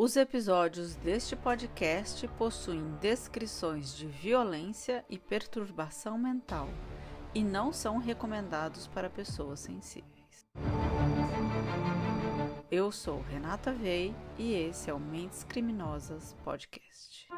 Os 0.00 0.16
episódios 0.16 0.94
deste 0.94 1.36
podcast 1.36 2.26
possuem 2.38 2.94
descrições 3.00 3.94
de 3.94 4.06
violência 4.06 5.04
e 5.10 5.18
perturbação 5.18 6.16
mental 6.16 6.68
e 7.34 7.44
não 7.44 7.72
são 7.72 7.98
recomendados 7.98 8.86
para 8.86 9.10
pessoas 9.10 9.60
sensíveis. 9.60 10.46
Eu 12.70 12.90
sou 12.90 13.20
Renata 13.20 13.72
Vei 13.72 14.14
e 14.38 14.54
esse 14.54 14.88
é 14.88 14.94
o 14.94 14.98
Mentes 14.98 15.44
Criminosas 15.44 16.34
Podcast. 16.44 17.28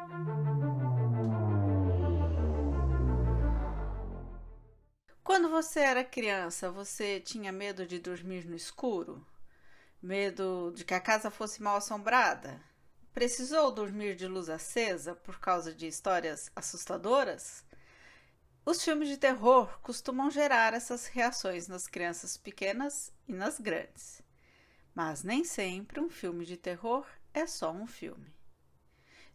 Quando 5.23 5.49
você 5.49 5.81
era 5.81 6.03
criança, 6.03 6.71
você 6.71 7.19
tinha 7.19 7.51
medo 7.51 7.85
de 7.85 7.99
dormir 7.99 8.45
no 8.45 8.55
escuro? 8.55 9.25
Medo 10.01 10.73
de 10.75 10.83
que 10.83 10.95
a 10.95 10.99
casa 10.99 11.29
fosse 11.29 11.61
mal 11.61 11.77
assombrada? 11.77 12.59
Precisou 13.13 13.71
dormir 13.71 14.15
de 14.15 14.25
luz 14.25 14.49
acesa 14.49 15.13
por 15.13 15.39
causa 15.39 15.73
de 15.73 15.85
histórias 15.85 16.51
assustadoras? 16.55 17.63
Os 18.65 18.83
filmes 18.83 19.09
de 19.09 19.17
terror 19.17 19.79
costumam 19.81 20.31
gerar 20.31 20.73
essas 20.73 21.05
reações 21.05 21.67
nas 21.67 21.87
crianças 21.87 22.35
pequenas 22.35 23.13
e 23.27 23.33
nas 23.33 23.59
grandes. 23.59 24.23
Mas 24.93 25.23
nem 25.23 25.43
sempre 25.43 25.99
um 25.99 26.09
filme 26.09 26.45
de 26.45 26.57
terror 26.57 27.05
é 27.31 27.45
só 27.45 27.71
um 27.71 27.85
filme. 27.85 28.33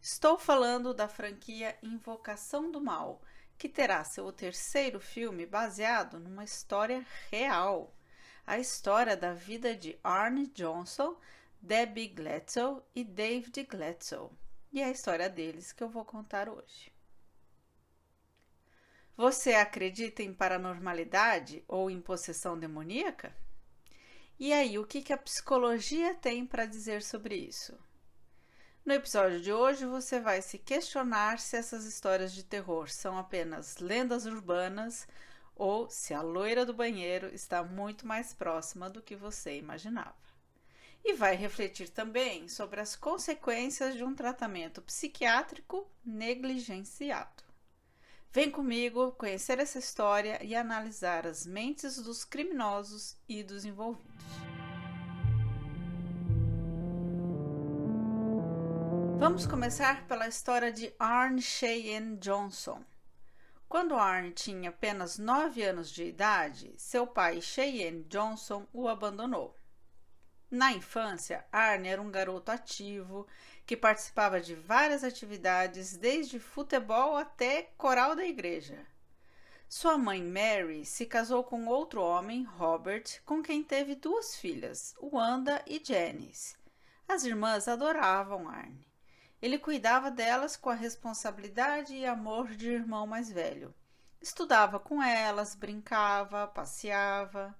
Estou 0.01 0.37
falando 0.37 0.93
da 0.93 1.07
franquia 1.07 1.77
Invocação 1.81 2.69
do 2.71 2.81
Mal, 2.81 3.21
que 3.57 3.67
terá 3.67 4.03
seu 4.03 4.31
terceiro 4.31 4.99
filme 4.99 5.45
baseado 5.45 6.19
numa 6.19 6.43
história 6.43 7.05
real 7.31 7.93
a 8.47 8.57
história 8.57 9.17
da 9.17 9.33
vida 9.33 9.75
de 9.75 9.99
Arne 10.01 10.47
Johnson, 10.47 11.19
Debbie 11.61 12.07
Gletzel 12.07 12.81
e 12.95 13.03
David 13.03 13.63
Gletzel. 13.63 14.31
E 14.71 14.81
é 14.81 14.85
a 14.85 14.91
história 14.91 15.29
deles 15.29 15.73
que 15.73 15.83
eu 15.83 15.89
vou 15.89 16.05
contar 16.05 16.47
hoje. 16.47 16.89
Você 19.17 19.53
acredita 19.53 20.23
em 20.23 20.33
paranormalidade 20.33 21.61
ou 21.67 21.91
em 21.91 21.99
possessão 21.99 22.57
demoníaca? 22.57 23.35
E 24.39 24.53
aí, 24.53 24.79
o 24.79 24.85
que, 24.85 25.01
que 25.01 25.11
a 25.11 25.17
psicologia 25.17 26.15
tem 26.15 26.45
para 26.45 26.65
dizer 26.65 27.01
sobre 27.01 27.35
isso? 27.35 27.77
No 28.87 28.93
episódio 28.93 29.41
de 29.41 29.51
hoje, 29.51 29.85
você 29.85 30.17
vai 30.17 30.41
se 30.41 30.57
questionar 30.57 31.39
se 31.39 31.57
essas 31.57 31.83
histórias 31.83 32.31
de 32.31 32.41
terror 32.41 32.89
são 32.89 33.17
apenas 33.17 33.79
lendas 33.79 34.25
urbanas 34.25 35.05
ou 35.57 35.89
se 35.89 36.13
a 36.13 36.21
loira 36.21 36.65
do 36.65 36.73
banheiro 36.73 37.27
está 37.35 37.61
muito 37.61 38.07
mais 38.07 38.33
próxima 38.33 38.89
do 38.89 39.01
que 39.01 39.13
você 39.13 39.57
imaginava. 39.57 40.15
E 41.03 41.13
vai 41.15 41.35
refletir 41.35 41.89
também 41.89 42.47
sobre 42.47 42.79
as 42.79 42.95
consequências 42.95 43.93
de 43.93 44.05
um 44.05 44.15
tratamento 44.15 44.81
psiquiátrico 44.81 45.85
negligenciado. 46.05 47.43
Vem 48.31 48.49
comigo 48.49 49.11
conhecer 49.17 49.59
essa 49.59 49.79
história 49.79 50.41
e 50.41 50.55
analisar 50.55 51.27
as 51.27 51.45
mentes 51.45 51.97
dos 52.01 52.23
criminosos 52.23 53.17
e 53.27 53.43
dos 53.43 53.65
envolvidos. 53.65 54.46
Vamos 59.27 59.45
começar 59.45 60.07
pela 60.07 60.25
história 60.25 60.71
de 60.71 60.93
Arne 60.97 61.41
Cheyenne 61.41 62.15
Johnson. 62.15 62.81
Quando 63.67 63.93
Arne 63.93 64.31
tinha 64.31 64.69
apenas 64.69 65.17
nove 65.17 65.61
anos 65.63 65.91
de 65.91 66.05
idade, 66.05 66.73
seu 66.77 67.05
pai 67.05 67.41
Cheyenne 67.41 68.05
Johnson 68.05 68.65
o 68.71 68.87
abandonou. 68.87 69.53
Na 70.49 70.71
infância, 70.71 71.45
Arne 71.51 71.89
era 71.89 72.01
um 72.01 72.09
garoto 72.09 72.51
ativo 72.51 73.27
que 73.65 73.75
participava 73.75 74.39
de 74.39 74.55
várias 74.55 75.03
atividades, 75.03 75.97
desde 75.97 76.39
futebol 76.39 77.17
até 77.17 77.63
coral 77.77 78.15
da 78.15 78.25
igreja. 78.25 78.87
Sua 79.67 79.97
mãe 79.97 80.23
Mary 80.23 80.85
se 80.85 81.05
casou 81.05 81.43
com 81.43 81.67
outro 81.67 82.01
homem, 82.01 82.45
Robert, 82.45 83.21
com 83.25 83.43
quem 83.43 83.61
teve 83.61 83.93
duas 83.93 84.37
filhas, 84.37 84.95
Wanda 85.01 85.61
e 85.67 85.83
Janice. 85.83 86.55
As 87.05 87.25
irmãs 87.25 87.67
adoravam 87.67 88.47
Arne. 88.47 88.86
Ele 89.41 89.59
cuidava 89.59 90.09
delas 90.09 90.57
com 90.57 90.69
a 90.69 90.73
responsabilidade 90.73 91.95
e 91.95 92.05
amor 92.05 92.55
de 92.55 92.69
irmão 92.69 93.05
mais 93.05 93.31
velho. 93.31 93.73
Estudava 94.19 94.79
com 94.79 95.01
elas, 95.01 95.53
brincava, 95.53 96.47
passeava. 96.47 97.55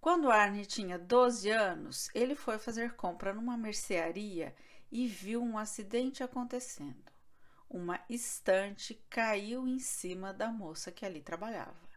Quando 0.00 0.30
Arne 0.30 0.66
tinha 0.66 0.98
12 0.98 1.48
anos, 1.48 2.10
ele 2.14 2.34
foi 2.34 2.58
fazer 2.58 2.94
compra 2.94 3.32
numa 3.32 3.56
mercearia 3.56 4.54
e 4.92 5.06
viu 5.06 5.42
um 5.42 5.56
acidente 5.56 6.22
acontecendo. 6.22 7.02
Uma 7.70 7.98
estante 8.08 8.94
caiu 9.08 9.66
em 9.66 9.78
cima 9.78 10.32
da 10.32 10.48
moça 10.48 10.92
que 10.92 11.06
ali 11.06 11.22
trabalhava. 11.22 11.88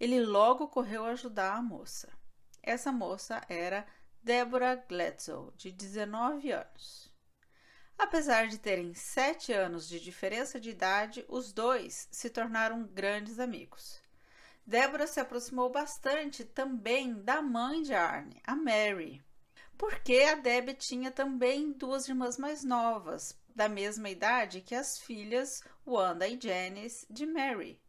Ele 0.00 0.24
logo 0.24 0.68
correu 0.68 1.04
ajudar 1.04 1.54
a 1.54 1.62
moça. 1.62 2.08
Essa 2.62 2.90
moça 2.90 3.42
era 3.48 3.86
Deborah 4.22 4.76
Gletzel, 4.76 5.52
de 5.54 5.70
19 5.70 6.50
anos. 6.50 7.13
Apesar 7.98 8.48
de 8.48 8.58
terem 8.58 8.92
sete 8.94 9.52
anos 9.52 9.88
de 9.88 10.00
diferença 10.00 10.58
de 10.60 10.70
idade, 10.70 11.24
os 11.28 11.52
dois 11.52 12.08
se 12.10 12.28
tornaram 12.28 12.84
grandes 12.84 13.38
amigos. 13.38 14.02
Débora 14.66 15.06
se 15.06 15.20
aproximou 15.20 15.70
bastante 15.70 16.44
também 16.44 17.14
da 17.22 17.42
mãe 17.42 17.82
de 17.82 17.94
Arne, 17.94 18.40
a 18.44 18.56
Mary, 18.56 19.22
porque 19.76 20.20
a 20.20 20.34
Debbie 20.34 20.74
tinha 20.74 21.10
também 21.10 21.72
duas 21.72 22.08
irmãs 22.08 22.38
mais 22.38 22.64
novas, 22.64 23.38
da 23.54 23.68
mesma 23.68 24.08
idade 24.08 24.60
que 24.60 24.74
as 24.74 24.98
filhas 24.98 25.62
Wanda 25.86 26.26
e 26.26 26.38
Janice 26.40 27.06
de 27.10 27.26
Mary. 27.26 27.80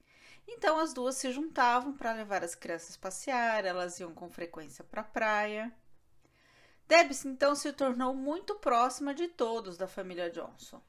Então 0.47 0.77
as 0.77 0.93
duas 0.93 1.15
se 1.15 1.31
juntavam 1.31 1.93
para 1.93 2.13
levar 2.13 2.43
as 2.43 2.53
crianças 2.53 2.95
passear, 2.95 3.65
elas 3.65 3.99
iam 3.99 4.13
com 4.13 4.29
frequência 4.29 4.83
para 4.83 5.01
a 5.01 5.05
praia. 5.05 5.73
Debs 6.87 7.25
então 7.25 7.55
se 7.55 7.73
tornou 7.73 8.13
muito 8.13 8.55
próxima 8.55 9.13
de 9.13 9.27
todos 9.27 9.77
da 9.77 9.87
família 9.87 10.29
Johnson. 10.29 10.81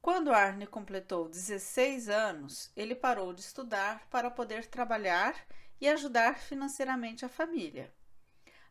Quando 0.00 0.32
Arne 0.32 0.66
completou 0.66 1.28
16 1.28 2.08
anos, 2.08 2.72
ele 2.76 2.94
parou 2.94 3.32
de 3.32 3.40
estudar 3.40 4.06
para 4.08 4.30
poder 4.30 4.66
trabalhar 4.66 5.34
e 5.80 5.88
ajudar 5.88 6.38
financeiramente 6.38 7.24
a 7.24 7.28
família. 7.28 7.92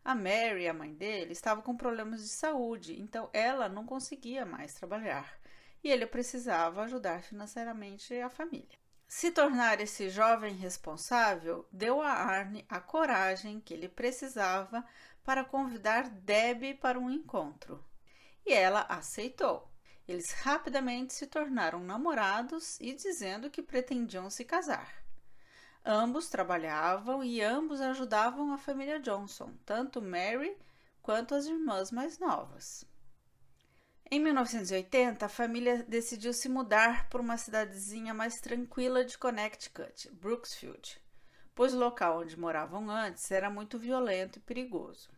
A 0.04 0.16
Mary, 0.16 0.68
a 0.68 0.74
mãe 0.74 0.94
dele, 0.94 1.34
estava 1.34 1.62
com 1.62 1.76
problemas 1.76 2.22
de 2.22 2.30
saúde, 2.30 3.00
então 3.00 3.30
ela 3.34 3.70
não 3.70 3.86
conseguia 3.86 4.46
mais 4.46 4.74
trabalhar 4.74 5.40
e 5.84 5.90
ele 5.90 6.06
precisava 6.06 6.84
ajudar 6.84 7.22
financeiramente 7.22 8.14
a 8.20 8.30
família. 8.30 8.80
Se 9.08 9.30
tornar 9.30 9.82
esse 9.82 10.10
jovem 10.10 10.56
responsável 10.56 11.68
deu 11.72 12.02
a 12.02 12.12
Arne 12.12 12.66
a 12.70 12.80
coragem 12.80 13.60
que 13.60 13.74
ele 13.74 13.90
precisava 13.90 14.86
para 15.24 15.44
convidar 15.44 16.10
Debbie 16.10 16.74
para 16.74 17.00
um 17.00 17.10
encontro. 17.10 17.84
E 18.46 18.54
ela 18.54 18.82
aceitou. 18.82 19.72
Eles 20.08 20.32
rapidamente 20.32 21.14
se 21.14 21.28
tornaram 21.28 21.80
namorados 21.80 22.80
e 22.80 22.94
dizendo 22.94 23.50
que 23.50 23.62
pretendiam 23.62 24.30
se 24.30 24.44
casar. 24.44 25.04
Ambos 25.86 26.30
trabalhavam 26.30 27.24
e 27.24 27.42
ambos 27.42 27.82
ajudavam 27.82 28.54
a 28.54 28.58
família 28.58 29.00
Johnson, 29.00 29.54
tanto 29.66 30.02
Mary 30.02 30.56
quanto 31.02 31.34
as 31.34 31.46
irmãs 31.46 31.92
mais 31.92 32.20
novas. 32.20 32.86
Em 34.10 34.20
1980, 34.20 35.26
a 35.26 35.30
família 35.30 35.84
decidiu 35.84 36.34
se 36.34 36.50
mudar 36.50 37.10
para 37.10 37.22
uma 37.22 37.38
cidadezinha 37.38 38.14
mais 38.14 38.42
tranquila 38.42 39.06
de 39.06 39.18
Connecticut, 39.18 40.12
Brooksfield 40.12 41.01
pois 41.56 41.74
o 41.74 41.80
local 41.80 42.20
onde 42.20 42.40
moravam 42.40 42.90
antes 42.90 43.30
era 43.32 43.50
muito 43.50 43.78
violento 43.78 44.38
e 44.38 44.42
perigoso. 44.42 45.10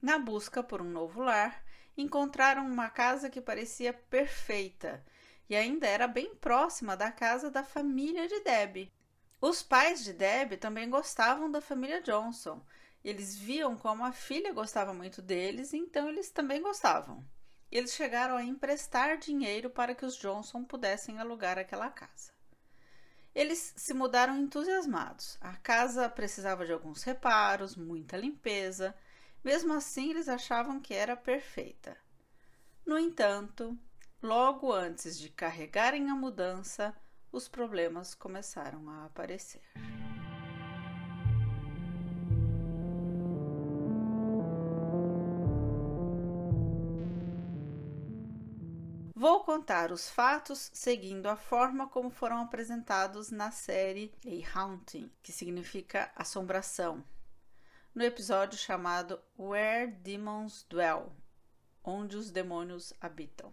Na 0.00 0.18
busca 0.18 0.62
por 0.62 0.80
um 0.80 0.90
novo 0.90 1.22
lar, 1.22 1.64
encontraram 1.96 2.66
uma 2.66 2.88
casa 2.88 3.28
que 3.28 3.40
parecia 3.40 3.92
perfeita 3.92 5.04
e 5.48 5.56
ainda 5.56 5.86
era 5.86 6.06
bem 6.06 6.34
próxima 6.34 6.96
da 6.96 7.10
casa 7.10 7.50
da 7.50 7.64
família 7.64 8.28
de 8.28 8.40
Debbie. 8.40 8.92
Os 9.40 9.62
pais 9.62 10.04
de 10.04 10.12
Debbie 10.12 10.56
também 10.56 10.90
gostavam 10.90 11.50
da 11.50 11.60
família 11.60 12.02
Johnson. 12.02 12.64
Eles 13.04 13.36
viam 13.36 13.76
como 13.76 14.04
a 14.04 14.12
filha 14.12 14.52
gostava 14.52 14.92
muito 14.92 15.22
deles, 15.22 15.72
então 15.72 16.08
eles 16.08 16.30
também 16.30 16.60
gostavam. 16.60 17.24
Eles 17.70 17.94
chegaram 17.94 18.36
a 18.36 18.42
emprestar 18.42 19.16
dinheiro 19.18 19.70
para 19.70 19.94
que 19.94 20.04
os 20.04 20.16
Johnson 20.16 20.64
pudessem 20.64 21.18
alugar 21.18 21.58
aquela 21.58 21.90
casa. 21.90 22.32
Eles 23.38 23.72
se 23.76 23.94
mudaram 23.94 24.36
entusiasmados. 24.36 25.38
A 25.40 25.54
casa 25.58 26.08
precisava 26.08 26.66
de 26.66 26.72
alguns 26.72 27.04
reparos, 27.04 27.76
muita 27.76 28.16
limpeza. 28.16 28.92
Mesmo 29.44 29.74
assim, 29.74 30.10
eles 30.10 30.28
achavam 30.28 30.80
que 30.80 30.92
era 30.92 31.16
perfeita. 31.16 31.96
No 32.84 32.98
entanto, 32.98 33.78
logo 34.20 34.72
antes 34.72 35.16
de 35.16 35.28
carregarem 35.28 36.10
a 36.10 36.16
mudança, 36.16 36.92
os 37.30 37.46
problemas 37.46 38.12
começaram 38.12 38.90
a 38.90 39.04
aparecer. 39.04 39.62
Vou 49.20 49.42
contar 49.42 49.90
os 49.90 50.08
fatos 50.08 50.70
seguindo 50.72 51.26
a 51.26 51.34
forma 51.34 51.88
como 51.88 52.08
foram 52.08 52.40
apresentados 52.40 53.32
na 53.32 53.50
série 53.50 54.14
A 54.24 54.60
Haunting, 54.60 55.10
que 55.20 55.32
significa 55.32 56.08
assombração, 56.14 57.02
no 57.92 58.04
episódio 58.04 58.56
chamado 58.56 59.20
Where 59.36 59.90
Demons 59.90 60.64
Dwell 60.70 61.12
Onde 61.82 62.16
os 62.16 62.30
Demônios 62.30 62.94
Habitam. 63.00 63.52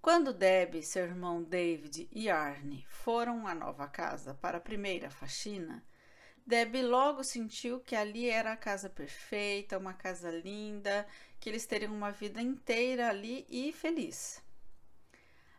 Quando 0.00 0.32
Deb, 0.32 0.80
seu 0.80 1.02
irmão 1.02 1.42
David 1.42 2.08
e 2.12 2.30
Arne 2.30 2.86
foram 2.88 3.44
à 3.44 3.56
nova 3.56 3.88
casa 3.88 4.34
para 4.34 4.58
a 4.58 4.60
primeira 4.60 5.10
faxina, 5.10 5.84
Deb 6.46 6.82
logo 6.82 7.24
sentiu 7.24 7.80
que 7.80 7.96
ali 7.96 8.28
era 8.28 8.52
a 8.52 8.56
casa 8.56 8.90
perfeita, 8.90 9.78
uma 9.78 9.94
casa 9.94 10.30
linda, 10.30 11.06
que 11.40 11.48
eles 11.48 11.64
teriam 11.64 11.94
uma 11.94 12.10
vida 12.10 12.42
inteira 12.42 13.08
ali 13.08 13.46
e 13.48 13.72
feliz. 13.72 14.42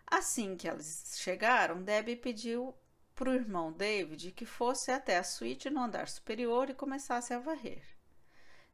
Assim 0.06 0.56
que 0.56 0.68
elas 0.68 1.16
chegaram, 1.18 1.82
Deb 1.82 2.16
pediu 2.18 2.76
para 3.16 3.32
o 3.32 3.34
irmão 3.34 3.72
David 3.72 4.32
que 4.34 4.46
fosse 4.46 4.92
até 4.92 5.18
a 5.18 5.24
suíte 5.24 5.72
no 5.72 5.82
andar 5.82 6.08
superior 6.08 6.70
e 6.70 6.76
começasse 6.76 7.34
a 7.34 7.40
varrer. 7.40 7.84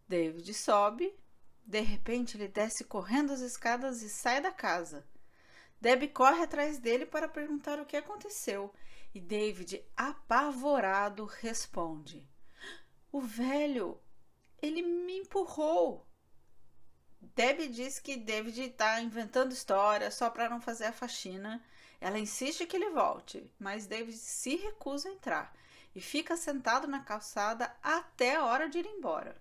David 0.05 0.53
sobe, 0.53 1.15
de 1.65 1.79
repente 1.79 2.35
ele 2.35 2.49
desce 2.49 2.83
correndo 2.83 3.31
as 3.31 3.39
escadas 3.39 4.01
e 4.01 4.09
sai 4.09 4.41
da 4.41 4.51
casa. 4.51 5.07
Deb 5.79 6.09
corre 6.09 6.43
atrás 6.43 6.77
dele 6.77 7.05
para 7.05 7.29
perguntar 7.29 7.79
o 7.79 7.85
que 7.85 7.95
aconteceu 7.95 8.73
e 9.13 9.19
David, 9.19 9.83
apavorado, 9.95 11.25
responde: 11.25 12.27
O 13.11 13.21
velho, 13.21 13.99
ele 14.61 14.81
me 14.81 15.19
empurrou. 15.19 16.07
Deb 17.35 17.67
diz 17.69 17.99
que 17.99 18.17
David 18.17 18.61
está 18.61 18.99
inventando 19.01 19.51
história 19.51 20.09
só 20.09 20.29
para 20.29 20.49
não 20.49 20.59
fazer 20.59 20.85
a 20.85 20.93
faxina. 20.93 21.63
Ela 21.99 22.17
insiste 22.17 22.65
que 22.65 22.75
ele 22.75 22.89
volte, 22.89 23.53
mas 23.59 23.85
David 23.85 24.17
se 24.17 24.55
recusa 24.55 25.07
a 25.07 25.11
entrar 25.11 25.53
e 25.93 26.01
fica 26.01 26.35
sentado 26.35 26.87
na 26.87 27.01
calçada 27.01 27.75
até 27.83 28.35
a 28.35 28.45
hora 28.45 28.67
de 28.67 28.79
ir 28.79 28.85
embora. 28.85 29.39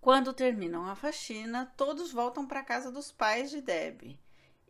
Quando 0.00 0.34
terminam 0.34 0.86
a 0.86 0.94
faxina, 0.94 1.72
todos 1.78 2.12
voltam 2.12 2.46
para 2.46 2.60
a 2.60 2.64
casa 2.64 2.92
dos 2.92 3.10
pais 3.10 3.50
de 3.50 3.62
Deb. 3.62 4.18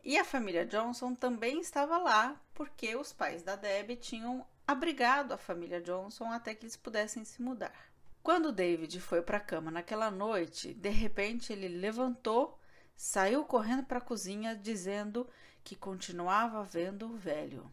E 0.04 0.16
a 0.16 0.24
família 0.24 0.64
Johnson 0.64 1.14
também 1.14 1.60
estava 1.60 1.98
lá, 1.98 2.40
porque 2.54 2.94
os 2.96 3.12
pais 3.12 3.42
da 3.42 3.56
Deb 3.56 3.96
tinham 3.96 4.46
abrigado 4.66 5.32
a 5.32 5.36
família 5.36 5.80
Johnson 5.80 6.26
até 6.26 6.54
que 6.54 6.64
eles 6.64 6.76
pudessem 6.76 7.24
se 7.24 7.42
mudar. 7.42 7.74
Quando 8.22 8.52
David 8.52 9.00
foi 9.00 9.20
para 9.20 9.36
a 9.36 9.40
cama 9.40 9.70
naquela 9.70 10.10
noite, 10.10 10.72
de 10.72 10.88
repente 10.88 11.52
ele 11.52 11.68
levantou, 11.68 12.58
saiu 12.96 13.44
correndo 13.44 13.84
para 13.84 13.98
a 13.98 14.00
cozinha 14.00 14.56
dizendo 14.56 15.28
que 15.62 15.76
continuava 15.76 16.62
vendo 16.64 17.06
o 17.06 17.16
velho. 17.16 17.70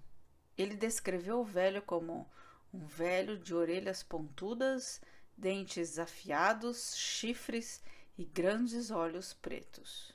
Ele 0.58 0.76
descreveu 0.76 1.40
o 1.40 1.46
velho 1.46 1.82
como 1.82 2.30
um 2.74 2.86
velho 2.86 3.38
de 3.38 3.54
orelhas 3.54 4.04
pontudas, 4.04 5.02
dentes 5.38 5.98
afiados, 5.98 6.96
chifres 6.98 7.82
e 8.18 8.26
grandes 8.26 8.92
olhos 8.92 9.34
pretos. 9.34 10.14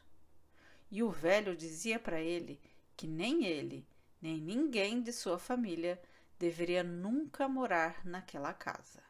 E 0.90 1.02
o 1.02 1.10
velho 1.10 1.56
dizia 1.56 1.98
para 1.98 2.20
ele 2.20 2.60
que 2.96 3.06
nem 3.06 3.44
ele, 3.44 3.86
nem 4.20 4.40
ninguém 4.40 5.02
de 5.02 5.12
sua 5.12 5.38
família 5.38 6.00
deveria 6.38 6.82
nunca 6.82 7.48
morar 7.48 8.04
naquela 8.04 8.52
casa. 8.52 9.02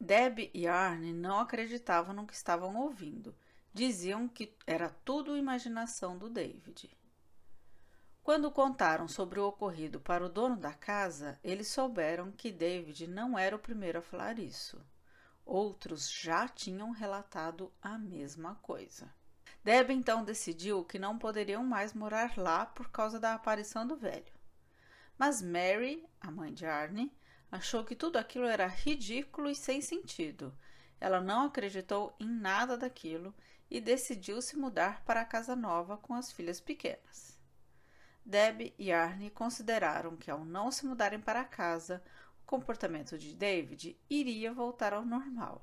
Deb 0.00 0.50
e 0.52 0.66
Arne 0.66 1.12
não 1.12 1.38
acreditavam 1.38 2.12
no 2.12 2.26
que 2.26 2.34
estavam 2.34 2.76
ouvindo. 2.76 3.34
Diziam 3.72 4.26
que 4.26 4.52
era 4.66 4.90
tudo 5.04 5.36
imaginação 5.36 6.18
do 6.18 6.28
David. 6.28 6.90
Quando 8.22 8.50
contaram 8.50 9.08
sobre 9.08 9.40
o 9.40 9.46
ocorrido 9.46 10.00
para 10.00 10.24
o 10.24 10.28
dono 10.28 10.56
da 10.56 10.72
casa, 10.72 11.38
eles 11.42 11.68
souberam 11.68 12.30
que 12.30 12.52
David 12.52 13.06
não 13.06 13.38
era 13.38 13.56
o 13.56 13.58
primeiro 13.58 13.98
a 13.98 14.02
falar 14.02 14.38
isso. 14.38 14.80
Outros 15.44 16.10
já 16.10 16.46
tinham 16.48 16.90
relatado 16.90 17.72
a 17.80 17.98
mesma 17.98 18.54
coisa. 18.56 19.12
Deb 19.64 19.90
então 19.90 20.24
decidiu 20.24 20.84
que 20.84 20.98
não 20.98 21.18
poderiam 21.18 21.62
mais 21.62 21.94
morar 21.94 22.36
lá 22.36 22.66
por 22.66 22.90
causa 22.90 23.20
da 23.20 23.34
aparição 23.34 23.86
do 23.86 23.96
velho. 23.96 24.32
Mas 25.16 25.40
Mary, 25.40 26.04
a 26.20 26.30
mãe 26.30 26.52
de 26.52 26.66
Arne, 26.66 27.12
achou 27.50 27.84
que 27.84 27.94
tudo 27.94 28.16
aquilo 28.16 28.46
era 28.46 28.66
ridículo 28.66 29.48
e 29.48 29.54
sem 29.54 29.80
sentido. 29.80 30.52
Ela 31.00 31.20
não 31.20 31.46
acreditou 31.46 32.14
em 32.18 32.28
nada 32.28 32.76
daquilo 32.76 33.34
e 33.70 33.80
decidiu 33.80 34.42
se 34.42 34.56
mudar 34.56 35.04
para 35.04 35.20
a 35.20 35.24
casa 35.24 35.54
nova 35.54 35.96
com 35.96 36.14
as 36.14 36.32
filhas 36.32 36.60
pequenas. 36.60 37.40
Deb 38.24 38.74
e 38.78 38.92
Arne 38.92 39.30
consideraram 39.30 40.16
que, 40.16 40.30
ao 40.30 40.44
não 40.44 40.70
se 40.70 40.86
mudarem 40.86 41.20
para 41.20 41.44
casa, 41.44 42.02
o 42.42 42.46
comportamento 42.46 43.18
de 43.18 43.34
David 43.34 43.98
iria 44.08 44.52
voltar 44.52 44.92
ao 44.92 45.04
normal. 45.04 45.62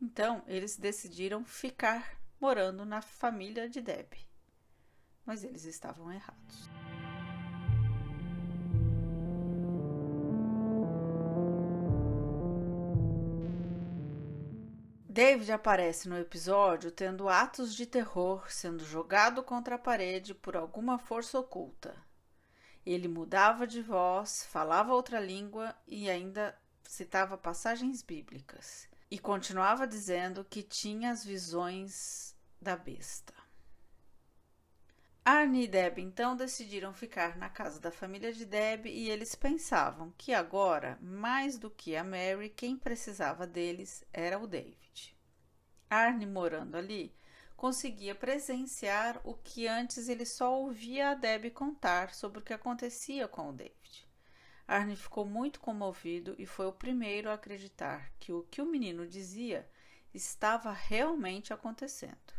Então, 0.00 0.42
eles 0.46 0.76
decidiram 0.76 1.44
ficar 1.44 2.23
morando 2.44 2.84
na 2.84 3.00
família 3.00 3.70
de 3.70 3.80
Deb. 3.80 4.12
Mas 5.24 5.42
eles 5.44 5.64
estavam 5.64 6.12
errados. 6.12 6.68
David 15.08 15.52
aparece 15.52 16.06
no 16.06 16.18
episódio 16.18 16.90
tendo 16.90 17.30
atos 17.30 17.74
de 17.74 17.86
terror, 17.86 18.52
sendo 18.52 18.84
jogado 18.84 19.42
contra 19.42 19.76
a 19.76 19.78
parede 19.78 20.34
por 20.34 20.54
alguma 20.54 20.98
força 20.98 21.38
oculta. 21.38 21.96
Ele 22.84 23.08
mudava 23.08 23.66
de 23.66 23.80
voz, 23.80 24.44
falava 24.44 24.92
outra 24.92 25.18
língua 25.18 25.74
e 25.88 26.10
ainda 26.10 26.54
citava 26.82 27.38
passagens 27.38 28.02
bíblicas. 28.02 28.86
E 29.10 29.18
continuava 29.18 29.86
dizendo 29.86 30.44
que 30.44 30.62
tinha 30.62 31.10
as 31.10 31.24
visões 31.24 32.33
da 32.64 32.76
besta. 32.76 33.34
Arne 35.22 35.64
e 35.64 35.68
Deb 35.68 35.98
então 35.98 36.34
decidiram 36.34 36.94
ficar 36.94 37.36
na 37.36 37.48
casa 37.50 37.78
da 37.78 37.90
família 37.90 38.32
de 38.32 38.46
Deb 38.46 38.86
e 38.86 39.10
eles 39.10 39.34
pensavam 39.34 40.12
que 40.16 40.32
agora, 40.32 40.98
mais 41.00 41.58
do 41.58 41.70
que 41.70 41.94
a 41.94 42.02
Mary, 42.02 42.48
quem 42.48 42.76
precisava 42.76 43.46
deles 43.46 44.02
era 44.12 44.38
o 44.38 44.46
David. 44.46 45.14
Arne, 45.90 46.24
morando 46.24 46.76
ali, 46.76 47.14
conseguia 47.54 48.14
presenciar 48.14 49.20
o 49.24 49.34
que 49.34 49.68
antes 49.68 50.08
ele 50.08 50.24
só 50.24 50.58
ouvia 50.58 51.10
a 51.10 51.14
Deb 51.14 51.50
contar 51.50 52.14
sobre 52.14 52.38
o 52.38 52.42
que 52.42 52.54
acontecia 52.54 53.28
com 53.28 53.50
o 53.50 53.52
David. 53.52 54.08
Arne 54.66 54.96
ficou 54.96 55.26
muito 55.26 55.60
comovido 55.60 56.34
e 56.38 56.46
foi 56.46 56.66
o 56.66 56.72
primeiro 56.72 57.28
a 57.28 57.34
acreditar 57.34 58.10
que 58.18 58.32
o 58.32 58.42
que 58.44 58.62
o 58.62 58.66
menino 58.66 59.06
dizia 59.06 59.68
estava 60.14 60.70
realmente 60.70 61.52
acontecendo. 61.52 62.33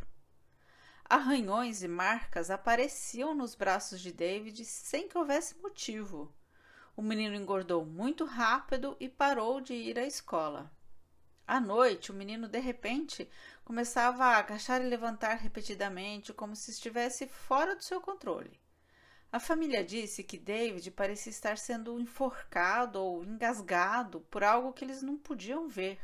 Arranhões 1.08 1.84
e 1.84 1.88
marcas 1.88 2.50
apareciam 2.50 3.32
nos 3.32 3.54
braços 3.54 4.00
de 4.00 4.12
David 4.12 4.64
sem 4.64 5.08
que 5.08 5.16
houvesse 5.16 5.56
motivo. 5.58 6.34
O 6.96 7.02
menino 7.02 7.36
engordou 7.36 7.86
muito 7.86 8.24
rápido 8.24 8.96
e 8.98 9.08
parou 9.08 9.60
de 9.60 9.72
ir 9.72 10.00
à 10.00 10.04
escola. 10.04 10.68
À 11.46 11.60
noite, 11.60 12.10
o 12.10 12.14
menino 12.14 12.48
de 12.48 12.58
repente 12.58 13.30
começava 13.64 14.24
a 14.24 14.38
agachar 14.38 14.82
e 14.82 14.88
levantar 14.88 15.34
repetidamente, 15.36 16.32
como 16.32 16.56
se 16.56 16.72
estivesse 16.72 17.28
fora 17.28 17.76
do 17.76 17.84
seu 17.84 18.00
controle. 18.00 18.60
A 19.30 19.38
família 19.38 19.84
disse 19.84 20.24
que 20.24 20.36
David 20.36 20.90
parecia 20.90 21.30
estar 21.30 21.56
sendo 21.56 22.00
enforcado 22.00 22.98
ou 23.00 23.22
engasgado 23.22 24.22
por 24.22 24.42
algo 24.42 24.72
que 24.72 24.84
eles 24.84 25.02
não 25.02 25.16
podiam 25.16 25.68
ver. 25.68 26.00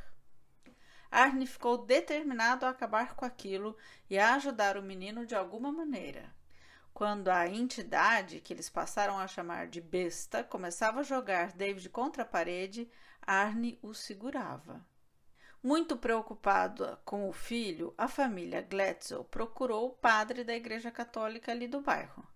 Arne 1.12 1.46
ficou 1.46 1.76
determinado 1.76 2.64
a 2.64 2.70
acabar 2.70 3.14
com 3.14 3.26
aquilo 3.26 3.76
e 4.08 4.18
a 4.18 4.34
ajudar 4.34 4.78
o 4.78 4.82
menino 4.82 5.26
de 5.26 5.34
alguma 5.34 5.70
maneira. 5.70 6.34
Quando 6.94 7.28
a 7.28 7.46
entidade, 7.46 8.40
que 8.40 8.50
eles 8.50 8.70
passaram 8.70 9.18
a 9.18 9.28
chamar 9.28 9.66
de 9.66 9.78
besta, 9.78 10.42
começava 10.42 11.00
a 11.00 11.02
jogar 11.04 11.52
David 11.52 11.90
contra 11.90 12.22
a 12.22 12.26
parede, 12.26 12.90
Arne 13.20 13.78
o 13.82 13.92
segurava. 13.92 14.82
Muito 15.62 15.98
preocupada 15.98 16.98
com 17.04 17.28
o 17.28 17.32
filho, 17.32 17.92
a 17.98 18.08
família 18.08 18.62
Gletzel 18.62 19.22
procurou 19.22 19.88
o 19.88 19.94
padre 19.94 20.42
da 20.42 20.54
Igreja 20.54 20.90
Católica 20.90 21.52
ali 21.52 21.68
do 21.68 21.82
bairro. 21.82 22.26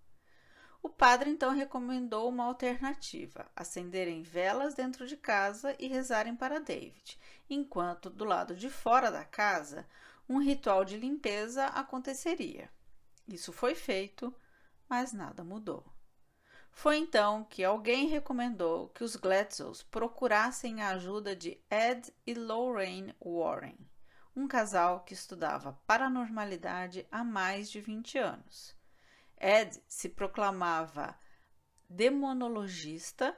O 0.86 0.88
padre 0.88 1.28
então 1.30 1.52
recomendou 1.52 2.28
uma 2.28 2.44
alternativa: 2.44 3.50
acenderem 3.56 4.22
velas 4.22 4.72
dentro 4.72 5.04
de 5.04 5.16
casa 5.16 5.74
e 5.80 5.88
rezarem 5.88 6.36
para 6.36 6.60
David, 6.60 7.18
enquanto 7.50 8.08
do 8.08 8.24
lado 8.24 8.54
de 8.54 8.70
fora 8.70 9.10
da 9.10 9.24
casa 9.24 9.84
um 10.28 10.38
ritual 10.38 10.84
de 10.84 10.96
limpeza 10.96 11.66
aconteceria. 11.66 12.70
Isso 13.26 13.52
foi 13.52 13.74
feito, 13.74 14.32
mas 14.88 15.12
nada 15.12 15.42
mudou. 15.42 15.84
Foi 16.70 16.98
então 16.98 17.42
que 17.42 17.64
alguém 17.64 18.06
recomendou 18.06 18.88
que 18.90 19.02
os 19.02 19.16
Gletzows 19.16 19.82
procurassem 19.82 20.82
a 20.82 20.90
ajuda 20.90 21.34
de 21.34 21.60
Ed 21.68 22.14
e 22.24 22.32
Lorraine 22.32 23.12
Warren, 23.20 23.76
um 24.36 24.46
casal 24.46 25.00
que 25.00 25.14
estudava 25.14 25.76
paranormalidade 25.84 27.08
há 27.10 27.24
mais 27.24 27.68
de 27.68 27.80
20 27.80 28.18
anos. 28.18 28.75
Ed 29.38 29.82
se 29.86 30.08
proclamava 30.08 31.18
demonologista 31.88 33.36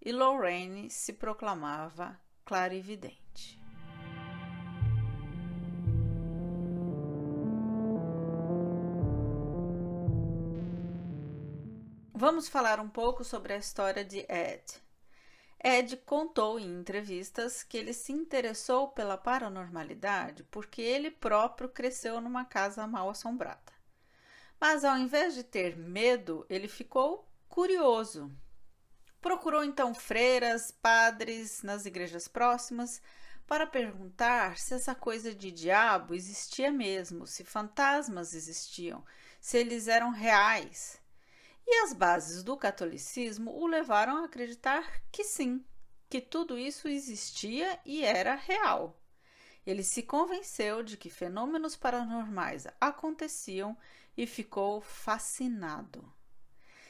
e 0.00 0.12
Lorraine 0.12 0.90
se 0.90 1.12
proclamava 1.12 2.20
clarividente. 2.44 3.58
Vamos 12.14 12.48
falar 12.48 12.80
um 12.80 12.88
pouco 12.88 13.22
sobre 13.22 13.52
a 13.52 13.58
história 13.58 14.04
de 14.04 14.26
Ed. 14.28 14.64
Ed 15.62 15.96
contou 15.98 16.58
em 16.58 16.80
entrevistas 16.80 17.62
que 17.62 17.76
ele 17.76 17.92
se 17.92 18.12
interessou 18.12 18.88
pela 18.88 19.16
paranormalidade 19.16 20.42
porque 20.44 20.82
ele 20.82 21.10
próprio 21.10 21.68
cresceu 21.68 22.20
numa 22.20 22.44
casa 22.44 22.86
mal 22.86 23.08
assombrada. 23.08 23.77
Mas 24.60 24.84
ao 24.84 24.96
invés 24.96 25.34
de 25.34 25.42
ter 25.42 25.76
medo, 25.76 26.44
ele 26.48 26.68
ficou 26.68 27.28
curioso. 27.48 28.30
Procurou 29.20 29.64
então 29.64 29.94
freiras, 29.94 30.70
padres 30.70 31.62
nas 31.62 31.86
igrejas 31.86 32.28
próximas 32.28 33.00
para 33.46 33.66
perguntar 33.66 34.58
se 34.58 34.74
essa 34.74 34.94
coisa 34.94 35.34
de 35.34 35.50
diabo 35.50 36.14
existia 36.14 36.70
mesmo, 36.70 37.26
se 37.26 37.44
fantasmas 37.44 38.34
existiam, 38.34 39.02
se 39.40 39.56
eles 39.56 39.88
eram 39.88 40.10
reais. 40.10 41.00
E 41.66 41.82
as 41.82 41.92
bases 41.92 42.42
do 42.42 42.56
catolicismo 42.56 43.50
o 43.50 43.66
levaram 43.66 44.18
a 44.18 44.24
acreditar 44.26 45.02
que 45.10 45.24
sim, 45.24 45.64
que 46.10 46.20
tudo 46.20 46.58
isso 46.58 46.88
existia 46.88 47.78
e 47.84 48.04
era 48.04 48.34
real. 48.34 49.00
Ele 49.66 49.82
se 49.82 50.02
convenceu 50.02 50.82
de 50.82 50.96
que 50.96 51.10
fenômenos 51.10 51.76
paranormais 51.76 52.66
aconteciam 52.80 53.76
e 54.18 54.26
ficou 54.26 54.82
fascinado. 54.82 56.12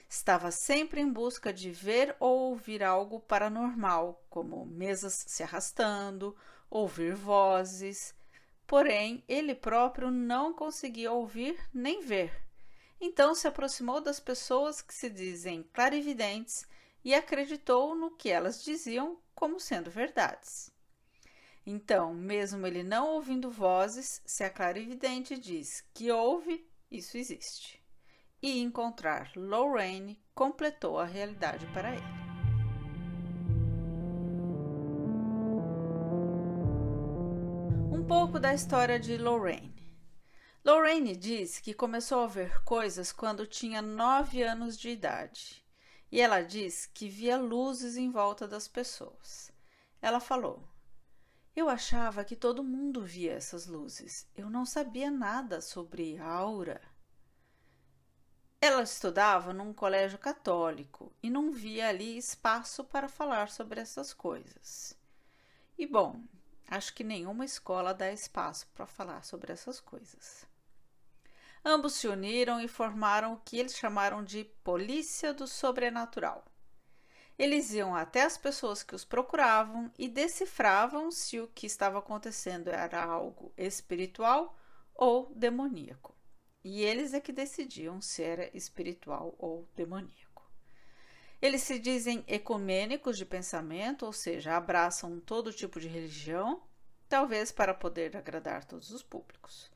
Estava 0.08 0.50
sempre 0.50 1.00
em 1.00 1.12
busca 1.12 1.52
de 1.52 1.70
ver 1.70 2.16
ou 2.18 2.50
ouvir 2.50 2.82
algo 2.82 3.20
paranormal, 3.20 4.20
como 4.28 4.66
mesas 4.66 5.24
se 5.28 5.44
arrastando, 5.44 6.36
ouvir 6.68 7.14
vozes. 7.14 8.12
Porém, 8.66 9.22
ele 9.28 9.54
próprio 9.54 10.10
não 10.10 10.52
conseguia 10.52 11.12
ouvir 11.12 11.56
nem 11.72 12.00
ver 12.00 12.48
então 13.00 13.34
se 13.34 13.46
aproximou 13.46 14.00
das 14.00 14.18
pessoas 14.18 14.82
que 14.82 14.94
se 14.94 15.08
dizem 15.08 15.62
clarividentes 15.72 16.66
e 17.04 17.14
acreditou 17.14 17.94
no 17.94 18.10
que 18.10 18.28
elas 18.28 18.62
diziam 18.62 19.18
como 19.34 19.60
sendo 19.60 19.90
verdades. 19.90 20.70
Então, 21.64 22.12
mesmo 22.14 22.66
ele 22.66 22.82
não 22.82 23.08
ouvindo 23.10 23.50
vozes, 23.50 24.20
se 24.24 24.42
a 24.42 24.50
clarividente 24.50 25.38
diz 25.38 25.84
que 25.94 26.10
ouve, 26.10 26.67
isso 26.90 27.16
existe. 27.16 27.82
E 28.40 28.60
encontrar 28.60 29.32
Lorraine 29.34 30.20
completou 30.34 30.98
a 30.98 31.04
realidade 31.04 31.66
para 31.68 31.92
ele. 31.94 32.18
Um 37.92 38.04
pouco 38.06 38.38
da 38.38 38.54
história 38.54 38.98
de 38.98 39.16
Lorraine. 39.16 39.74
Lorraine 40.64 41.16
diz 41.16 41.58
que 41.58 41.72
começou 41.72 42.20
a 42.20 42.26
ver 42.26 42.62
coisas 42.62 43.10
quando 43.10 43.46
tinha 43.46 43.80
nove 43.80 44.42
anos 44.42 44.78
de 44.78 44.90
idade. 44.90 45.64
E 46.12 46.20
ela 46.20 46.42
diz 46.42 46.86
que 46.86 47.08
via 47.08 47.38
luzes 47.38 47.96
em 47.96 48.10
volta 48.10 48.46
das 48.46 48.68
pessoas. 48.68 49.50
Ela 50.00 50.20
falou: 50.20 50.67
Eu 51.58 51.68
achava 51.68 52.24
que 52.24 52.36
todo 52.36 52.62
mundo 52.62 53.02
via 53.02 53.32
essas 53.32 53.66
luzes. 53.66 54.28
Eu 54.36 54.48
não 54.48 54.64
sabia 54.64 55.10
nada 55.10 55.60
sobre 55.60 56.16
aura. 56.16 56.80
Ela 58.60 58.84
estudava 58.84 59.52
num 59.52 59.72
colégio 59.72 60.20
católico 60.20 61.12
e 61.20 61.28
não 61.28 61.50
via 61.50 61.88
ali 61.88 62.16
espaço 62.16 62.84
para 62.84 63.08
falar 63.08 63.50
sobre 63.50 63.80
essas 63.80 64.14
coisas. 64.14 64.96
E 65.76 65.84
bom, 65.84 66.22
acho 66.68 66.94
que 66.94 67.02
nenhuma 67.02 67.44
escola 67.44 67.92
dá 67.92 68.12
espaço 68.12 68.68
para 68.68 68.86
falar 68.86 69.24
sobre 69.24 69.52
essas 69.52 69.80
coisas. 69.80 70.46
Ambos 71.64 71.94
se 71.94 72.06
uniram 72.06 72.60
e 72.60 72.68
formaram 72.68 73.32
o 73.32 73.40
que 73.40 73.58
eles 73.58 73.76
chamaram 73.76 74.22
de 74.22 74.44
Polícia 74.62 75.34
do 75.34 75.48
Sobrenatural. 75.48 76.47
Eles 77.38 77.72
iam 77.72 77.94
até 77.94 78.22
as 78.22 78.36
pessoas 78.36 78.82
que 78.82 78.96
os 78.96 79.04
procuravam 79.04 79.92
e 79.96 80.08
decifravam 80.08 81.10
se 81.12 81.38
o 81.38 81.46
que 81.46 81.66
estava 81.66 82.00
acontecendo 82.00 82.68
era 82.68 83.04
algo 83.04 83.52
espiritual 83.56 84.58
ou 84.92 85.32
demoníaco. 85.36 86.16
E 86.64 86.82
eles 86.82 87.14
é 87.14 87.20
que 87.20 87.32
decidiam 87.32 88.00
se 88.00 88.24
era 88.24 88.50
espiritual 88.56 89.36
ou 89.38 89.68
demoníaco. 89.76 90.28
Eles 91.40 91.62
se 91.62 91.78
dizem 91.78 92.24
ecumênicos 92.26 93.16
de 93.16 93.24
pensamento, 93.24 94.04
ou 94.04 94.12
seja, 94.12 94.56
abraçam 94.56 95.20
todo 95.20 95.52
tipo 95.52 95.78
de 95.78 95.86
religião, 95.86 96.60
talvez 97.08 97.52
para 97.52 97.72
poder 97.72 98.16
agradar 98.16 98.64
todos 98.64 98.90
os 98.90 99.04
públicos. 99.04 99.70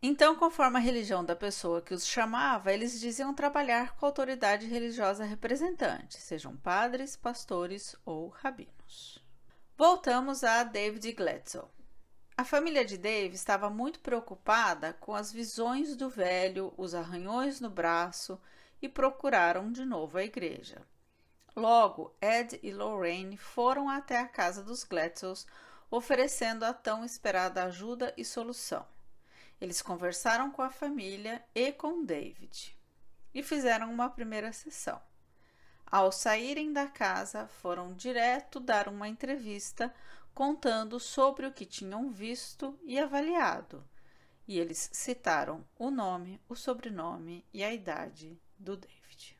Então, 0.00 0.36
conforme 0.36 0.76
a 0.76 0.80
religião 0.80 1.24
da 1.24 1.34
pessoa 1.34 1.82
que 1.82 1.92
os 1.92 2.06
chamava, 2.06 2.72
eles 2.72 3.00
diziam 3.00 3.34
trabalhar 3.34 3.96
com 3.96 4.06
a 4.06 4.08
autoridade 4.08 4.64
religiosa 4.64 5.24
representante, 5.24 6.20
sejam 6.20 6.56
padres, 6.56 7.16
pastores 7.16 7.96
ou 8.06 8.28
rabinos. 8.28 9.20
Voltamos 9.76 10.44
a 10.44 10.62
David 10.62 11.12
Gletzel. 11.12 11.68
A 12.36 12.44
família 12.44 12.84
de 12.84 12.96
Dave 12.96 13.34
estava 13.34 13.68
muito 13.68 13.98
preocupada 13.98 14.92
com 14.92 15.16
as 15.16 15.32
visões 15.32 15.96
do 15.96 16.08
velho, 16.08 16.72
os 16.76 16.94
arranhões 16.94 17.60
no 17.60 17.68
braço 17.68 18.40
e 18.80 18.88
procuraram 18.88 19.72
de 19.72 19.84
novo 19.84 20.16
a 20.16 20.22
igreja. 20.22 20.80
Logo, 21.56 22.14
Ed 22.22 22.60
e 22.62 22.70
Lorraine 22.70 23.36
foram 23.36 23.90
até 23.90 24.20
a 24.20 24.28
casa 24.28 24.62
dos 24.62 24.84
Gletzels, 24.84 25.44
oferecendo 25.90 26.64
a 26.64 26.72
tão 26.72 27.04
esperada 27.04 27.64
ajuda 27.64 28.14
e 28.16 28.24
solução. 28.24 28.86
Eles 29.60 29.82
conversaram 29.82 30.50
com 30.50 30.62
a 30.62 30.70
família 30.70 31.44
e 31.54 31.72
com 31.72 32.04
David 32.04 32.76
e 33.34 33.42
fizeram 33.42 33.92
uma 33.92 34.08
primeira 34.08 34.52
sessão. 34.52 35.00
Ao 35.86 36.12
saírem 36.12 36.72
da 36.72 36.86
casa, 36.86 37.48
foram 37.48 37.94
direto 37.94 38.60
dar 38.60 38.88
uma 38.88 39.08
entrevista 39.08 39.94
contando 40.34 41.00
sobre 41.00 41.46
o 41.46 41.52
que 41.52 41.64
tinham 41.64 42.10
visto 42.10 42.78
e 42.84 42.98
avaliado. 42.98 43.84
E 44.46 44.58
eles 44.58 44.90
citaram 44.92 45.64
o 45.78 45.90
nome, 45.90 46.40
o 46.48 46.54
sobrenome 46.54 47.44
e 47.52 47.64
a 47.64 47.72
idade 47.72 48.40
do 48.58 48.76
David. 48.76 49.38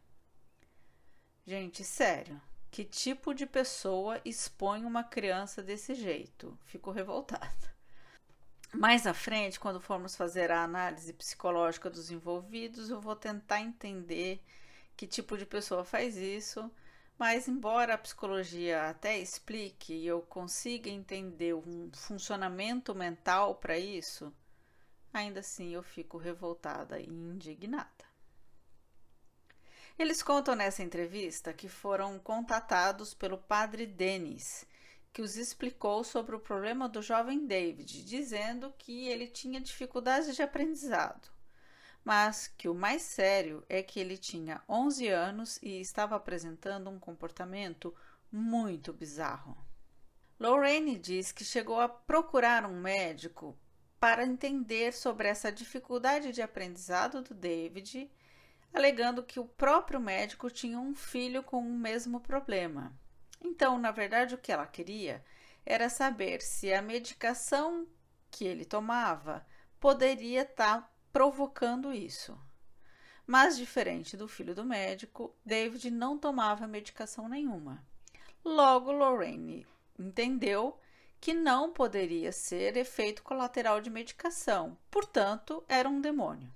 Gente, 1.47 1.85
sério, 1.85 2.41
que 2.71 2.85
tipo 2.85 3.33
de 3.33 3.47
pessoa 3.47 4.21
expõe 4.25 4.85
uma 4.85 5.03
criança 5.05 5.63
desse 5.63 5.95
jeito? 5.95 6.59
Fico 6.65 6.91
revoltada. 6.91 7.78
Mais 8.73 9.07
à 9.07 9.15
frente, 9.15 9.59
quando 9.59 9.81
formos 9.81 10.15
fazer 10.15 10.51
a 10.51 10.63
análise 10.63 11.13
psicológica 11.13 11.89
dos 11.89 12.11
envolvidos, 12.11 12.91
eu 12.91 13.01
vou 13.01 13.17
tentar 13.17 13.61
entender 13.61 14.43
que 14.97 15.07
tipo 15.07 15.39
de 15.39 15.47
pessoa 15.47 15.85
faz 15.85 16.17
isso. 16.17 16.71
Mas, 17.19 17.49
embora 17.49 17.95
a 17.95 17.99
psicologia 17.99 18.89
até 18.89 19.19
explique 19.19 19.93
e 19.93 20.07
eu 20.07 20.21
consiga 20.23 20.89
entender 20.89 21.55
um 21.55 21.91
funcionamento 21.93 22.95
mental 22.95 23.57
para 23.57 23.77
isso, 23.77 24.33
ainda 25.13 25.41
assim 25.41 25.75
eu 25.75 25.83
fico 25.83 26.17
revoltada 26.17 27.01
e 27.01 27.07
indignada. 27.07 28.07
Eles 29.99 30.23
contam 30.23 30.55
nessa 30.55 30.83
entrevista 30.83 31.53
que 31.53 31.69
foram 31.69 32.21
contatados 32.21 33.15
pelo 33.15 33.37
padre 33.37 33.85
Denis, 33.85 34.65
que 35.19 35.23
os 35.23 35.37
explicou 35.37 36.05
sobre 36.05 36.37
o 36.37 36.39
problema 36.39 36.89
do 36.89 37.03
jovem 37.03 37.45
David, 37.45 38.05
dizendo 38.05 38.73
que 38.79 39.09
ele 39.09 39.27
tinha 39.27 39.61
dificuldades 39.61 40.37
de 40.37 40.43
aprendizado, 40.43 41.29
mas 42.05 42.47
que 42.47 42.69
o 42.69 42.75
mais 42.75 43.03
sério 43.03 43.65
é 43.69 43.83
que 43.83 43.99
ele 43.99 44.17
tinha 44.17 44.63
11 44.69 45.09
anos 45.09 45.59
e 45.61 45.81
estava 45.81 46.15
apresentando 46.15 46.89
um 46.89 47.01
comportamento 47.01 47.93
muito 48.31 48.93
bizarro. 48.93 49.59
Lorraine 50.39 50.97
diz 50.97 51.33
que 51.33 51.45
chegou 51.45 51.81
a 51.81 51.89
procurar 51.89 52.65
um 52.65 52.81
médico 52.81 53.59
para 53.99 54.25
entender 54.25 54.93
sobre 54.93 55.27
essa 55.27 55.51
dificuldade 55.51 56.31
de 56.31 56.43
aprendizado 56.43 57.23
do 57.23 57.35
David, 57.35 58.09
alegando 58.73 59.25
que 59.25 59.41
o 59.41 59.45
próprio 59.45 59.99
médico 59.99 60.49
tinha 60.49 60.79
um 60.79 60.95
filho 60.95 61.43
com 61.43 61.59
o 61.59 61.77
mesmo 61.77 62.21
problema. 62.21 62.97
Então, 63.41 63.79
na 63.79 63.91
verdade, 63.91 64.35
o 64.35 64.39
que 64.39 64.53
ela 64.53 64.67
queria 64.67 65.25
era 65.65 65.89
saber 65.89 66.41
se 66.41 66.73
a 66.73 66.83
medicação 66.83 67.87
que 68.31 68.45
ele 68.45 68.65
tomava 68.65 69.47
poderia 69.79 70.43
estar 70.43 70.83
tá 70.83 70.91
provocando 71.13 71.93
isso. 71.93 72.39
Mas, 73.27 73.59
diferente 73.59 74.17
do 74.17 74.27
filho 74.27 74.55
do 74.55 74.65
médico, 74.65 75.35
David 75.45 75.91
não 75.91 76.19
tomava 76.19 76.67
medicação 76.67 77.29
nenhuma. 77.29 77.85
Logo, 78.45 78.91
Lorraine 78.91 79.67
entendeu 79.99 80.79
que 81.21 81.35
não 81.35 81.73
poderia 81.73 82.33
ser 82.33 82.77
efeito 82.77 83.23
colateral 83.23 83.81
de 83.81 83.91
medicação, 83.91 84.79
portanto, 84.91 85.63
era 85.69 85.89
um 85.89 86.01
demônio. 86.01 86.51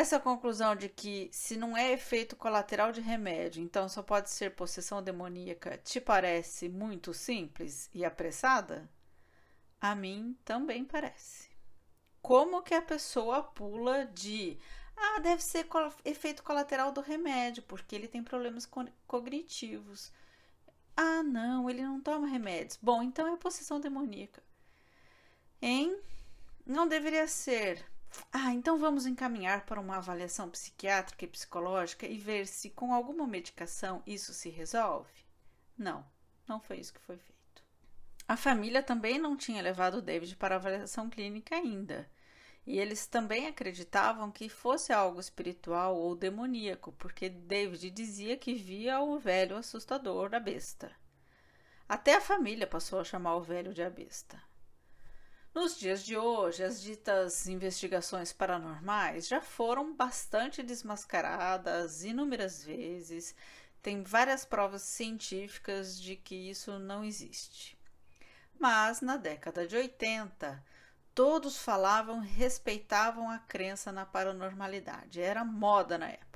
Essa 0.00 0.18
conclusão 0.18 0.74
de 0.74 0.88
que, 0.88 1.28
se 1.30 1.58
não 1.58 1.76
é 1.76 1.92
efeito 1.92 2.34
colateral 2.34 2.90
de 2.90 3.02
remédio, 3.02 3.62
então 3.62 3.86
só 3.86 4.02
pode 4.02 4.30
ser 4.30 4.56
possessão 4.56 5.02
demoníaca, 5.02 5.76
te 5.76 6.00
parece 6.00 6.70
muito 6.70 7.12
simples 7.12 7.90
e 7.92 8.02
apressada? 8.02 8.90
A 9.78 9.94
mim 9.94 10.38
também 10.42 10.86
parece. 10.86 11.50
Como 12.22 12.62
que 12.62 12.72
a 12.72 12.80
pessoa 12.80 13.42
pula 13.42 14.06
de 14.06 14.58
ah, 14.96 15.18
deve 15.18 15.42
ser 15.42 15.68
efeito 16.02 16.42
colateral 16.42 16.92
do 16.92 17.02
remédio, 17.02 17.62
porque 17.64 17.94
ele 17.94 18.08
tem 18.08 18.24
problemas 18.24 18.66
cognitivos. 19.06 20.10
Ah, 20.96 21.22
não, 21.22 21.68
ele 21.68 21.82
não 21.82 22.00
toma 22.00 22.26
remédios. 22.26 22.78
Bom, 22.80 23.02
então 23.02 23.28
é 23.28 23.36
possessão 23.36 23.78
demoníaca. 23.78 24.42
Hein? 25.60 26.00
Não 26.64 26.88
deveria 26.88 27.28
ser. 27.28 27.89
Ah, 28.32 28.52
então 28.52 28.78
vamos 28.78 29.06
encaminhar 29.06 29.64
para 29.66 29.80
uma 29.80 29.96
avaliação 29.96 30.50
psiquiátrica 30.50 31.24
e 31.24 31.28
psicológica 31.28 32.06
e 32.06 32.16
ver 32.18 32.46
se 32.46 32.70
com 32.70 32.92
alguma 32.92 33.26
medicação 33.26 34.02
isso 34.06 34.32
se 34.32 34.48
resolve? 34.48 35.12
Não, 35.76 36.04
não 36.46 36.60
foi 36.60 36.78
isso 36.78 36.92
que 36.92 37.00
foi 37.00 37.16
feito. 37.16 37.40
A 38.26 38.36
família 38.36 38.82
também 38.82 39.18
não 39.18 39.36
tinha 39.36 39.62
levado 39.62 39.94
o 39.94 40.02
David 40.02 40.36
para 40.36 40.56
avaliação 40.56 41.10
clínica 41.10 41.56
ainda. 41.56 42.08
E 42.66 42.78
eles 42.78 43.06
também 43.06 43.46
acreditavam 43.46 44.30
que 44.30 44.48
fosse 44.48 44.92
algo 44.92 45.18
espiritual 45.18 45.96
ou 45.96 46.14
demoníaco, 46.14 46.92
porque 46.92 47.28
David 47.28 47.90
dizia 47.90 48.36
que 48.36 48.54
via 48.54 49.00
o 49.00 49.18
velho 49.18 49.56
assustador 49.56 50.28
da 50.28 50.38
besta. 50.38 50.92
Até 51.88 52.14
a 52.14 52.20
família 52.20 52.66
passou 52.68 53.00
a 53.00 53.04
chamar 53.04 53.34
o 53.34 53.42
velho 53.42 53.74
de 53.74 53.82
a 53.82 53.90
besta. 53.90 54.40
Nos 55.52 55.76
dias 55.76 56.04
de 56.04 56.16
hoje, 56.16 56.62
as 56.62 56.80
ditas 56.80 57.48
investigações 57.48 58.32
paranormais 58.32 59.26
já 59.26 59.40
foram 59.40 59.94
bastante 59.96 60.62
desmascaradas 60.62 62.04
inúmeras 62.04 62.64
vezes. 62.64 63.34
Tem 63.82 64.04
várias 64.04 64.44
provas 64.44 64.82
científicas 64.82 66.00
de 66.00 66.14
que 66.14 66.36
isso 66.36 66.78
não 66.78 67.04
existe. 67.04 67.76
Mas 68.60 69.00
na 69.00 69.16
década 69.16 69.66
de 69.66 69.74
80, 69.74 70.64
todos 71.12 71.58
falavam, 71.58 72.20
respeitavam 72.20 73.28
a 73.28 73.38
crença 73.40 73.90
na 73.90 74.06
paranormalidade. 74.06 75.20
Era 75.20 75.44
moda 75.44 75.98
na 75.98 76.10
época. 76.10 76.29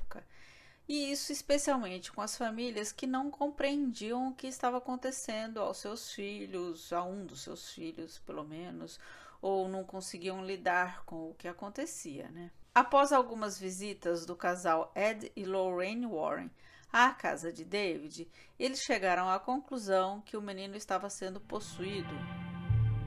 E 0.87 1.11
isso 1.11 1.31
especialmente 1.31 2.11
com 2.11 2.21
as 2.21 2.37
famílias 2.37 2.91
que 2.91 3.07
não 3.07 3.31
compreendiam 3.31 4.29
o 4.29 4.35
que 4.35 4.45
estava 4.45 4.77
acontecendo 4.77 5.59
aos 5.59 5.77
seus 5.77 6.11
filhos, 6.11 6.93
a 6.93 7.03
um 7.03 7.25
dos 7.25 7.41
seus 7.41 7.71
filhos, 7.71 8.19
pelo 8.19 8.43
menos, 8.43 8.99
ou 9.41 9.67
não 9.67 9.83
conseguiam 9.83 10.45
lidar 10.45 11.03
com 11.05 11.31
o 11.31 11.33
que 11.33 11.47
acontecia, 11.47 12.29
né? 12.29 12.51
Após 12.73 13.11
algumas 13.11 13.59
visitas 13.59 14.25
do 14.25 14.35
casal 14.35 14.91
Ed 14.95 15.31
e 15.35 15.45
Lorraine 15.45 16.05
Warren 16.05 16.51
à 16.91 17.09
casa 17.11 17.51
de 17.51 17.63
David, 17.63 18.29
eles 18.59 18.81
chegaram 18.81 19.29
à 19.29 19.39
conclusão 19.39 20.21
que 20.21 20.37
o 20.37 20.41
menino 20.41 20.75
estava 20.75 21.09
sendo 21.09 21.39
possuído 21.41 22.13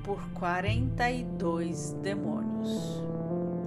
por 0.03 0.27
42 0.33 1.93
demônios. 1.95 2.71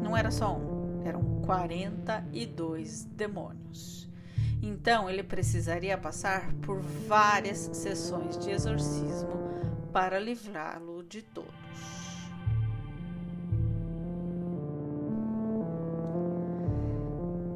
Não 0.01 0.17
era 0.17 0.31
só 0.31 0.55
um, 0.55 1.05
eram 1.05 1.30
42 1.45 3.05
demônios. 3.05 4.09
Então 4.61 5.09
ele 5.09 5.23
precisaria 5.23 5.97
passar 5.97 6.53
por 6.61 6.79
várias 6.79 7.57
sessões 7.73 8.37
de 8.37 8.51
exorcismo 8.51 9.31
para 9.91 10.19
livrá-lo 10.19 11.03
de 11.03 11.21
todos. 11.21 11.51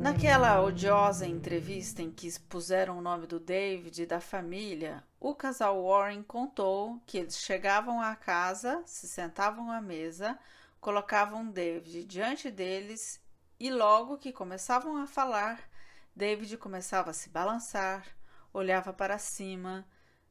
Naquela 0.06 0.62
odiosa 0.62 1.26
entrevista 1.26 2.02
em 2.02 2.12
que 2.12 2.28
expuseram 2.28 3.00
o 3.00 3.02
nome 3.02 3.26
do 3.26 3.39
David 3.39 4.04
e 4.04 4.06
da 4.06 4.19
família, 4.19 5.04
o 5.19 5.34
casal 5.34 5.84
Warren 5.84 6.21
contou 6.21 7.02
que 7.08 7.17
eles 7.17 7.39
chegavam 7.39 8.00
à 8.00 8.15
casa, 8.15 8.84
se 8.86 9.08
sentavam 9.08 9.71
à 9.71 9.82
mesa, 9.82 10.38
colocavam 10.80 11.50
David 11.50 12.04
diante 12.04 12.52
deles 12.52 13.19
e 13.60 13.72
logo 13.72 14.18
que 14.18 14.34
começavam 14.34 14.98
a 14.98 15.08
falar, 15.08 15.70
David 16.15 16.58
começava 16.58 17.12
a 17.12 17.13
se 17.13 17.30
balançar, 17.30 18.06
olhava 18.54 18.94
para 18.94 19.18
cima, 19.18 19.88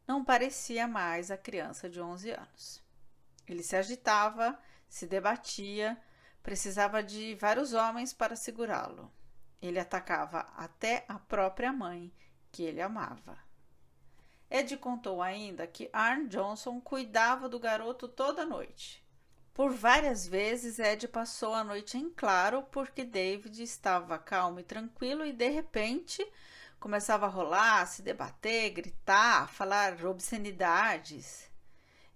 não 0.07 0.25
parecia 0.25 0.87
mais 0.87 1.31
a 1.31 1.37
criança 1.37 1.89
de 1.89 2.01
11 2.01 2.31
anos. 2.31 2.83
Ele 3.47 3.63
se 3.63 3.77
agitava, 3.77 4.59
se 4.89 5.07
debatia, 5.07 6.01
precisava 6.43 7.03
de 7.03 7.35
vários 7.35 7.73
homens 7.73 8.13
para 8.13 8.37
segurá-lo. 8.37 9.13
Ele 9.61 9.79
atacava 9.79 10.41
até 10.57 11.05
a 11.09 11.19
própria 11.19 11.73
mãe, 11.73 12.13
que 12.53 12.63
ele 12.63 12.81
amava. 12.81 13.39
Ed 14.51 14.77
contou 14.77 15.21
ainda 15.21 15.67
que 15.67 15.91
Arn 15.93 16.29
Johnson 16.29 16.81
cuidava 16.81 17.49
do 17.49 17.59
garoto 17.59 18.07
toda 18.07 18.47
noite. 18.47 19.04
Por 19.55 19.73
várias 19.73 20.27
vezes, 20.27 20.81
Ed 20.81 21.07
passou 21.07 21.55
a 21.55 21.62
noite 21.62 21.97
em 21.97 22.11
claro 22.11 22.64
porque 22.73 23.05
David 23.05 23.62
estava 23.62 24.19
calmo 24.19 24.59
e 24.59 24.64
tranquilo 24.64 25.25
e 25.25 25.33
de 25.33 25.49
repente 25.49 26.27
começava 26.81 27.27
a 27.27 27.29
rolar, 27.29 27.87
se 27.87 28.03
debater, 28.03 28.71
gritar, 28.71 29.49
falar 29.49 30.05
obscenidades. 30.05 31.49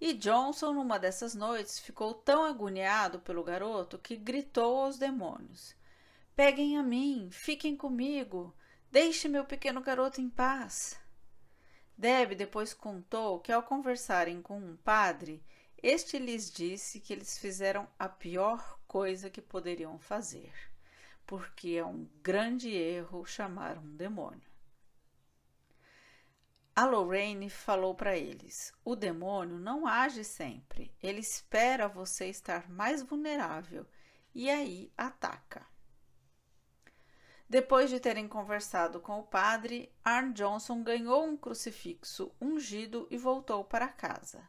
E 0.01 0.15
Johnson, 0.15 0.73
numa 0.73 0.99
dessas 0.99 1.33
noites, 1.33 1.79
ficou 1.79 2.13
tão 2.13 2.45
agoniado 2.45 3.21
pelo 3.21 3.45
garoto 3.45 3.99
que 3.99 4.17
gritou 4.17 4.81
aos 4.85 4.99
demônios: 4.99 5.77
Peguem 6.35 6.77
a 6.77 6.83
mim, 6.83 7.29
fiquem 7.31 7.77
comigo, 7.77 8.53
deixe 8.91 9.29
meu 9.29 9.45
pequeno 9.45 9.81
garoto 9.81 10.21
em 10.21 10.29
paz. 10.29 10.99
Deb 11.97 12.35
depois 12.35 12.75
contou 12.75 13.39
que, 13.39 13.53
ao 13.53 13.63
conversarem 13.63 14.43
com 14.43 14.59
um 14.59 14.77
padre, 14.77 15.43
este 15.83 16.19
lhes 16.19 16.51
disse 16.51 17.01
que 17.01 17.13
eles 17.13 17.39
fizeram 17.39 17.89
a 17.99 18.09
pior 18.09 18.79
coisa 18.87 19.31
que 19.31 19.41
poderiam 19.41 19.99
fazer, 19.99 20.53
porque 21.27 21.71
é 21.71 21.85
um 21.85 22.09
grande 22.23 22.71
erro 22.71 23.25
chamar 23.25 23.79
um 23.79 23.95
demônio. 23.95 24.49
A 26.75 26.85
Lorraine 26.85 27.51
falou 27.51 27.95
para 27.95 28.17
eles: 28.17 28.73
o 28.85 28.95
demônio 28.95 29.59
não 29.59 29.87
age 29.87 30.25
sempre, 30.25 30.95
ele 31.03 31.21
espera 31.21 31.89
você 31.89 32.27
estar 32.27 32.69
mais 32.69 33.03
vulnerável 33.03 33.87
e 34.35 34.49
aí 34.49 34.93
ataca. 34.97 35.67
Depois 37.49 37.89
de 37.89 37.99
terem 37.99 38.29
conversado 38.29 39.01
com 39.01 39.19
o 39.21 39.27
padre, 39.27 39.91
Arn 40.05 40.33
Johnson 40.33 40.83
ganhou 40.83 41.25
um 41.25 41.37
crucifixo 41.37 42.31
ungido 42.41 43.09
e 43.11 43.17
voltou 43.17 43.65
para 43.65 43.89
casa. 43.89 44.47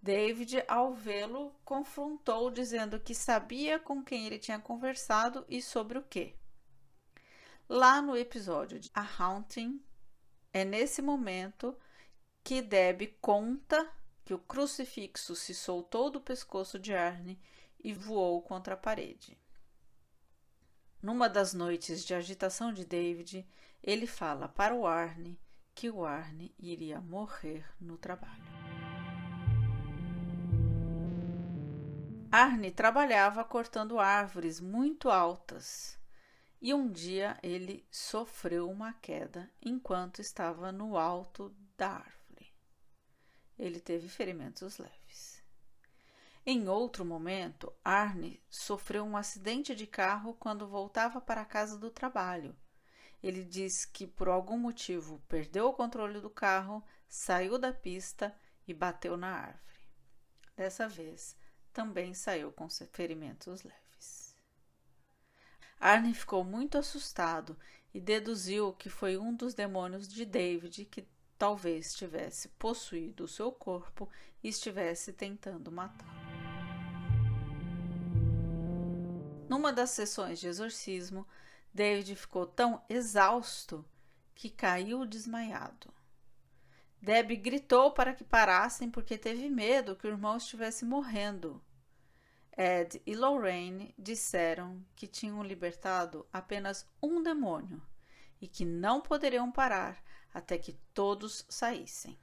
David, 0.00 0.62
ao 0.68 0.94
vê-lo, 0.94 1.52
confrontou, 1.64 2.50
dizendo 2.50 3.00
que 3.00 3.14
sabia 3.14 3.78
com 3.78 4.02
quem 4.02 4.26
ele 4.26 4.38
tinha 4.38 4.58
conversado 4.58 5.44
e 5.48 5.60
sobre 5.60 5.98
o 5.98 6.02
que. 6.02 6.34
Lá 7.68 8.00
no 8.00 8.16
episódio 8.16 8.78
de 8.78 8.90
A 8.94 9.02
Haunting, 9.02 9.82
é 10.52 10.64
nesse 10.64 11.02
momento 11.02 11.76
que 12.42 12.62
Deb 12.62 13.18
conta 13.20 13.90
que 14.24 14.32
o 14.32 14.38
crucifixo 14.38 15.34
se 15.34 15.54
soltou 15.54 16.10
do 16.10 16.20
pescoço 16.20 16.78
de 16.78 16.94
Arne 16.94 17.40
e 17.78 17.92
voou 17.92 18.40
contra 18.40 18.74
a 18.74 18.76
parede. 18.76 19.38
Numa 21.02 21.28
das 21.28 21.52
noites 21.52 22.04
de 22.04 22.14
agitação 22.14 22.72
de 22.72 22.84
David, 22.84 23.46
ele 23.82 24.06
fala 24.06 24.48
para 24.48 24.74
o 24.74 24.86
Arne 24.86 25.38
que 25.74 25.90
o 25.90 26.04
Arne 26.04 26.54
iria 26.58 27.00
morrer 27.00 27.64
no 27.80 27.96
trabalho. 27.96 28.77
Arne 32.30 32.70
trabalhava 32.70 33.42
cortando 33.42 33.98
árvores 33.98 34.60
muito 34.60 35.08
altas 35.08 35.98
e 36.60 36.74
um 36.74 36.90
dia 36.90 37.38
ele 37.42 37.86
sofreu 37.90 38.68
uma 38.70 38.92
queda 38.92 39.50
enquanto 39.62 40.20
estava 40.20 40.70
no 40.70 40.98
alto 40.98 41.56
da 41.74 41.88
árvore. 41.88 42.52
Ele 43.58 43.80
teve 43.80 44.08
ferimentos 44.10 44.76
leves. 44.76 45.42
Em 46.44 46.68
outro 46.68 47.02
momento, 47.02 47.72
Arne 47.82 48.42
sofreu 48.50 49.04
um 49.04 49.16
acidente 49.16 49.74
de 49.74 49.86
carro 49.86 50.34
quando 50.34 50.68
voltava 50.68 51.22
para 51.22 51.40
a 51.40 51.46
casa 51.46 51.78
do 51.78 51.90
trabalho. 51.90 52.54
Ele 53.22 53.42
diz 53.42 53.86
que 53.86 54.06
por 54.06 54.28
algum 54.28 54.58
motivo 54.58 55.18
perdeu 55.28 55.68
o 55.68 55.72
controle 55.72 56.20
do 56.20 56.28
carro, 56.28 56.84
saiu 57.08 57.58
da 57.58 57.72
pista 57.72 58.36
e 58.66 58.74
bateu 58.74 59.16
na 59.16 59.28
árvore. 59.28 59.80
Dessa 60.54 60.88
vez, 60.88 61.37
também 61.78 62.12
saiu 62.12 62.50
com 62.50 62.68
ferimentos 62.68 63.62
leves. 63.62 64.34
Arne 65.78 66.12
ficou 66.12 66.42
muito 66.42 66.76
assustado 66.76 67.56
e 67.94 68.00
deduziu 68.00 68.72
que 68.72 68.90
foi 68.90 69.16
um 69.16 69.32
dos 69.32 69.54
demônios 69.54 70.08
de 70.08 70.24
David 70.24 70.86
que 70.86 71.06
talvez 71.38 71.94
tivesse 71.94 72.48
possuído 72.48 73.22
o 73.22 73.28
seu 73.28 73.52
corpo 73.52 74.10
e 74.42 74.48
estivesse 74.48 75.12
tentando 75.12 75.70
matá-lo. 75.70 76.10
Numa 79.48 79.72
das 79.72 79.90
sessões 79.90 80.40
de 80.40 80.48
exorcismo, 80.48 81.24
David 81.72 82.16
ficou 82.16 82.44
tão 82.44 82.82
exausto 82.88 83.84
que 84.34 84.50
caiu 84.50 85.06
desmaiado. 85.06 85.94
Deb 87.00 87.36
gritou 87.36 87.92
para 87.92 88.12
que 88.14 88.24
parassem 88.24 88.90
porque 88.90 89.16
teve 89.16 89.48
medo 89.48 89.94
que 89.94 90.08
o 90.08 90.10
irmão 90.10 90.36
estivesse 90.36 90.84
morrendo. 90.84 91.62
Ed 92.60 93.00
e 93.06 93.14
Lorraine 93.14 93.94
disseram 93.96 94.84
que 94.96 95.06
tinham 95.06 95.44
libertado 95.44 96.26
apenas 96.32 96.84
um 97.00 97.22
demônio 97.22 97.80
e 98.40 98.48
que 98.48 98.64
não 98.64 99.00
poderiam 99.00 99.52
parar 99.52 100.02
até 100.34 100.58
que 100.58 100.72
todos 100.92 101.46
saíssem. 101.48 102.18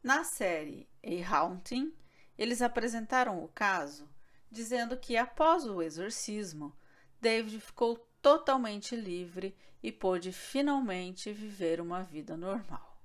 Na 0.00 0.22
série 0.22 0.88
A 1.02 1.36
Haunting, 1.36 1.92
eles 2.38 2.62
apresentaram 2.62 3.42
o 3.42 3.48
caso 3.48 4.08
dizendo 4.48 4.96
que 4.96 5.16
após 5.16 5.66
o 5.66 5.82
exorcismo, 5.82 6.72
David 7.20 7.60
ficou 7.60 7.96
totalmente 8.22 8.94
livre 8.94 9.56
e 9.82 9.90
pôde 9.90 10.30
finalmente 10.30 11.32
viver 11.32 11.80
uma 11.80 12.04
vida 12.04 12.36
normal. 12.36 12.96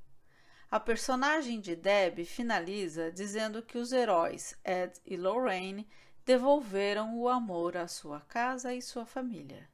A 0.69 0.79
personagem 0.79 1.59
de 1.59 1.75
Deb 1.75 2.23
finaliza 2.25 3.11
dizendo 3.11 3.63
que 3.63 3.79
os 3.79 3.91
heróis 3.91 4.55
Ed 4.63 5.01
e 5.03 5.17
Lorraine 5.17 5.89
devolveram 6.31 7.19
o 7.19 7.27
amor 7.27 7.75
à 7.75 7.89
sua 7.89 8.21
casa 8.21 8.73
e 8.73 8.81
sua 8.81 9.05
família. 9.05 9.69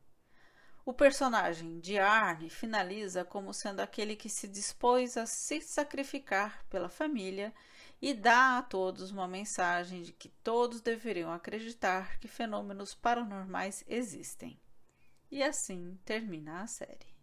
O 0.84 0.92
personagem 0.92 1.80
de 1.80 2.00
Arne 2.00 2.50
finaliza 2.50 3.24
como 3.24 3.54
sendo 3.54 3.80
aquele 3.80 4.16
que 4.16 4.28
se 4.28 4.48
dispôs 4.48 5.18
a 5.18 5.28
se 5.28 5.62
sacrificar 5.62 6.66
pela 6.68 6.90
família 6.90 7.54
e 8.02 8.12
dá 8.12 8.58
a 8.58 8.64
todos 8.64 9.12
uma 9.12 9.28
mensagem 9.28 10.02
de 10.02 10.12
que 10.12 10.30
todos 10.30 10.82
deveriam 10.82 11.32
acreditar 11.32 12.18
que 12.18 12.28
fenômenos 12.28 12.96
paranormais 12.96 13.84
existem. 13.88 14.60
E 15.30 15.44
assim 15.44 16.00
termina 16.06 16.62
a 16.62 16.68
série. 16.68 17.17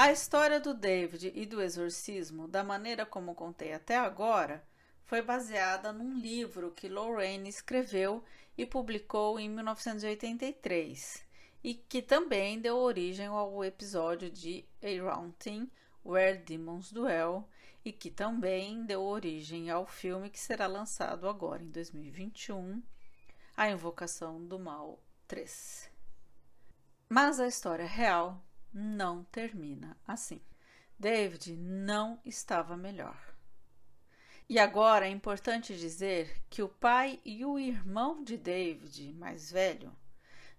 A 0.00 0.10
história 0.10 0.58
do 0.58 0.72
David 0.72 1.30
e 1.34 1.44
do 1.44 1.60
exorcismo, 1.60 2.48
da 2.48 2.64
maneira 2.64 3.04
como 3.04 3.34
contei 3.34 3.74
até 3.74 3.98
agora, 3.98 4.66
foi 5.04 5.20
baseada 5.20 5.92
num 5.92 6.18
livro 6.18 6.70
que 6.70 6.88
Lorraine 6.88 7.50
escreveu 7.50 8.24
e 8.56 8.64
publicou 8.64 9.38
em 9.38 9.50
1983 9.50 11.22
e 11.62 11.74
que 11.74 12.00
também 12.00 12.58
deu 12.58 12.78
origem 12.78 13.26
ao 13.26 13.62
episódio 13.62 14.30
de 14.30 14.64
A 14.82 14.86
Round 15.04 15.70
Where 16.02 16.38
Demons 16.38 16.90
Duel 16.90 17.46
e 17.84 17.92
que 17.92 18.10
também 18.10 18.82
deu 18.86 19.02
origem 19.02 19.68
ao 19.68 19.84
filme 19.84 20.30
que 20.30 20.40
será 20.40 20.66
lançado 20.66 21.28
agora 21.28 21.62
em 21.62 21.68
2021, 21.68 22.82
A 23.54 23.68
Invocação 23.68 24.42
do 24.42 24.58
Mal 24.58 24.98
3. 25.28 25.90
Mas 27.06 27.38
a 27.38 27.46
história 27.46 27.84
real 27.84 28.42
não 28.72 29.24
termina 29.24 29.96
assim. 30.06 30.40
David 30.98 31.56
não 31.56 32.20
estava 32.24 32.76
melhor. 32.76 33.18
E 34.48 34.58
agora 34.58 35.06
é 35.06 35.10
importante 35.10 35.76
dizer 35.76 36.42
que 36.50 36.62
o 36.62 36.68
pai 36.68 37.20
e 37.24 37.44
o 37.44 37.58
irmão 37.58 38.22
de 38.22 38.36
David, 38.36 39.12
mais 39.14 39.50
velho, 39.50 39.96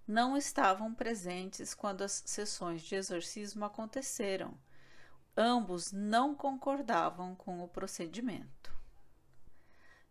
não 0.08 0.36
estavam 0.36 0.94
presentes 0.94 1.74
quando 1.74 2.02
as 2.02 2.24
sessões 2.26 2.82
de 2.82 2.96
exorcismo 2.96 3.66
aconteceram. 3.66 4.58
Ambos 5.36 5.92
não 5.92 6.34
concordavam 6.34 7.36
com 7.36 7.62
o 7.62 7.68
procedimento. 7.68 8.74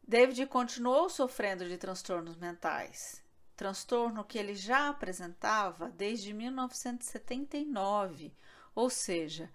David 0.06 0.46
continuou 0.46 1.08
sofrendo 1.08 1.68
de 1.68 1.78
transtornos 1.78 2.36
mentais 2.36 3.22
transtorno 3.60 4.24
que 4.24 4.38
ele 4.38 4.54
já 4.54 4.88
apresentava 4.88 5.90
desde 5.90 6.32
1979, 6.32 8.32
ou 8.74 8.88
seja, 8.88 9.52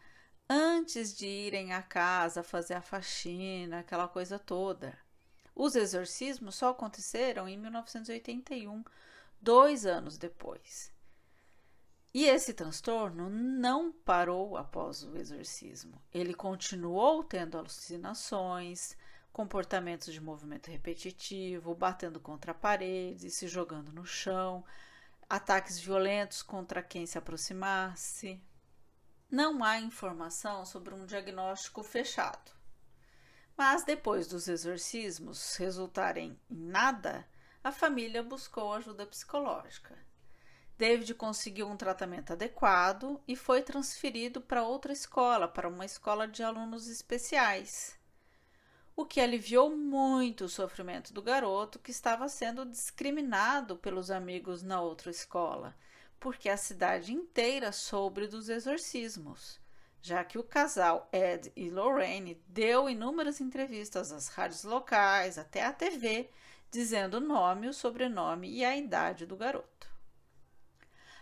antes 0.48 1.18
de 1.18 1.26
irem 1.26 1.74
à 1.74 1.82
casa 1.82 2.44
fazer 2.44 2.76
a 2.76 2.84
faxina, 2.84 3.80
aquela 3.80 4.08
coisa 4.08 4.38
toda. 4.38 4.96
Os 5.56 5.76
exorcismos 5.76 6.54
só 6.54 6.70
aconteceram 6.70 7.50
em 7.50 7.58
1981, 7.58 8.84
dois 9.42 9.88
anos 9.88 10.20
depois. 10.20 10.94
E 12.14 12.26
esse 12.26 12.54
transtorno 12.54 13.28
não 13.28 13.92
parou 13.92 14.56
após 14.56 15.02
o 15.02 15.18
exorcismo. 15.18 16.00
Ele 16.14 16.36
continuou 16.36 17.24
tendo 17.24 17.58
alucinações, 17.58 18.96
comportamentos 19.36 20.14
de 20.14 20.22
movimento 20.22 20.72
repetitivo, 20.72 21.76
batendo 21.76 22.22
contra 22.22 22.54
paredes, 22.54 23.34
se 23.34 23.50
jogando 23.50 23.92
no 23.92 24.06
chão, 24.06 24.64
ataques 25.30 25.78
violentos 25.78 26.42
contra 26.42 26.82
quem 26.82 27.06
se 27.06 27.18
aproximasse. 27.18 28.42
Não 29.30 29.62
há 29.62 29.78
informação 29.78 30.66
sobre 30.66 30.94
um 30.94 31.06
diagnóstico 31.06 31.84
fechado. 31.84 32.50
Mas 33.58 33.84
depois 33.84 34.26
dos 34.26 34.48
exorcismos 34.48 35.58
resultarem 35.58 36.40
em 36.50 36.56
nada, 36.56 37.28
a 37.62 37.74
família 37.74 38.24
buscou 38.24 38.72
ajuda 38.72 39.06
psicológica. 39.06 39.98
David 40.78 41.14
conseguiu 41.14 41.68
um 41.68 41.76
tratamento 41.76 42.32
adequado 42.32 43.22
e 43.28 43.36
foi 43.36 43.62
transferido 43.62 44.40
para 44.40 44.64
outra 44.64 44.94
escola, 44.94 45.46
para 45.46 45.68
uma 45.68 45.84
escola 45.84 46.26
de 46.26 46.42
alunos 46.42 46.88
especiais 46.88 48.00
o 48.96 49.06
que 49.06 49.20
aliviou 49.20 49.76
muito 49.76 50.46
o 50.46 50.50
sofrimento 50.50 51.14
do 51.14 51.22
garoto 51.22 51.80
que 51.80 51.92
estava 51.92 52.30
sendo 52.30 52.66
discriminado 52.66 53.76
pelos 53.76 54.10
amigos 54.10 54.64
na 54.64 54.82
outra 54.82 55.12
escola, 55.12 55.76
porque 56.20 56.48
a 56.48 56.56
cidade 56.56 57.14
inteira 57.14 57.72
soube 57.74 58.26
dos 58.26 58.48
exorcismos, 58.48 59.60
já 60.02 60.24
que 60.24 60.38
o 60.38 60.44
casal 60.44 61.10
Ed 61.12 61.52
e 61.56 61.70
Lorraine 61.70 62.42
deu 62.48 62.90
inúmeras 62.90 63.42
entrevistas 63.42 64.14
às 64.14 64.30
rádios 64.30 64.64
locais, 64.64 65.38
até 65.38 65.66
à 65.66 65.74
TV, 65.74 66.30
dizendo 66.72 67.16
o 67.18 67.22
nome, 67.22 67.68
o 67.68 67.74
sobrenome 67.74 68.50
e 68.50 68.64
a 68.64 68.78
idade 68.78 69.26
do 69.26 69.36
garoto. 69.36 69.94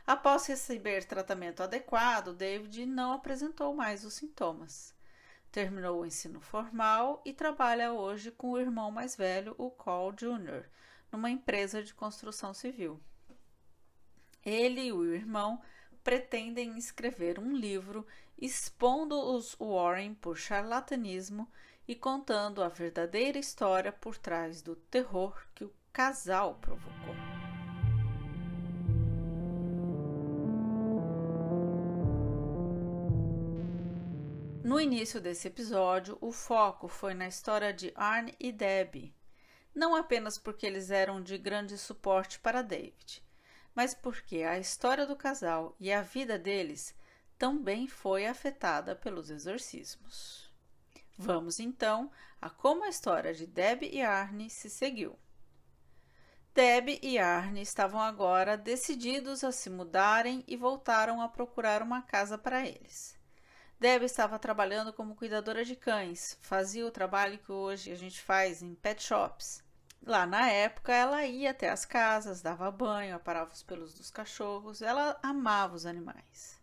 Após 0.05 0.45
receber 0.45 1.05
tratamento 1.05 1.63
adequado, 1.63 2.33
David 2.33 2.85
não 2.85 3.13
apresentou 3.13 3.73
mais 3.73 4.03
os 4.03 4.13
sintomas. 4.13 4.93
Terminou 5.53 6.01
o 6.01 6.05
ensino 6.07 6.41
formal 6.41 7.21
e 7.23 7.31
trabalha 7.31 7.93
hoje 7.93 8.31
com 8.31 8.53
o 8.53 8.59
irmão 8.59 8.89
mais 8.89 9.15
velho, 9.15 9.53
o 9.55 9.69
Cole 9.69 10.15
Jr., 10.15 10.65
numa 11.11 11.29
empresa 11.29 11.83
de 11.83 11.93
construção 11.93 12.55
civil. 12.55 12.99
Ele 14.43 14.85
e 14.85 14.91
o 14.91 15.13
irmão 15.13 15.61
pretendem 16.03 16.75
escrever 16.75 17.37
um 17.37 17.55
livro 17.55 18.03
expondo 18.35 19.15
os 19.15 19.55
Warren 19.59 20.15
por 20.15 20.37
charlatanismo 20.37 21.47
e 21.87 21.93
contando 21.93 22.63
a 22.63 22.67
verdadeira 22.67 23.37
história 23.37 23.91
por 23.91 24.17
trás 24.17 24.59
do 24.59 24.75
terror 24.75 25.39
que 25.53 25.63
o 25.63 25.73
casal 25.93 26.55
provocou. 26.55 27.32
No 34.73 34.81
início 34.81 35.21
desse 35.21 35.47
episódio, 35.47 36.17
o 36.19 36.31
foco 36.31 36.87
foi 36.87 37.13
na 37.13 37.27
história 37.27 37.71
de 37.71 37.93
Arne 37.95 38.35
e 38.39 38.51
Debbie, 38.51 39.15
não 39.71 39.95
apenas 39.95 40.39
porque 40.39 40.65
eles 40.65 40.89
eram 40.89 41.21
de 41.21 41.37
grande 41.37 41.77
suporte 41.77 42.39
para 42.39 42.63
David, 42.63 43.23
mas 43.75 43.93
porque 43.93 44.37
a 44.37 44.57
história 44.57 45.05
do 45.05 45.15
casal 45.15 45.75
e 45.79 45.93
a 45.93 46.01
vida 46.01 46.39
deles 46.39 46.95
também 47.37 47.87
foi 47.87 48.25
afetada 48.25 48.95
pelos 48.95 49.29
exorcismos. 49.29 50.51
Vamos 51.19 51.59
então 51.59 52.09
a 52.41 52.49
como 52.49 52.83
a 52.83 52.89
história 52.89 53.31
de 53.31 53.45
Deb 53.45 53.83
e 53.83 54.01
Arne 54.01 54.49
se 54.49 54.71
seguiu. 54.71 55.15
Deb 56.51 56.97
e 56.99 57.19
Arne 57.19 57.61
estavam 57.61 58.01
agora 58.01 58.57
decididos 58.57 59.43
a 59.43 59.51
se 59.51 59.69
mudarem 59.69 60.43
e 60.47 60.57
voltaram 60.57 61.21
a 61.21 61.29
procurar 61.29 61.83
uma 61.83 62.01
casa 62.01 62.39
para 62.39 62.65
eles. 62.65 63.21
Deb 63.83 64.03
estava 64.03 64.39
trabalhando 64.39 64.93
como 64.93 65.13
cuidadora 65.13 65.65
de 65.65 65.75
cães, 65.75 66.37
fazia 66.39 66.87
o 66.87 66.91
trabalho 66.91 67.37
que 67.37 67.51
hoje 67.51 67.91
a 67.91 67.95
gente 67.95 68.21
faz 68.21 68.61
em 68.61 68.73
pet 68.73 69.03
shops. 69.03 69.61
Lá 70.01 70.25
na 70.25 70.49
época, 70.49 70.93
ela 70.93 71.25
ia 71.25 71.51
até 71.51 71.69
as 71.69 71.83
casas, 71.83 72.41
dava 72.41 72.71
banho, 72.71 73.13
aparava 73.13 73.51
os 73.51 73.61
pelos 73.61 73.93
dos 73.93 74.09
cachorros, 74.09 74.81
ela 74.81 75.19
amava 75.21 75.75
os 75.75 75.85
animais. 75.85 76.57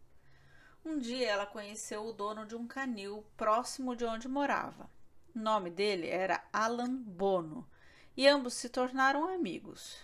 Um 0.82 0.96
dia 0.96 1.28
ela 1.28 1.44
conheceu 1.44 2.06
o 2.06 2.12
dono 2.14 2.46
de 2.46 2.56
um 2.56 2.66
canil 2.66 3.22
próximo 3.36 3.94
de 3.94 4.06
onde 4.06 4.26
morava. 4.26 4.88
O 5.36 5.38
nome 5.38 5.68
dele 5.68 6.08
era 6.08 6.42
Alan 6.50 7.02
Bono 7.02 7.68
e 8.16 8.26
ambos 8.26 8.54
se 8.54 8.70
tornaram 8.70 9.28
amigos. 9.28 9.98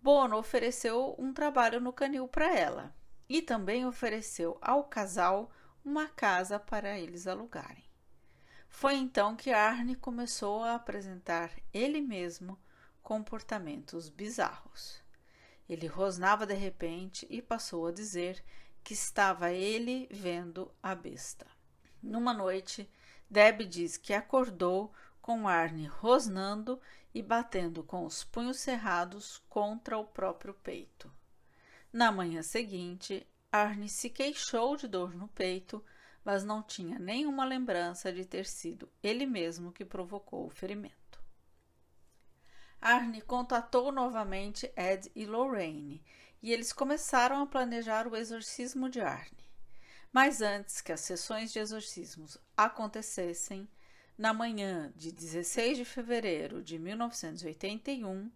Bono 0.00 0.38
ofereceu 0.38 1.14
um 1.18 1.34
trabalho 1.34 1.82
no 1.82 1.92
canil 1.92 2.26
para 2.26 2.50
ela 2.50 2.94
e 3.28 3.42
também 3.42 3.84
ofereceu 3.84 4.56
ao 4.62 4.84
casal 4.84 5.52
uma 5.84 6.08
casa 6.08 6.58
para 6.58 6.98
eles 6.98 7.26
alugarem. 7.26 7.84
Foi 8.68 8.94
então 8.94 9.36
que 9.36 9.50
Arne 9.50 9.94
começou 9.94 10.64
a 10.64 10.74
apresentar 10.74 11.50
ele 11.72 12.00
mesmo 12.00 12.58
comportamentos 13.02 14.08
bizarros. 14.08 15.02
Ele 15.68 15.86
rosnava 15.86 16.46
de 16.46 16.54
repente 16.54 17.26
e 17.30 17.40
passou 17.40 17.86
a 17.86 17.92
dizer 17.92 18.44
que 18.82 18.92
estava 18.92 19.52
ele 19.52 20.08
vendo 20.10 20.74
a 20.82 20.94
besta. 20.94 21.46
Numa 22.02 22.34
noite, 22.34 22.90
Deb 23.30 23.62
diz 23.62 23.96
que 23.96 24.12
acordou 24.12 24.92
com 25.22 25.48
Arne 25.48 25.86
rosnando 25.86 26.80
e 27.14 27.22
batendo 27.22 27.82
com 27.82 28.04
os 28.04 28.24
punhos 28.24 28.58
cerrados 28.58 29.42
contra 29.48 29.96
o 29.96 30.04
próprio 30.04 30.52
peito. 30.52 31.10
Na 31.92 32.10
manhã 32.10 32.42
seguinte, 32.42 33.26
Arne 33.54 33.88
se 33.88 34.10
queixou 34.10 34.76
de 34.76 34.88
dor 34.88 35.14
no 35.14 35.28
peito, 35.28 35.80
mas 36.24 36.42
não 36.42 36.60
tinha 36.60 36.98
nenhuma 36.98 37.44
lembrança 37.44 38.12
de 38.12 38.24
ter 38.24 38.46
sido 38.46 38.90
ele 39.00 39.24
mesmo 39.26 39.70
que 39.70 39.84
provocou 39.84 40.44
o 40.44 40.50
ferimento. 40.50 41.22
Arne 42.80 43.20
contatou 43.20 43.92
novamente 43.92 44.68
Ed 44.76 45.08
e 45.14 45.24
Lorraine 45.24 46.02
e 46.42 46.52
eles 46.52 46.72
começaram 46.72 47.40
a 47.40 47.46
planejar 47.46 48.08
o 48.08 48.16
exorcismo 48.16 48.90
de 48.90 49.00
Arne. 49.00 49.48
Mas 50.12 50.42
antes 50.42 50.80
que 50.80 50.90
as 50.90 51.02
sessões 51.02 51.52
de 51.52 51.60
exorcismos 51.60 52.36
acontecessem, 52.56 53.68
na 54.18 54.34
manhã 54.34 54.92
de 54.96 55.12
16 55.12 55.78
de 55.78 55.84
fevereiro 55.84 56.60
de 56.60 56.76
1981, 56.76 58.32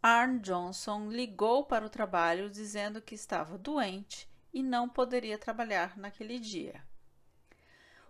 Arne 0.00 0.38
Johnson 0.38 1.10
ligou 1.10 1.64
para 1.64 1.84
o 1.84 1.90
trabalho 1.90 2.48
dizendo 2.48 3.02
que 3.02 3.16
estava 3.16 3.58
doente 3.58 4.30
e 4.52 4.62
não 4.62 4.88
poderia 4.88 5.38
trabalhar 5.38 5.96
naquele 5.96 6.38
dia. 6.38 6.82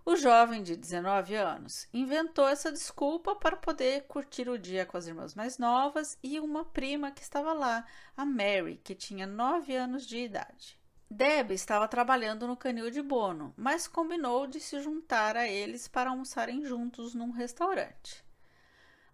O 0.04 0.16
jovem 0.16 0.64
de 0.64 0.74
19 0.74 1.36
anos 1.36 1.86
inventou 1.94 2.48
essa 2.48 2.72
desculpa 2.72 3.36
para 3.36 3.56
poder 3.56 4.02
curtir 4.08 4.48
o 4.48 4.58
dia 4.58 4.84
com 4.84 4.96
as 4.96 5.06
irmãs 5.06 5.32
mais 5.32 5.58
novas 5.58 6.18
e 6.20 6.40
uma 6.40 6.64
prima 6.64 7.12
que 7.12 7.22
estava 7.22 7.52
lá, 7.52 7.86
a 8.16 8.24
Mary, 8.24 8.80
que 8.82 8.96
tinha 8.96 9.28
9 9.28 9.76
anos 9.76 10.04
de 10.04 10.18
idade. 10.18 10.76
Deb 11.08 11.52
estava 11.52 11.86
trabalhando 11.86 12.48
no 12.48 12.56
canil 12.56 12.90
de 12.90 13.00
Bono, 13.00 13.54
mas 13.56 13.86
combinou 13.86 14.46
de 14.46 14.58
se 14.58 14.80
juntar 14.80 15.36
a 15.36 15.46
eles 15.46 15.86
para 15.86 16.10
almoçarem 16.10 16.64
juntos 16.64 17.14
num 17.14 17.30
restaurante. 17.30 18.24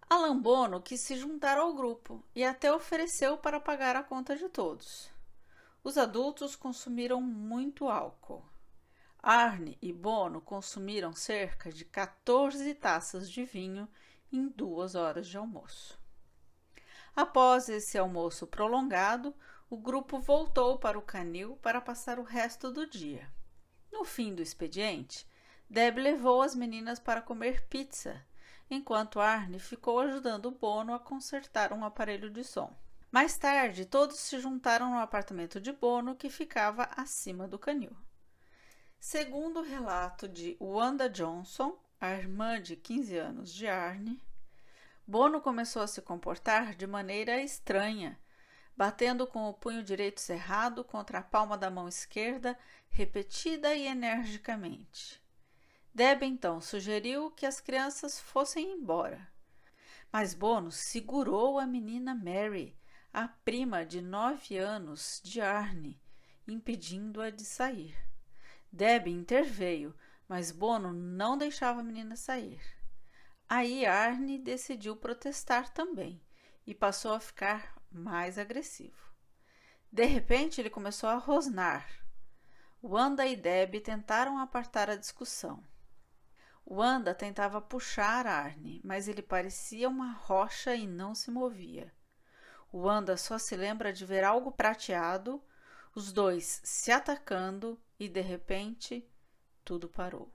Alan 0.09 0.39
Bono 0.39 0.81
quis 0.81 1.01
se 1.01 1.15
juntar 1.15 1.59
ao 1.59 1.71
grupo 1.75 2.23
e 2.33 2.43
até 2.43 2.73
ofereceu 2.73 3.37
para 3.37 3.59
pagar 3.59 3.95
a 3.95 4.01
conta 4.01 4.35
de 4.35 4.49
todos. 4.49 5.11
Os 5.83 5.97
adultos 5.97 6.55
consumiram 6.55 7.21
muito 7.21 7.87
álcool. 7.87 8.43
Arne 9.21 9.77
e 9.81 9.91
Bono 9.91 10.39
consumiram 10.39 11.13
cerca 11.13 11.71
de 11.71 11.83
14 11.85 12.73
taças 12.75 13.29
de 13.29 13.43
vinho 13.43 13.87
em 14.31 14.47
duas 14.47 14.95
horas 14.95 15.27
de 15.27 15.37
almoço. 15.37 15.99
Após 17.15 17.67
esse 17.67 17.97
almoço 17.97 18.47
prolongado, 18.47 19.35
o 19.69 19.77
grupo 19.77 20.19
voltou 20.19 20.79
para 20.79 20.97
o 20.97 21.01
canil 21.01 21.57
para 21.57 21.81
passar 21.81 22.17
o 22.17 22.23
resto 22.23 22.71
do 22.71 22.87
dia. 22.87 23.29
No 23.91 24.05
fim 24.05 24.33
do 24.33 24.41
expediente, 24.41 25.27
Deb 25.69 25.97
levou 25.97 26.41
as 26.41 26.55
meninas 26.55 26.99
para 26.99 27.21
comer 27.21 27.67
pizza, 27.67 28.25
enquanto 28.69 29.19
Arne 29.19 29.59
ficou 29.59 29.99
ajudando 29.99 30.51
Bono 30.51 30.93
a 30.93 30.99
consertar 30.99 31.73
um 31.73 31.83
aparelho 31.83 32.29
de 32.29 32.43
som. 32.43 32.75
Mais 33.11 33.37
tarde, 33.37 33.85
todos 33.85 34.19
se 34.19 34.39
juntaram 34.39 34.91
no 34.91 34.99
apartamento 34.99 35.59
de 35.59 35.71
Bono, 35.73 36.15
que 36.15 36.29
ficava 36.29 36.83
acima 36.95 37.47
do 37.47 37.57
canil. 37.57 37.95
Segundo 38.99 39.61
o 39.61 39.63
relato 39.63 40.27
de 40.27 40.55
Wanda 40.59 41.09
Johnson, 41.09 41.75
a 41.99 42.11
irmã 42.11 42.61
de 42.61 42.75
15 42.75 43.17
anos 43.17 43.53
de 43.53 43.67
Arne, 43.67 44.21
Bono 45.07 45.41
começou 45.41 45.81
a 45.81 45.87
se 45.87 46.03
comportar 46.03 46.75
de 46.75 46.85
maneira 46.85 47.41
estranha, 47.41 48.19
batendo 48.77 49.25
com 49.25 49.49
o 49.49 49.53
punho 49.53 49.83
direito 49.83 50.21
cerrado 50.21 50.83
contra 50.83 51.17
a 51.17 51.23
palma 51.23 51.57
da 51.57 51.71
mão 51.71 51.87
esquerda, 51.87 52.55
repetida 52.89 53.73
e 53.73 53.87
energicamente. 53.87 55.19
Deb 55.91 56.21
então 56.21 56.61
sugeriu 56.61 57.31
que 57.31 57.47
as 57.47 57.59
crianças 57.59 58.19
fossem 58.19 58.71
embora. 58.71 59.27
Mas 60.11 60.35
Bono 60.35 60.71
segurou 60.71 61.57
a 61.57 61.65
menina 61.65 62.13
Mary, 62.13 62.78
a 63.13 63.27
prima 63.27 63.85
de 63.85 64.01
nove 64.01 64.57
anos 64.57 65.19
de 65.23 65.41
Arne, 65.41 65.99
impedindo-a 66.47 67.29
de 67.29 67.43
sair. 67.43 67.97
Debbie 68.71 69.11
interveio, 69.11 69.95
mas 70.27 70.51
Bono 70.51 70.93
não 70.93 71.37
deixava 71.37 71.79
a 71.79 71.83
menina 71.83 72.15
sair. 72.15 72.61
Aí 73.47 73.85
Arne 73.85 74.37
decidiu 74.37 74.95
protestar 74.95 75.69
também 75.69 76.21
e 76.67 76.75
passou 76.75 77.13
a 77.13 77.19
ficar 77.19 77.75
mais 77.91 78.37
agressivo. 78.37 79.09
De 79.91 80.05
repente 80.05 80.61
ele 80.61 80.69
começou 80.69 81.09
a 81.09 81.15
rosnar. 81.15 81.89
Wanda 82.81 83.25
e 83.25 83.35
Debbie 83.35 83.81
tentaram 83.81 84.37
apartar 84.37 84.87
a 84.87 84.95
discussão. 84.95 85.63
Wanda 86.63 87.15
tentava 87.15 87.59
puxar 87.59 88.27
Arne, 88.27 88.79
mas 88.83 89.07
ele 89.07 89.23
parecia 89.23 89.89
uma 89.89 90.11
rocha 90.11 90.75
e 90.75 90.85
não 90.85 91.15
se 91.15 91.31
movia. 91.31 91.91
Wanda 92.71 93.17
só 93.17 93.37
se 93.37 93.55
lembra 93.55 93.91
de 93.91 94.05
ver 94.05 94.23
algo 94.23 94.51
prateado, 94.51 95.43
os 95.95 96.11
dois 96.13 96.61
se 96.63 96.91
atacando 96.91 97.81
e 97.99 98.07
de 98.07 98.21
repente 98.21 99.09
tudo 99.63 99.89
parou. 99.89 100.33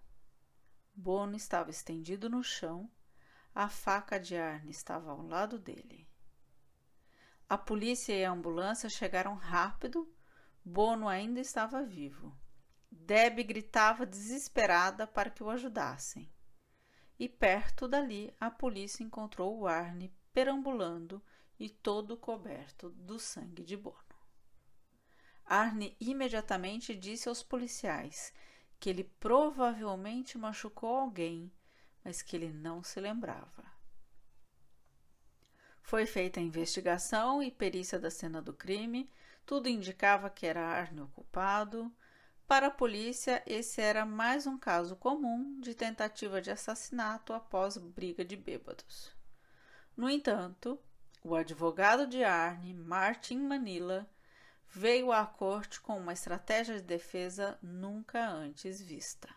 Bono 0.94 1.37
estava 1.37 1.70
estendido 1.70 2.29
no 2.29 2.42
chão, 2.42 2.90
a 3.55 3.68
faca 3.68 4.18
de 4.18 4.37
Arne 4.37 4.70
estava 4.70 5.11
ao 5.11 5.23
lado 5.23 5.59
dele. 5.59 6.09
A 7.49 7.57
polícia 7.57 8.12
e 8.12 8.25
a 8.25 8.31
ambulância 8.31 8.88
chegaram 8.88 9.35
rápido, 9.35 10.12
Bono 10.64 11.09
ainda 11.09 11.40
estava 11.40 11.85
vivo. 11.85 12.37
Deb 12.90 13.42
gritava 13.44 14.07
desesperada 14.07 15.07
para 15.07 15.31
que 15.31 15.42
o 15.42 15.51
ajudassem. 15.51 16.33
E 17.18 17.29
perto 17.29 17.87
dali 17.87 18.35
a 18.40 18.51
polícia 18.51 19.05
encontrou 19.05 19.59
o 19.59 19.66
Arne 19.66 20.12
perambulando 20.33 21.23
e 21.59 21.69
todo 21.69 22.17
coberto 22.17 22.90
do 22.90 23.19
sangue 23.19 23.62
de 23.62 23.77
Bono. 23.77 23.99
Arne 25.45 25.97
imediatamente 26.01 26.95
disse 26.95 27.29
aos 27.29 27.43
policiais 27.43 28.33
que 28.81 28.88
ele 28.90 29.05
provavelmente 29.21 30.37
machucou 30.38 30.97
alguém, 30.97 31.53
mas 32.03 32.23
que 32.23 32.37
ele 32.37 32.53
não 32.53 32.83
se 32.83 33.01
lembrava. 33.01 33.64
Foi 35.83 36.07
feita 36.07 36.40
a 36.40 36.43
investigação 36.43 37.43
e 37.43 37.51
perícia 37.51 37.99
da 37.99 38.11
cena 38.11 38.40
do 38.40 38.55
crime. 38.55 39.11
Tudo 39.45 39.69
indicava 39.69 40.31
que 40.31 40.47
era 40.47 40.67
Arne 40.67 41.03
o 41.03 41.09
culpado. 41.09 41.95
Para 42.47 42.69
a 42.69 42.71
polícia, 42.71 43.43
esse 43.47 43.81
era 43.81 44.05
mais 44.05 44.47
um 44.47 44.59
caso 44.59 44.97
comum 44.97 45.61
de 45.61 45.75
tentativa 45.75 46.40
de 46.40 46.51
assassinato 46.51 47.33
após 47.33 47.77
briga 47.77 48.25
de 48.25 48.37
bêbados. 48.37 49.14
No 49.97 50.09
entanto, 50.09 50.79
o 51.24 51.34
advogado 51.34 52.06
de 52.06 52.22
Arne, 52.22 52.74
Martin 52.74 53.38
Manila, 53.38 54.06
veio 54.68 55.10
à 55.10 55.24
corte 55.24 55.80
com 55.80 55.96
uma 55.96 56.12
estratégia 56.12 56.76
de 56.76 56.82
defesa 56.82 57.58
nunca 57.62 58.28
antes 58.28 58.78
vista. 58.82 59.34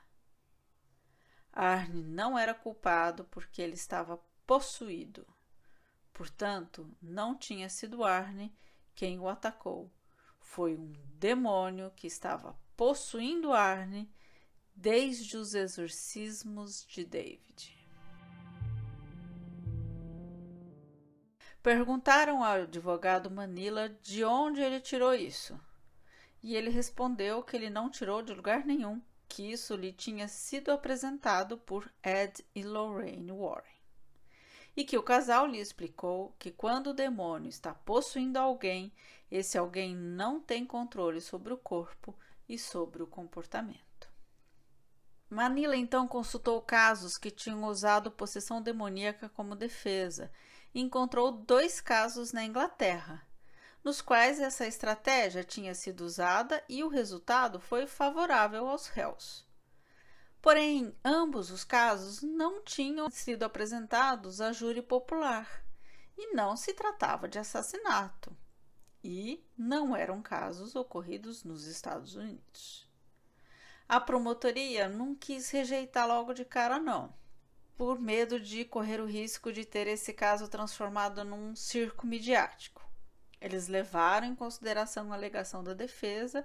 Arne 1.53 2.03
não 2.03 2.37
era 2.37 2.53
culpado 2.53 3.23
porque 3.31 3.61
ele 3.61 3.75
estava 3.75 4.19
possuído. 4.45 5.25
Portanto, 6.11 6.93
não 7.01 7.37
tinha 7.37 7.69
sido 7.69 8.03
Arne 8.03 8.53
quem 8.93 9.17
o 9.17 9.29
atacou. 9.29 9.89
Foi 10.41 10.75
um 10.75 10.91
demônio 11.13 11.89
que 11.95 12.05
estava 12.05 12.59
possuindo 12.75 13.53
Arne 13.53 14.11
desde 14.75 15.37
os 15.37 15.53
exorcismos 15.53 16.85
de 16.85 17.05
David. 17.05 17.76
Perguntaram 21.67 22.45
ao 22.45 22.61
advogado 22.61 23.29
Manila 23.29 23.89
de 24.01 24.23
onde 24.23 24.61
ele 24.61 24.79
tirou 24.79 25.13
isso. 25.13 25.59
E 26.41 26.55
ele 26.55 26.69
respondeu 26.69 27.43
que 27.43 27.57
ele 27.57 27.69
não 27.69 27.89
tirou 27.89 28.21
de 28.21 28.33
lugar 28.33 28.65
nenhum, 28.65 29.01
que 29.27 29.51
isso 29.51 29.75
lhe 29.75 29.91
tinha 29.91 30.29
sido 30.29 30.71
apresentado 30.71 31.57
por 31.57 31.91
Ed 32.01 32.41
e 32.55 32.63
Lorraine 32.63 33.33
Warren. 33.33 33.75
E 34.77 34.85
que 34.85 34.97
o 34.97 35.03
casal 35.03 35.45
lhe 35.45 35.59
explicou 35.59 36.33
que 36.39 36.51
quando 36.51 36.91
o 36.91 36.93
demônio 36.93 37.49
está 37.49 37.73
possuindo 37.73 38.39
alguém, 38.39 38.93
esse 39.29 39.57
alguém 39.57 39.93
não 39.93 40.39
tem 40.39 40.65
controle 40.65 41.19
sobre 41.19 41.51
o 41.51 41.57
corpo 41.57 42.17
e 42.47 42.57
sobre 42.57 43.03
o 43.03 43.07
comportamento. 43.07 44.07
Manila 45.29 45.75
então 45.75 46.07
consultou 46.07 46.61
casos 46.61 47.17
que 47.17 47.29
tinham 47.29 47.65
usado 47.65 48.09
possessão 48.09 48.61
demoníaca 48.61 49.27
como 49.27 49.53
defesa 49.53 50.31
encontrou 50.81 51.31
dois 51.31 51.81
casos 51.81 52.31
na 52.31 52.43
Inglaterra, 52.43 53.25
nos 53.83 54.01
quais 54.01 54.39
essa 54.39 54.67
estratégia 54.67 55.43
tinha 55.43 55.73
sido 55.73 56.01
usada 56.01 56.63
e 56.69 56.83
o 56.83 56.87
resultado 56.87 57.59
foi 57.59 57.87
favorável 57.87 58.67
aos 58.67 58.87
réus. 58.87 59.45
Porém, 60.41 60.95
ambos 61.03 61.49
os 61.49 61.63
casos 61.63 62.21
não 62.21 62.61
tinham 62.61 63.09
sido 63.09 63.43
apresentados 63.43 64.39
a 64.39 64.51
júri 64.51 64.81
popular 64.81 65.63
e 66.17 66.33
não 66.33 66.55
se 66.55 66.73
tratava 66.73 67.27
de 67.27 67.39
assassinato, 67.39 68.35
e 69.03 69.43
não 69.57 69.95
eram 69.95 70.21
casos 70.21 70.75
ocorridos 70.75 71.43
nos 71.43 71.65
Estados 71.65 72.15
Unidos. 72.15 72.87
A 73.89 73.99
promotoria 73.99 74.89
não 74.89 75.15
quis 75.15 75.49
rejeitar 75.49 76.07
logo 76.07 76.33
de 76.33 76.43
cara, 76.43 76.79
não, 76.79 77.13
por 77.77 77.99
medo 77.99 78.39
de 78.39 78.65
correr 78.65 78.99
o 78.99 79.05
risco 79.05 79.53
de 79.53 79.63
ter 79.63 79.85
esse 79.85 80.11
caso 80.11 80.47
transformado 80.47 81.23
num 81.23 81.55
circo 81.55 82.07
midiático. 82.07 82.83
Eles 83.39 83.67
levaram 83.67 84.25
em 84.25 84.35
consideração 84.35 85.13
a 85.13 85.15
alegação 85.15 85.63
da 85.63 85.75
defesa 85.75 86.43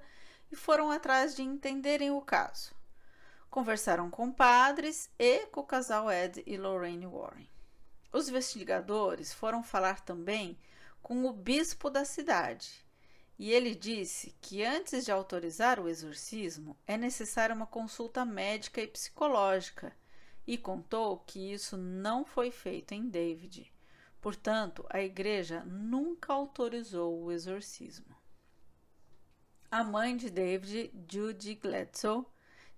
e 0.50 0.56
foram 0.56 0.90
atrás 0.90 1.34
de 1.34 1.40
entenderem 1.40 2.10
o 2.10 2.20
caso. 2.20 2.74
Conversaram 3.48 4.10
com 4.10 4.30
padres 4.30 5.10
e 5.18 5.46
com 5.46 5.60
o 5.60 5.66
casal 5.66 6.12
Ed 6.12 6.42
e 6.46 6.58
Lorraine 6.58 7.06
Warren. 7.06 7.48
Os 8.12 8.28
investigadores 8.28 9.32
foram 9.32 9.62
falar 9.62 10.00
também 10.00 10.58
com 11.02 11.24
o 11.24 11.32
bispo 11.32 11.88
da 11.88 12.04
cidade 12.04 12.84
e 13.38 13.50
ele 13.50 13.74
disse 13.74 14.36
que 14.38 14.62
antes 14.62 15.06
de 15.06 15.10
autorizar 15.10 15.80
o 15.80 15.88
exorcismo 15.88 16.76
é 16.86 16.98
necessária 16.98 17.54
uma 17.54 17.66
consulta 17.66 18.22
médica 18.22 18.82
e 18.82 18.86
psicológica 18.86 19.96
e 20.46 20.58
contou 20.58 21.18
que 21.18 21.52
isso 21.52 21.76
não 21.76 22.24
foi 22.24 22.50
feito 22.50 22.92
em 22.92 23.08
David. 23.08 23.72
Portanto, 24.20 24.86
a 24.90 25.00
igreja 25.00 25.64
nunca 25.64 26.32
autorizou 26.32 27.24
o 27.24 27.32
exorcismo. 27.32 28.14
A 29.70 29.82
mãe 29.82 30.16
de 30.16 30.30
David, 30.30 30.92
Judy 31.10 31.54
Gladsoe, 31.54 32.26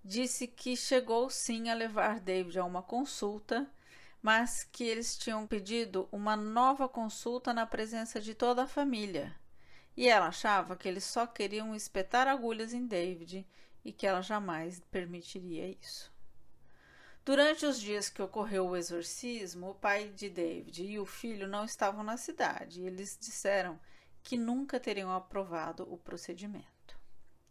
disse 0.05 0.47
que 0.47 0.77
chegou 0.77 1.29
sim 1.29 1.69
a 1.69 1.75
levar 1.75 2.21
David 2.21 2.59
a 2.59 2.65
uma 2.65 2.83
consulta, 2.83 3.69
mas 4.23 4.65
que 4.65 4.85
eles 4.85 5.19
tinham 5.19 5.47
pedido 5.47 6.09
uma 6.13 6.37
nova 6.37 6.89
consulta 6.89 7.53
na 7.53 7.67
presença 7.67 8.21
de 8.21 8.35
toda 8.35 8.63
a 8.63 8.69
família. 8.69 9.35
E 9.97 10.09
ela 10.09 10.29
achava 10.29 10.77
que 10.77 10.89
eles 10.89 11.05
só 11.05 11.27
queriam 11.27 11.75
espetar 11.75 12.27
agulhas 12.29 12.73
em 12.73 12.87
David 12.87 13.47
e 13.85 13.93
que 13.93 14.07
ela 14.07 14.23
jamais 14.23 14.81
permitiria 14.91 15.69
isso. 15.69 16.14
Durante 17.25 17.65
os 17.65 17.81
dias 17.81 18.11
que 18.11 18.21
ocorreu 18.21 18.69
o 18.69 18.77
exorcismo, 18.77 19.71
o 19.71 19.75
pai 19.75 20.11
de 20.11 20.29
David 20.29 20.85
e 20.85 20.99
o 20.99 21.07
filho 21.07 21.49
não 21.49 21.65
estavam 21.65 22.05
na 22.05 22.19
cidade 22.19 22.83
e 22.83 22.87
eles 22.87 23.17
disseram 23.19 23.81
que 24.23 24.37
nunca 24.37 24.79
teriam 24.79 25.11
aprovado 25.11 25.91
o 25.91 25.97
procedimento. 25.97 26.99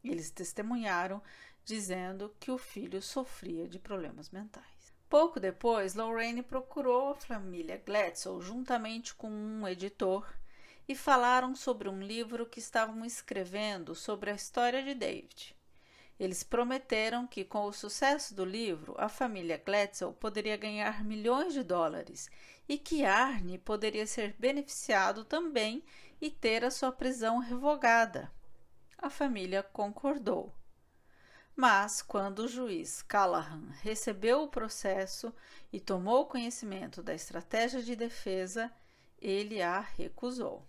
Eles 0.04 0.30
testemunharam 0.30 1.24
dizendo 1.66 2.36
que 2.40 2.52
o 2.52 2.58
filho 2.58 3.02
sofria 3.02 3.68
de 3.68 3.80
problemas 3.80 4.30
mentais. 4.30 4.94
Pouco 5.10 5.40
depois, 5.40 5.96
Lorraine 5.96 6.44
procurou 6.44 7.10
a 7.10 7.16
família 7.16 7.82
Gladsoe 7.84 8.44
juntamente 8.44 9.16
com 9.16 9.32
um 9.32 9.68
editor 9.68 10.32
e 10.88 10.96
falaram 10.96 11.56
sobre 11.56 11.90
um 11.90 12.00
livro 12.00 12.46
que 12.46 12.60
estavam 12.60 13.04
escrevendo 13.04 13.96
sobre 13.96 14.30
a 14.30 14.36
história 14.36 14.84
de 14.84 14.94
David. 14.94 15.56
Eles 16.19 16.43
prometeram 16.43 17.26
que, 17.26 17.43
com 17.43 17.65
o 17.65 17.73
sucesso 17.73 18.36
do 18.36 18.45
livro, 18.45 18.95
a 18.97 19.10
família 19.10 19.62
Gladsoe 19.63 20.13
poderia 20.13 20.56
ganhar 20.56 21.04
milhões 21.04 21.54
de 21.54 21.63
dólares 21.63 22.30
e 22.69 22.78
que 22.78 23.04
Arne 23.04 23.58
poderia 23.58 24.06
ser 24.06 24.36
beneficiado 24.38 25.26
também 25.26 25.84
e 26.21 26.30
ter 26.30 26.63
a 26.63 26.71
sua 26.71 26.91
prisão 26.91 27.39
revogada. 27.39 28.32
A 28.97 29.10
família 29.10 29.63
concordou. 29.63 30.54
Mas, 31.56 32.02
quando 32.02 32.39
o 32.39 32.47
juiz 32.47 33.02
Callahan 33.02 33.69
recebeu 33.82 34.43
o 34.43 34.47
processo 34.47 35.34
e 35.71 35.80
tomou 35.80 36.26
conhecimento 36.26 37.04
da 37.04 37.13
estratégia 37.13 37.82
de 37.82 37.95
defesa, 37.95 38.71
ele 39.21 39.62
a 39.62 39.80
recusou. 39.80 40.65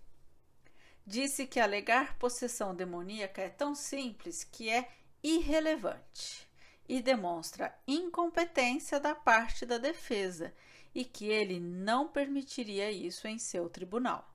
Disse 1.07 1.45
que 1.47 1.59
alegar 1.59 2.17
possessão 2.17 2.75
demoníaca 2.75 3.41
é 3.41 3.49
tão 3.49 3.73
simples 3.73 4.43
que 4.43 4.69
é 4.69 4.89
irrelevante 5.25 6.47
e 6.87 7.01
demonstra 7.01 7.75
incompetência 7.87 8.99
da 8.99 9.15
parte 9.15 9.65
da 9.65 9.79
defesa 9.79 10.53
e 10.93 11.03
que 11.03 11.25
ele 11.25 11.59
não 11.59 12.07
permitiria 12.07 12.91
isso 12.91 13.27
em 13.27 13.39
seu 13.39 13.67
tribunal. 13.67 14.31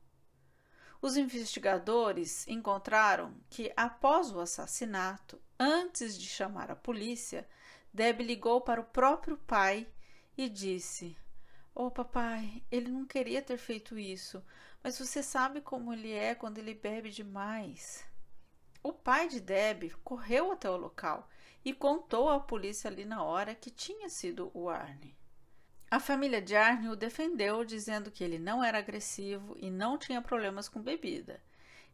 Os 1.01 1.17
investigadores 1.17 2.47
encontraram 2.49 3.33
que, 3.49 3.73
após 3.77 4.33
o 4.33 4.41
assassinato, 4.41 5.41
antes 5.59 6.19
de 6.19 6.27
chamar 6.27 6.73
a 6.73 6.77
polícia, 6.77 7.49
Deb 7.95 8.21
ligou 8.23 8.61
para 8.61 8.81
o 8.81 8.85
próprio 8.85 9.39
pai 9.39 9.87
e 10.37 10.49
disse: 10.49 11.17
Ô 11.73 11.85
oh, 11.85 11.91
papai, 11.91 12.65
ele 12.69 12.89
não 12.89 13.07
queria 13.07 13.41
ter 13.41 13.57
feito 13.57 13.97
isso, 13.97 14.45
mas 14.83 14.99
você 14.99 15.23
sabe 15.23 15.61
como 15.61 15.93
ele 15.93 16.13
é 16.13 16.35
quando 16.35 16.59
ele 16.59 16.75
bebe 16.75 17.11
demais. 17.11 18.10
O 18.83 18.93
pai 18.93 19.29
de 19.29 19.41
Deb 19.41 19.91
correu 20.03 20.53
até 20.53 20.69
o 20.71 20.77
local 20.77 21.29
e 21.65 21.75
contou 21.75 22.31
à 22.31 22.41
polícia 22.41 22.91
ali 22.91 23.05
na 23.05 23.23
hora 23.23 23.55
que 23.55 23.71
tinha 23.71 24.09
sido 24.09 24.51
o 24.55 24.71
Arne. 24.71 25.15
A 25.91 26.01
família 26.01 26.41
de 26.41 26.57
Arne 26.57 26.89
o 26.89 26.97
defendeu, 26.97 27.65
dizendo 27.65 28.11
que 28.11 28.25
ele 28.25 28.39
não 28.39 28.65
era 28.65 28.79
agressivo 28.79 29.57
e 29.59 29.71
não 29.71 29.99
tinha 29.99 30.23
problemas 30.23 30.69
com 30.69 30.81
bebida. 30.81 31.43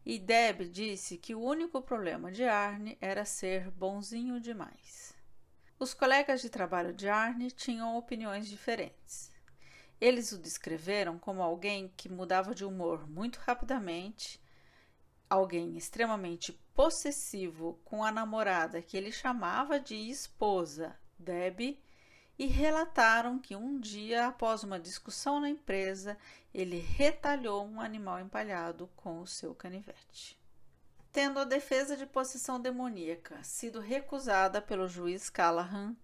E 0.05 0.17
Deb 0.17 0.69
disse 0.69 1.17
que 1.17 1.35
o 1.35 1.41
único 1.41 1.81
problema 1.81 2.31
de 2.31 2.45
Arne 2.45 2.97
era 3.01 3.25
ser 3.25 3.69
bonzinho 3.71 4.39
demais. 4.39 5.13
Os 5.77 5.93
colegas 5.93 6.41
de 6.41 6.49
trabalho 6.49 6.93
de 6.93 7.09
Arne 7.09 7.51
tinham 7.51 7.97
opiniões 7.97 8.47
diferentes. 8.47 9.29
Eles 9.99 10.31
o 10.31 10.37
descreveram 10.37 11.19
como 11.19 11.41
alguém 11.41 11.91
que 11.97 12.07
mudava 12.07 12.55
de 12.55 12.63
humor 12.63 13.09
muito 13.09 13.39
rapidamente, 13.39 14.39
alguém 15.29 15.75
extremamente 15.75 16.57
possessivo 16.77 17.81
com 17.83 18.03
a 18.03 18.11
namorada 18.11 18.83
que 18.83 18.95
ele 18.95 19.11
chamava 19.11 19.79
de 19.79 19.95
esposa, 19.95 20.95
Debbie, 21.17 21.81
e 22.37 22.45
relataram 22.45 23.39
que 23.39 23.55
um 23.55 23.79
dia, 23.79 24.27
após 24.27 24.63
uma 24.63 24.79
discussão 24.79 25.39
na 25.39 25.49
empresa, 25.49 26.15
ele 26.53 26.77
retalhou 26.77 27.65
um 27.65 27.81
animal 27.81 28.19
empalhado 28.19 28.87
com 28.95 29.19
o 29.19 29.25
seu 29.25 29.55
canivete. 29.55 30.39
Tendo 31.11 31.39
a 31.39 31.45
defesa 31.45 31.97
de 31.97 32.05
possessão 32.05 32.61
demoníaca 32.61 33.43
sido 33.43 33.79
recusada 33.79 34.61
pelo 34.61 34.87
juiz 34.87 35.31
Callahan, 35.31 35.97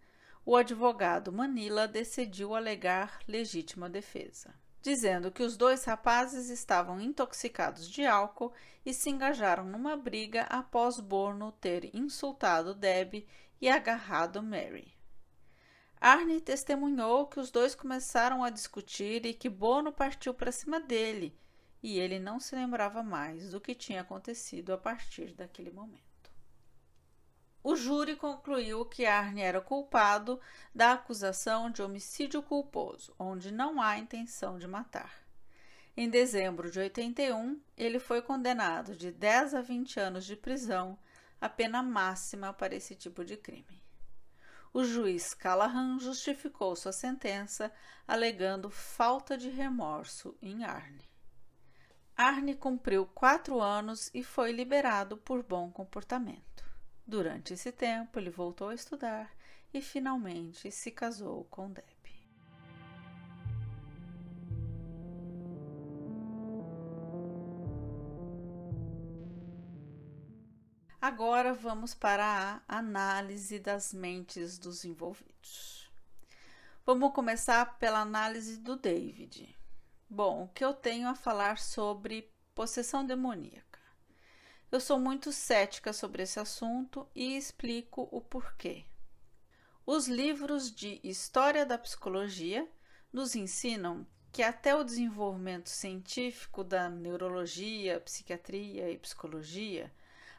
o 0.43 0.55
advogado 0.55 1.31
Manila 1.31 1.87
decidiu 1.87 2.55
alegar 2.55 3.19
legítima 3.27 3.87
defesa 3.87 4.55
dizendo 4.83 5.31
que 5.31 5.41
os 5.41 5.55
dois 5.55 5.85
rapazes 5.85 6.49
estavam 6.49 6.99
intoxicados 6.99 7.89
de 7.89 8.05
álcool 8.05 8.51
e 8.85 8.93
se 8.93 9.09
engajaram 9.09 9.63
numa 9.63 9.95
briga 9.95 10.41
após 10.43 10.99
Borno 10.99 11.53
ter 11.53 11.95
insultado 11.95 12.75
Deb 12.75 13.25
e 13.61 13.69
agarrado 13.69 14.43
Mary. 14.43 14.93
Arne 16.01 16.41
testemunhou 16.41 17.27
que 17.27 17.39
os 17.39 17.49
dois 17.49 17.73
começaram 17.73 18.43
a 18.43 18.49
discutir 18.49 19.25
e 19.25 19.33
que 19.33 19.47
Bono 19.47 19.93
partiu 19.93 20.33
para 20.33 20.51
cima 20.51 20.81
dele, 20.81 21.33
e 21.81 21.97
ele 21.97 22.19
não 22.19 22.41
se 22.41 22.53
lembrava 22.53 23.01
mais 23.01 23.51
do 23.51 23.61
que 23.61 23.73
tinha 23.73 24.01
acontecido 24.01 24.73
a 24.73 24.77
partir 24.77 25.31
daquele 25.31 25.71
momento. 25.71 26.12
O 27.63 27.77
júri 27.77 28.17
concluiu 28.17 28.85
que 28.85 29.05
Arne 29.05 29.41
era 29.41 29.61
culpado 29.61 30.37
da 30.75 30.91
acusação 30.91 31.71
de 31.71 31.81
homicídio 31.81 32.43
culposo, 32.43 33.15
onde 33.17 33.53
não 33.53 33.81
há 33.81 33.97
intenção 33.97 34.57
de 34.57 34.67
matar. 34.67 35.23
Em 35.95 36.09
dezembro 36.09 36.69
de 36.69 36.79
81, 36.79 37.61
ele 37.77 37.99
foi 37.99 38.21
condenado 38.21 38.97
de 38.97 39.11
10 39.11 39.53
a 39.53 39.61
20 39.61 39.97
anos 39.97 40.25
de 40.25 40.35
prisão, 40.35 40.99
a 41.39 41.47
pena 41.47 41.81
máxima 41.81 42.51
para 42.51 42.75
esse 42.75 42.95
tipo 42.95 43.23
de 43.23 43.37
crime. 43.37 43.81
O 44.73 44.83
juiz 44.83 45.33
Callahan 45.33 45.99
justificou 45.99 46.75
sua 46.75 46.91
sentença 46.91 47.71
alegando 48.05 48.69
falta 48.69 49.37
de 49.37 49.49
remorso 49.49 50.35
em 50.41 50.65
Arne. 50.65 51.07
Arne 52.17 52.55
cumpriu 52.55 53.05
quatro 53.05 53.61
anos 53.61 54.09
e 54.13 54.21
foi 54.21 54.51
liberado 54.51 55.15
por 55.15 55.43
bom 55.43 55.71
comportamento. 55.71 56.52
Durante 57.05 57.53
esse 57.53 57.71
tempo, 57.71 58.17
ele 58.17 58.29
voltou 58.29 58.69
a 58.69 58.75
estudar 58.75 59.31
e 59.73 59.81
finalmente 59.81 60.71
se 60.71 60.89
casou 60.91 61.45
com 61.45 61.69
Deb. 61.69 62.03
Agora 71.03 71.53
vamos 71.53 71.93
para 71.93 72.61
a 72.65 72.77
análise 72.77 73.59
das 73.59 73.93
mentes 73.93 74.57
dos 74.57 74.85
envolvidos. 74.85 75.91
Vamos 76.85 77.11
começar 77.11 77.77
pela 77.77 77.99
análise 77.99 78.57
do 78.57 78.77
David. 78.77 79.53
Bom, 80.09 80.43
o 80.43 80.47
que 80.47 80.63
eu 80.63 80.73
tenho 80.73 81.09
a 81.09 81.15
falar 81.15 81.57
sobre 81.57 82.31
possessão 82.55 83.05
demoníaca? 83.05 83.72
Eu 84.73 84.79
sou 84.79 84.99
muito 84.99 85.31
cética 85.31 85.93
sobre 85.93 86.23
esse 86.23 86.39
assunto 86.39 87.07
e 87.13 87.37
explico 87.37 88.09
o 88.11 88.19
porquê. 88.19 88.85
Os 89.85 90.07
livros 90.07 90.71
de 90.71 90.99
História 91.03 91.63
da 91.63 91.77
Psicologia 91.77 92.67
nos 93.13 93.35
ensinam 93.35 94.03
que 94.31 94.41
até 94.41 94.75
o 94.75 94.83
desenvolvimento 94.83 95.69
científico 95.69 96.63
da 96.63 96.89
neurologia, 96.89 97.99
psiquiatria 97.99 98.89
e 98.89 98.97
psicologia, 98.97 99.93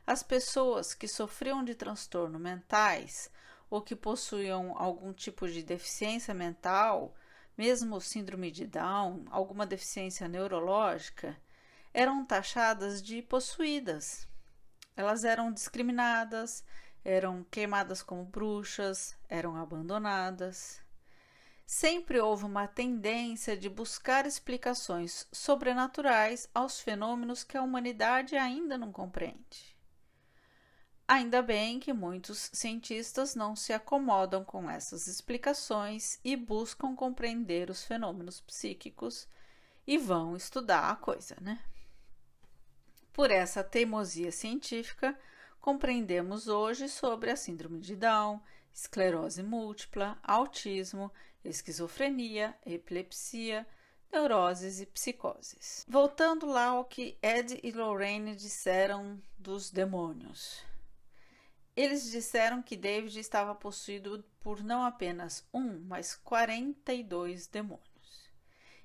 as 0.04 0.24
pessoas 0.24 0.94
que 0.94 1.06
sofriam 1.06 1.62
de 1.62 1.76
transtorno 1.76 2.36
mentais 2.36 3.30
ou 3.70 3.80
que 3.80 3.94
possuíam 3.94 4.76
algum 4.76 5.12
tipo 5.12 5.46
de 5.46 5.62
deficiência 5.62 6.34
mental, 6.34 7.14
mesmo 7.56 8.00
síndrome 8.00 8.50
de 8.50 8.66
Down, 8.66 9.26
alguma 9.30 9.64
deficiência 9.64 10.26
neurológica, 10.26 11.40
eram 11.94 12.24
taxadas 12.24 13.00
de 13.00 13.22
possuídas. 13.22 14.26
Elas 14.96 15.24
eram 15.24 15.52
discriminadas, 15.52 16.64
eram 17.04 17.44
queimadas 17.44 18.02
como 18.02 18.24
bruxas, 18.24 19.16
eram 19.28 19.56
abandonadas. 19.56 20.82
Sempre 21.64 22.18
houve 22.18 22.44
uma 22.44 22.66
tendência 22.66 23.56
de 23.56 23.70
buscar 23.70 24.26
explicações 24.26 25.26
sobrenaturais 25.32 26.48
aos 26.52 26.80
fenômenos 26.80 27.44
que 27.44 27.56
a 27.56 27.62
humanidade 27.62 28.36
ainda 28.36 28.76
não 28.76 28.90
compreende. 28.90 29.74
Ainda 31.06 31.42
bem 31.42 31.78
que 31.78 31.92
muitos 31.92 32.50
cientistas 32.52 33.34
não 33.34 33.54
se 33.54 33.72
acomodam 33.72 34.44
com 34.44 34.68
essas 34.68 35.06
explicações 35.06 36.18
e 36.24 36.34
buscam 36.34 36.96
compreender 36.96 37.70
os 37.70 37.84
fenômenos 37.84 38.40
psíquicos 38.40 39.28
e 39.86 39.96
vão 39.96 40.34
estudar 40.34 40.90
a 40.90 40.96
coisa, 40.96 41.36
né? 41.40 41.62
Por 43.14 43.30
essa 43.30 43.62
teimosia 43.62 44.32
científica, 44.32 45.16
compreendemos 45.60 46.48
hoje 46.48 46.88
sobre 46.88 47.30
a 47.30 47.36
síndrome 47.36 47.78
de 47.78 47.94
Down, 47.94 48.40
esclerose 48.74 49.40
múltipla, 49.40 50.18
autismo 50.20 51.12
esquizofrenia, 51.44 52.58
epilepsia, 52.66 53.64
neuroses 54.12 54.80
e 54.80 54.86
psicoses. 54.86 55.86
Voltando 55.88 56.44
lá 56.44 56.66
ao 56.66 56.84
que 56.84 57.16
Ed 57.22 57.60
e 57.62 57.70
Lorraine 57.70 58.34
disseram 58.34 59.22
dos 59.38 59.70
demônios. 59.70 60.64
Eles 61.76 62.10
disseram 62.10 62.60
que 62.62 62.76
David 62.76 63.20
estava 63.20 63.54
possuído 63.54 64.24
por 64.40 64.60
não 64.60 64.84
apenas 64.84 65.46
um, 65.54 65.78
mas 65.86 66.16
42 66.16 67.46
demônios. 67.46 67.93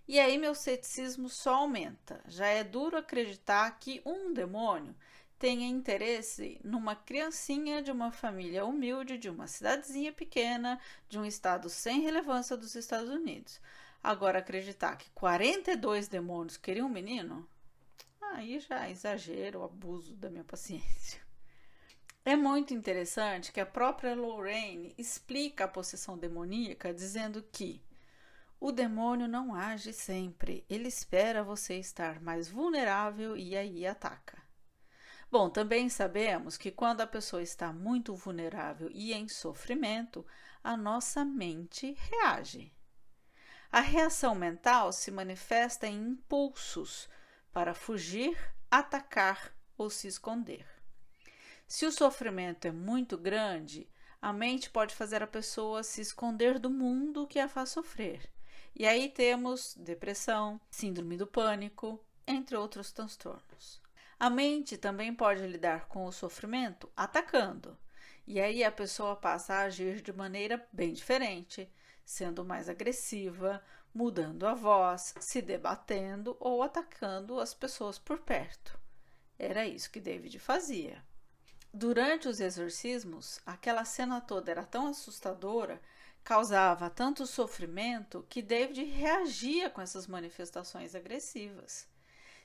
E 0.10 0.20
aí 0.20 0.39
meu 0.39 0.55
ceticismo 0.55 1.30
só 1.30 1.53
aumenta. 1.53 2.20
Já 2.28 2.47
é 2.47 2.64
duro 2.64 2.97
acreditar 2.97 3.70
que 3.80 4.01
um 4.03 4.34
demônio 4.34 4.95
tenha 5.38 5.68
interesse 5.68 6.60
numa 6.64 6.95
criancinha 6.95 7.80
de 7.80 7.91
uma 7.91 8.12
família 8.12 8.66
humilde, 8.66 9.20
de 9.20 9.30
uma 9.30 9.45
cidadezinha 9.45 10.12
pequena, 10.12 10.82
de 11.07 11.20
um 11.20 11.24
estado 11.24 11.70
sem 11.70 12.01
relevância 12.01 12.57
dos 12.57 12.74
Estados 12.74 13.07
Unidos. 13.12 13.62
Agora, 14.01 14.39
acreditar 14.39 14.95
que 14.95 15.12
42 15.12 16.07
demônios 16.07 16.57
queriam 16.57 16.88
um 16.88 16.91
menino? 16.91 17.47
Aí 18.34 18.60
já 18.60 18.88
é 18.88 18.91
exagero, 18.91 19.64
abuso 19.64 20.16
da 20.16 20.28
minha 20.28 20.43
paciência. 20.43 21.22
É 22.26 22.36
muito 22.36 22.74
interessante 22.74 23.51
que 23.51 23.62
a 23.62 23.66
própria 23.66 24.16
Lorraine 24.16 24.91
explica 24.97 25.66
a 25.66 25.68
possessão 25.68 26.18
demoníaca 26.18 26.91
dizendo 26.91 27.45
que 27.51 27.80
o 28.62 28.74
demônio 28.74 29.28
não 29.28 29.55
age 29.55 29.93
sempre, 29.93 30.66
ele 30.70 30.89
espera 30.89 31.43
você 31.43 31.76
estar 31.76 32.20
mais 32.22 32.49
vulnerável 32.49 33.38
e 33.38 33.55
aí 33.55 33.88
ataca. 33.88 34.38
Bom, 35.32 35.49
também 35.49 35.89
sabemos 35.89 36.57
que 36.57 36.70
quando 36.70 37.01
a 37.01 37.07
pessoa 37.07 37.41
está 37.41 37.72
muito 37.72 38.14
vulnerável 38.16 38.89
e 38.91 39.14
em 39.14 39.30
sofrimento, 39.30 40.26
a 40.62 40.76
nossa 40.76 41.24
mente 41.24 41.95
reage. 41.97 42.74
A 43.72 43.80
reação 43.80 44.36
mental 44.36 44.91
se 44.91 45.10
manifesta 45.10 45.88
em 45.88 46.10
impulsos 46.10 47.07
para 47.53 47.74
fugir, 47.74 48.36
atacar 48.70 49.53
ou 49.78 49.89
se 49.89 50.07
esconder. 50.07 50.66
Se 51.68 51.86
o 51.86 51.91
sofrimento 51.91 52.66
é 52.66 52.72
muito 52.72 53.18
grande, 53.18 53.88
a 54.22 54.34
mente 54.34 54.70
pode 54.70 54.93
fazer 54.95 55.24
a 55.24 55.28
pessoa 55.28 55.84
se 55.84 56.01
esconder 56.01 56.60
do 56.60 56.70
mundo 56.70 57.28
que 57.28 57.39
a 57.39 57.47
faz 57.47 57.70
sofrer. 57.70 58.28
E 58.80 58.88
aí 58.88 59.09
temos 59.09 59.75
depressão, 59.75 60.57
síndrome 60.71 61.17
do 61.17 61.27
pânico, 61.27 62.01
entre 62.25 62.55
outros 62.55 62.93
transtornos. 62.93 63.82
A 64.17 64.30
mente 64.30 64.77
também 64.77 65.13
pode 65.13 65.45
lidar 65.45 65.89
com 65.89 66.05
o 66.05 66.13
sofrimento 66.13 66.89
atacando. 66.95 67.77
E 68.25 68.39
aí 68.39 68.63
a 68.63 68.71
pessoa 68.71 69.17
passa 69.17 69.55
a 69.55 69.61
agir 69.63 70.01
de 70.01 70.13
maneira 70.13 70.65
bem 70.71 70.93
diferente, 70.93 71.69
sendo 72.05 72.45
mais 72.45 72.69
agressiva, 72.69 73.61
mudando 73.93 74.47
a 74.47 74.53
voz, 74.53 75.13
se 75.19 75.41
debatendo 75.41 76.38
ou 76.39 76.63
atacando 76.63 77.38
as 77.38 77.53
pessoas 77.53 77.99
por 77.99 78.19
perto. 78.19 78.80
Era 79.38 79.67
isso 79.67 79.91
que 79.91 79.99
David 79.99 80.39
fazia. 80.39 81.03
Durante 81.73 82.30
os 82.30 82.39
exorcismos, 82.39 83.41
aquela 83.45 83.84
cena 83.84 84.21
toda 84.21 84.49
era 84.49 84.63
tão 84.63 84.88
assustadora, 84.88 85.82
causava 86.24 86.89
tanto 86.89 87.26
sofrimento, 87.26 88.26
que 88.30 88.41
David 88.41 88.84
reagia 88.84 89.70
com 89.70 89.82
essas 89.82 90.07
manifestações 90.07 90.95
agressivas. 90.95 91.88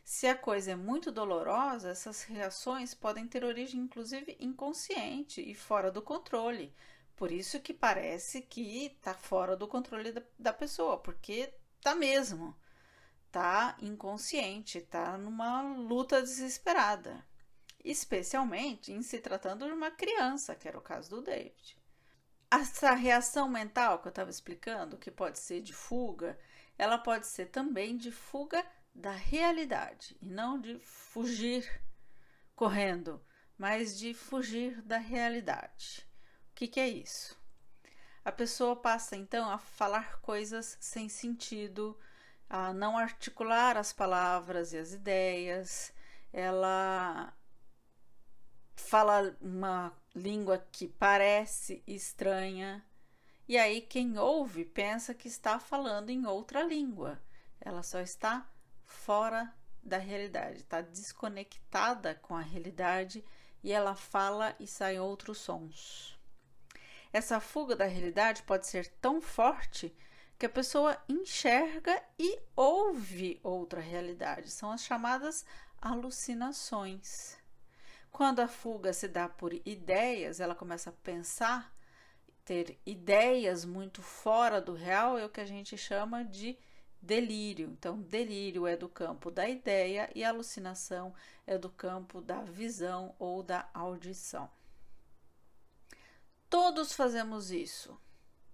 Se 0.05 0.27
a 0.27 0.37
coisa 0.37 0.73
é 0.73 0.77
muito 0.77 1.11
dolorosa, 1.11 1.89
essas 1.89 2.23
reações 2.25 2.93
podem 2.93 3.27
ter 3.27 3.43
origem 3.43 3.81
inclusive 3.81 4.37
inconsciente 4.39 5.41
e 5.41 5.55
fora 5.55 5.91
do 5.91 6.03
controle. 6.03 6.75
Por 7.17 7.33
isso 7.33 7.61
que 7.61 7.73
parece 7.73 8.43
que 8.43 8.87
está 8.87 9.15
fora 9.15 9.57
do 9.57 9.67
controle 9.67 10.13
da, 10.13 10.23
da 10.39 10.53
pessoa, 10.53 10.99
porque 10.99 11.55
tá 11.81 11.95
mesmo. 11.95 12.55
Tá 13.31 13.77
inconsciente, 13.81 14.81
tá 14.83 15.17
numa 15.17 15.63
luta 15.63 16.21
desesperada. 16.21 17.25
Especialmente 17.83 18.93
em 18.93 19.03
se 19.03 19.19
tratando 19.19 19.67
de 19.67 19.73
uma 19.73 19.91
criança, 19.91 20.55
que 20.55 20.69
era 20.69 20.79
o 20.79 20.83
caso 20.83 21.11
do 21.11 21.23
David. 21.23 21.77
Essa 22.61 22.95
reação 22.95 23.49
mental 23.49 23.99
que 23.99 24.07
eu 24.07 24.11
estava 24.11 24.31
explicando, 24.31 24.97
que 24.97 25.11
pode 25.11 25.41
ser 25.41 25.61
de 25.61 25.73
fuga, 25.73 26.39
ela 26.79 26.97
pode 26.97 27.27
ser 27.27 27.47
também 27.47 27.97
de 27.97 28.13
fuga 28.13 28.65
da 28.95 29.11
realidade 29.11 30.17
e 30.23 30.29
não 30.29 30.61
de 30.61 30.79
fugir 30.79 31.83
correndo, 32.55 33.21
mas 33.59 33.99
de 33.99 34.15
fugir 34.15 34.81
da 34.83 34.99
realidade. 34.99 36.09
O 36.53 36.55
que, 36.55 36.69
que 36.69 36.79
é 36.79 36.89
isso? 36.89 37.37
A 38.25 38.31
pessoa 38.31 38.77
passa 38.77 39.17
então 39.17 39.51
a 39.51 39.59
falar 39.59 40.21
coisas 40.21 40.79
sem 40.81 41.09
sentido, 41.09 41.99
a 42.49 42.73
não 42.73 42.97
articular 42.97 43.77
as 43.77 43.93
palavras 43.93 44.73
e 44.73 44.79
as 44.79 44.93
ideias, 44.93 45.93
ela 46.33 47.37
fala 48.77 49.37
uma 49.41 49.93
língua 50.15 50.65
que 50.71 50.87
parece 50.87 51.83
estranha, 51.87 52.85
e 53.49 53.59
aí 53.59 53.81
quem 53.81 54.19
ouve 54.19 54.65
pensa 54.65 55.13
que 55.13 55.29
está 55.29 55.59
falando 55.59 56.11
em 56.11 56.27
outra 56.27 56.63
língua. 56.63 57.21
Ela 57.61 57.83
só 57.83 58.01
está 58.01 58.49
fora 58.85 59.53
da 59.83 59.99
realidade, 59.99 60.59
está 60.59 60.81
desconectada 60.81 62.15
com 62.15 62.35
a 62.35 62.41
realidade 62.41 63.25
e 63.63 63.73
ela 63.73 63.95
fala 63.95 64.55
e 64.59 64.67
saem 64.67 64.99
outros 64.99 65.39
sons. 65.39 66.19
Essa 67.13 67.39
fuga 67.39 67.77
da 67.77 67.85
realidade 67.85 68.43
pode 68.43 68.67
ser 68.67 68.89
tão 69.01 69.21
forte 69.21 69.95
que 70.39 70.47
a 70.47 70.49
pessoa 70.51 71.01
enxerga 71.09 72.03
e 72.19 72.41
ouve 72.57 73.39
outra 73.43 73.81
realidade. 73.81 74.51
São 74.51 74.73
as 74.73 74.83
chamadas 74.83 75.45
alucinações. 75.81 77.37
Quando 78.15 78.39
a 78.39 78.47
fuga 78.47 78.93
se 78.93 79.09
dá 79.09 79.29
por 79.29 79.53
ideias, 79.53 80.39
ela 80.39 80.55
começa 80.55 80.89
a 80.89 80.93
pensar, 80.93 81.75
ter 82.45 82.79
ideias 82.87 83.65
muito 83.65 84.01
fora 84.03 84.61
do 84.61 84.73
real, 84.73 85.19
é 85.19 85.25
o 85.25 85.29
que 85.29 85.41
a 85.41 85.45
gente 85.45 85.77
chama 85.77 86.25
de 86.25 86.57
delírio. 87.03 87.71
Então, 87.71 88.01
delírio 88.01 88.69
é 88.69 88.77
do 88.77 88.89
campo 88.89 89.33
da 89.33 89.49
ideia 89.49 90.09
e 90.15 90.23
alucinação 90.23 91.13
é 91.45 91.59
do 91.59 91.69
campo 91.69 92.21
da 92.21 92.41
visão 92.43 93.17
ou 93.19 93.43
da 93.43 93.69
audição. 93.75 94.49
Todos 96.49 96.93
fazemos 96.93 97.51
isso. 97.51 98.01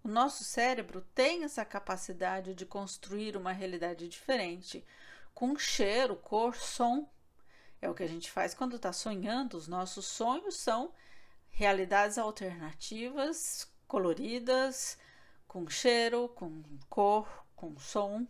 O 0.02 0.08
nosso 0.08 0.42
cérebro 0.42 1.02
tem 1.14 1.44
essa 1.44 1.66
capacidade 1.66 2.54
de 2.54 2.64
construir 2.64 3.36
uma 3.36 3.52
realidade 3.52 4.08
diferente, 4.08 4.82
com 5.34 5.54
cheiro, 5.58 6.16
cor, 6.16 6.56
som. 6.56 7.06
É 7.80 7.88
o 7.88 7.94
que 7.94 8.02
a 8.02 8.08
gente 8.08 8.30
faz 8.30 8.54
quando 8.54 8.76
está 8.76 8.92
sonhando. 8.92 9.56
Os 9.56 9.66
nossos 9.66 10.06
sonhos 10.06 10.56
são 10.56 10.92
realidades 11.48 12.18
alternativas, 12.18 13.70
coloridas, 13.86 14.98
com 15.48 15.68
cheiro, 15.68 16.28
com 16.28 16.62
cor, 16.88 17.46
com 17.56 17.78
som. 17.78 18.26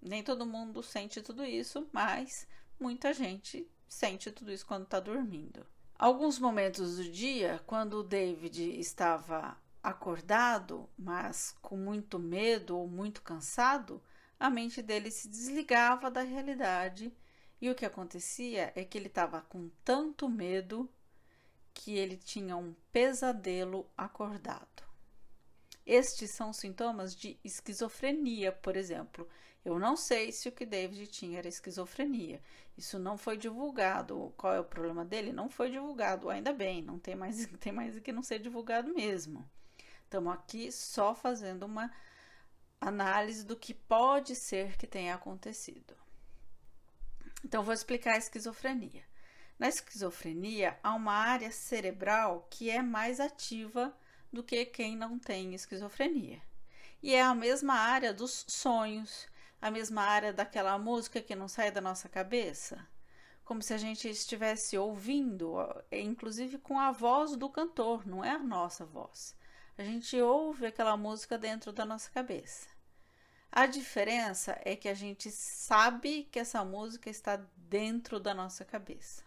Nem 0.00 0.22
todo 0.22 0.46
mundo 0.46 0.82
sente 0.82 1.22
tudo 1.22 1.44
isso, 1.44 1.88
mas 1.92 2.46
muita 2.80 3.12
gente 3.12 3.70
sente 3.88 4.30
tudo 4.30 4.50
isso 4.50 4.66
quando 4.66 4.84
está 4.84 4.98
dormindo. 4.98 5.64
Alguns 5.98 6.38
momentos 6.38 6.96
do 6.96 7.04
dia, 7.04 7.62
quando 7.66 7.98
o 7.98 8.02
David 8.02 8.80
estava 8.80 9.56
acordado, 9.82 10.88
mas 10.98 11.54
com 11.60 11.76
muito 11.76 12.18
medo 12.18 12.76
ou 12.76 12.88
muito 12.88 13.22
cansado, 13.22 14.02
a 14.38 14.50
mente 14.50 14.82
dele 14.82 15.10
se 15.10 15.28
desligava 15.28 16.10
da 16.10 16.22
realidade 16.22 17.12
e 17.62 17.70
o 17.70 17.76
que 17.76 17.86
acontecia 17.86 18.72
é 18.74 18.84
que 18.84 18.98
ele 18.98 19.06
estava 19.06 19.40
com 19.40 19.70
tanto 19.84 20.28
medo 20.28 20.90
que 21.72 21.96
ele 21.96 22.16
tinha 22.16 22.56
um 22.56 22.74
pesadelo 22.90 23.88
acordado. 23.96 24.82
Estes 25.86 26.32
são 26.32 26.52
sintomas 26.52 27.14
de 27.14 27.38
esquizofrenia, 27.44 28.50
por 28.50 28.76
exemplo. 28.76 29.28
Eu 29.64 29.78
não 29.78 29.96
sei 29.96 30.32
se 30.32 30.48
o 30.48 30.52
que 30.52 30.66
David 30.66 31.06
tinha 31.06 31.38
era 31.38 31.46
esquizofrenia. 31.46 32.42
Isso 32.76 32.98
não 32.98 33.16
foi 33.16 33.36
divulgado. 33.36 34.34
Qual 34.36 34.52
é 34.52 34.58
o 34.58 34.64
problema 34.64 35.04
dele? 35.04 35.32
Não 35.32 35.48
foi 35.48 35.70
divulgado. 35.70 36.30
Ainda 36.30 36.52
bem, 36.52 36.82
não 36.82 36.98
tem 36.98 37.14
mais, 37.14 37.46
tem 37.60 37.72
mais 37.72 37.96
que 38.00 38.10
não 38.10 38.24
ser 38.24 38.40
divulgado 38.40 38.92
mesmo. 38.92 39.48
Estamos 40.02 40.34
aqui 40.34 40.72
só 40.72 41.14
fazendo 41.14 41.62
uma 41.62 41.92
análise 42.80 43.46
do 43.46 43.56
que 43.56 43.72
pode 43.72 44.34
ser 44.34 44.76
que 44.76 44.86
tenha 44.88 45.14
acontecido. 45.14 46.01
Então, 47.44 47.62
vou 47.62 47.74
explicar 47.74 48.14
a 48.14 48.18
esquizofrenia. 48.18 49.04
Na 49.58 49.68
esquizofrenia, 49.68 50.78
há 50.82 50.94
uma 50.94 51.12
área 51.12 51.50
cerebral 51.50 52.46
que 52.50 52.70
é 52.70 52.82
mais 52.82 53.20
ativa 53.20 53.96
do 54.32 54.42
que 54.42 54.64
quem 54.64 54.96
não 54.96 55.18
tem 55.18 55.54
esquizofrenia. 55.54 56.40
E 57.02 57.14
é 57.14 57.22
a 57.22 57.34
mesma 57.34 57.74
área 57.74 58.12
dos 58.12 58.44
sonhos, 58.48 59.26
a 59.60 59.70
mesma 59.70 60.02
área 60.02 60.32
daquela 60.32 60.76
música 60.78 61.20
que 61.20 61.34
não 61.34 61.48
sai 61.48 61.70
da 61.70 61.80
nossa 61.80 62.08
cabeça. 62.08 62.86
Como 63.44 63.62
se 63.62 63.74
a 63.74 63.78
gente 63.78 64.08
estivesse 64.08 64.78
ouvindo, 64.78 65.56
inclusive 65.90 66.58
com 66.58 66.78
a 66.78 66.90
voz 66.90 67.36
do 67.36 67.50
cantor, 67.50 68.06
não 68.06 68.24
é 68.24 68.30
a 68.30 68.38
nossa 68.38 68.84
voz. 68.84 69.36
A 69.76 69.82
gente 69.82 70.20
ouve 70.20 70.66
aquela 70.66 70.96
música 70.96 71.36
dentro 71.36 71.72
da 71.72 71.84
nossa 71.84 72.10
cabeça. 72.10 72.68
A 73.54 73.66
diferença 73.66 74.58
é 74.64 74.74
que 74.74 74.88
a 74.88 74.94
gente 74.94 75.30
sabe 75.30 76.26
que 76.32 76.38
essa 76.38 76.64
música 76.64 77.10
está 77.10 77.36
dentro 77.54 78.18
da 78.18 78.32
nossa 78.32 78.64
cabeça. 78.64 79.22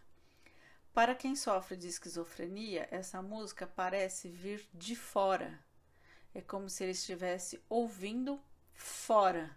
Para 0.92 1.14
quem 1.14 1.36
sofre 1.36 1.78
de 1.78 1.88
esquizofrenia, 1.88 2.88
essa 2.90 3.22
música 3.22 3.68
parece 3.68 4.28
vir 4.28 4.68
de 4.74 4.96
fora. 4.96 5.60
É 6.34 6.42
como 6.42 6.68
se 6.68 6.84
ele 6.84 6.94
estivesse 6.94 7.64
ouvindo 7.70 8.42
fora. 8.74 9.56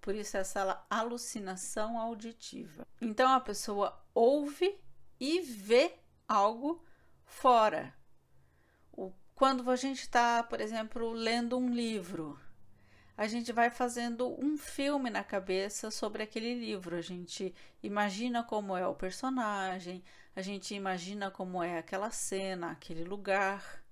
Por 0.00 0.14
isso, 0.14 0.36
essa 0.36 0.86
alucinação 0.88 1.98
auditiva. 1.98 2.86
Então, 3.00 3.32
a 3.32 3.40
pessoa 3.40 4.00
ouve 4.14 4.78
e 5.18 5.40
vê 5.40 5.96
algo 6.28 6.84
fora. 7.24 7.92
Quando 9.34 9.68
a 9.68 9.74
gente 9.74 10.02
está, 10.02 10.40
por 10.44 10.60
exemplo, 10.60 11.10
lendo 11.10 11.58
um 11.58 11.74
livro, 11.74 12.38
a 13.16 13.26
gente 13.26 13.52
vai 13.52 13.70
fazendo 13.70 14.34
um 14.42 14.56
filme 14.56 15.10
na 15.10 15.22
cabeça 15.22 15.90
sobre 15.90 16.22
aquele 16.22 16.54
livro. 16.54 16.96
A 16.96 17.02
gente 17.02 17.54
imagina 17.82 18.42
como 18.42 18.76
é 18.76 18.86
o 18.86 18.94
personagem, 18.94 20.02
a 20.34 20.40
gente 20.40 20.74
imagina 20.74 21.30
como 21.30 21.62
é 21.62 21.78
aquela 21.78 22.10
cena, 22.10 22.70
aquele 22.70 23.04
lugar. 23.04 23.84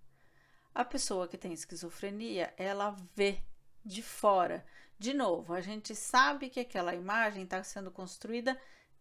A 0.75 0.85
pessoa 0.85 1.29
que 1.29 1.37
tem 1.37 1.53
esquizofrenia, 1.53 2.55
ela 2.57 2.97
vê 3.15 3.43
de 3.85 4.03
fora. 4.03 4.65
De 4.99 5.13
novo, 5.13 5.53
a 5.53 5.61
gente 5.61 5.95
sabe 5.95 6.49
que 6.49 6.61
aquela 6.61 6.95
imagem 6.95 7.45
está 7.45 7.63
sendo 7.63 7.91
construída 7.91 8.59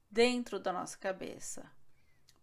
dentro 0.09 0.59
da 0.59 0.73
nossa 0.73 0.97
cabeça. 0.97 1.69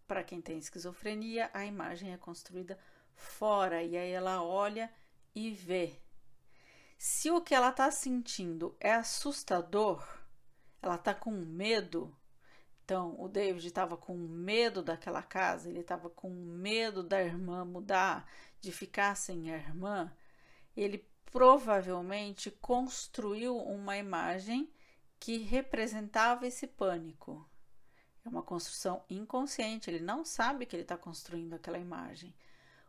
Para 0.07 0.22
quem 0.22 0.41
tem 0.41 0.59
esquizofrenia, 0.59 1.51
a 1.53 1.64
imagem 1.64 2.12
é 2.12 2.16
construída 2.16 2.79
fora 3.14 3.83
e 3.83 3.97
aí 3.97 4.11
ela 4.11 4.43
olha 4.43 4.91
e 5.35 5.51
vê 5.51 5.99
se 6.99 7.31
o 7.31 7.41
que 7.41 7.55
ela 7.55 7.71
está 7.71 7.91
sentindo 7.91 8.77
é 8.81 8.93
assustador, 8.93 10.07
ela 10.81 10.97
está 10.97 11.15
com 11.15 11.31
medo. 11.31 12.17
Então, 12.85 13.21
o 13.21 13.29
David 13.29 13.67
estava 13.67 13.97
com 13.97 14.17
medo 14.17 14.83
daquela 14.83 15.23
casa, 15.23 15.69
ele 15.69 15.81
estava 15.81 16.09
com 16.09 16.31
medo 16.31 17.03
da 17.03 17.23
irmã 17.23 17.65
mudar, 17.65 18.31
de 18.61 18.71
ficar 18.71 19.15
sem 19.17 19.53
a 19.53 19.57
irmã. 19.57 20.13
Ele 20.77 21.05
provavelmente 21.33 22.51
construiu 22.51 23.57
uma 23.57 23.97
imagem 23.97 24.73
que 25.19 25.39
representava 25.39 26.47
esse 26.47 26.67
pânico. 26.67 27.49
É 28.25 28.29
uma 28.29 28.43
construção 28.43 29.05
inconsciente, 29.11 29.91
ele 29.91 30.01
não 30.01 30.25
sabe 30.25 30.67
que 30.67 30.75
ele 30.75 30.83
está 30.83 30.97
construindo 30.97 31.55
aquela 31.55 31.79
imagem. 31.79 32.35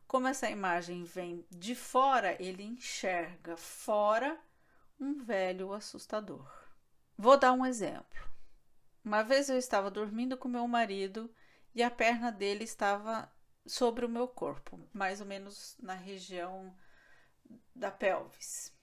Como 0.08 0.28
essa 0.28 0.50
imagem 0.50 1.04
vem 1.04 1.46
de 1.52 1.76
fora, 1.76 2.42
ele 2.42 2.64
enxerga 2.64 3.58
fora 3.58 4.40
um 5.00 5.18
velho 5.18 5.74
assustador. 5.74 6.50
Vou 7.18 7.38
dar 7.38 7.52
um 7.52 7.66
exemplo. 7.66 8.18
Uma 9.04 9.22
vez 9.22 9.50
eu 9.50 9.58
estava 9.58 9.92
dormindo 9.92 10.38
com 10.38 10.48
meu 10.48 10.68
marido 10.68 11.34
e 11.76 11.84
a 11.84 11.92
perna 11.92 12.32
dele 12.32 12.64
estava 12.64 13.32
sobre 13.66 14.06
o 14.06 14.10
meu 14.10 14.28
corpo, 14.28 14.80
mais 14.94 15.20
ou 15.20 15.28
menos 15.28 15.76
na 15.78 15.94
região 15.94 16.74
da 17.76 17.92
pelvis. 17.92 18.74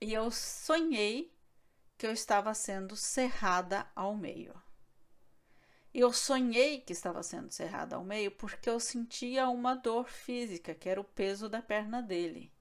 E 0.00 0.12
eu 0.12 0.30
sonhei 0.30 1.34
que 1.96 2.06
eu 2.06 2.12
estava 2.12 2.52
sendo 2.54 2.94
cerrada 2.94 3.90
ao 3.96 4.14
meio. 4.14 4.54
Eu 6.00 6.12
sonhei 6.12 6.80
que 6.80 6.92
estava 6.92 7.24
sendo 7.24 7.50
cerrada 7.50 7.96
ao 7.96 8.04
meio 8.04 8.30
porque 8.30 8.70
eu 8.70 8.78
sentia 8.78 9.48
uma 9.48 9.74
dor 9.74 10.08
física, 10.08 10.72
que 10.72 10.88
era 10.88 11.00
o 11.00 11.02
peso 11.02 11.48
da 11.48 11.60
perna 11.60 12.00
dele. 12.00 12.52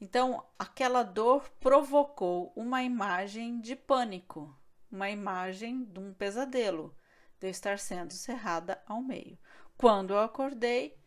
Então, 0.00 0.46
aquela 0.56 1.02
dor 1.02 1.50
provocou 1.58 2.52
uma 2.54 2.84
imagem 2.84 3.60
de 3.60 3.74
pânico, 3.74 4.56
uma 4.92 5.10
imagem 5.10 5.82
de 5.82 5.98
um 5.98 6.14
pesadelo, 6.14 6.96
de 7.40 7.48
eu 7.48 7.50
estar 7.50 7.80
sendo 7.80 8.12
cerrada 8.12 8.80
ao 8.86 9.02
meio. 9.02 9.36
Quando 9.76 10.12
eu 10.12 10.20
acordei, 10.20 10.99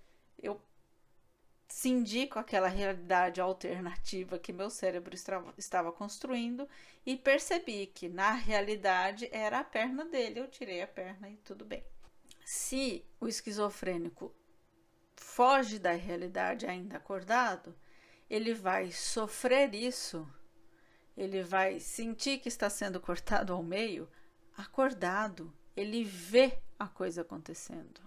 cindi 1.74 2.28
com 2.28 2.38
aquela 2.38 2.68
realidade 2.68 3.42
alternativa 3.42 4.38
que 4.38 4.54
meu 4.54 4.70
cérebro 4.70 5.16
estava 5.58 5.92
construindo 5.92 6.70
e 7.04 7.18
percebi 7.18 7.88
que 7.88 8.08
na 8.08 8.32
realidade 8.32 9.28
era 9.32 9.60
a 9.60 9.64
perna 9.64 10.06
dele. 10.06 10.40
Eu 10.40 10.48
tirei 10.48 10.84
a 10.84 10.88
perna 10.88 11.28
e 11.32 11.38
tudo 11.38 11.66
bem. 11.66 11.84
Se 12.46 13.04
o 13.20 13.28
esquizofrênico 13.28 14.32
foge 15.16 15.80
da 15.80 15.94
realidade 15.94 16.68
ainda 16.68 16.98
acordado, 16.98 17.76
ele 18.30 18.54
vai 18.54 18.92
sofrer 18.92 19.74
isso, 19.74 20.32
ele 21.18 21.42
vai 21.42 21.80
sentir 21.80 22.38
que 22.38 22.50
está 22.50 22.70
sendo 22.70 23.02
cortado 23.02 23.52
ao 23.52 23.64
meio, 23.64 24.08
acordado, 24.56 25.52
ele 25.76 26.04
vê 26.04 26.60
a 26.78 26.88
coisa 26.88 27.22
acontecendo. 27.24 28.00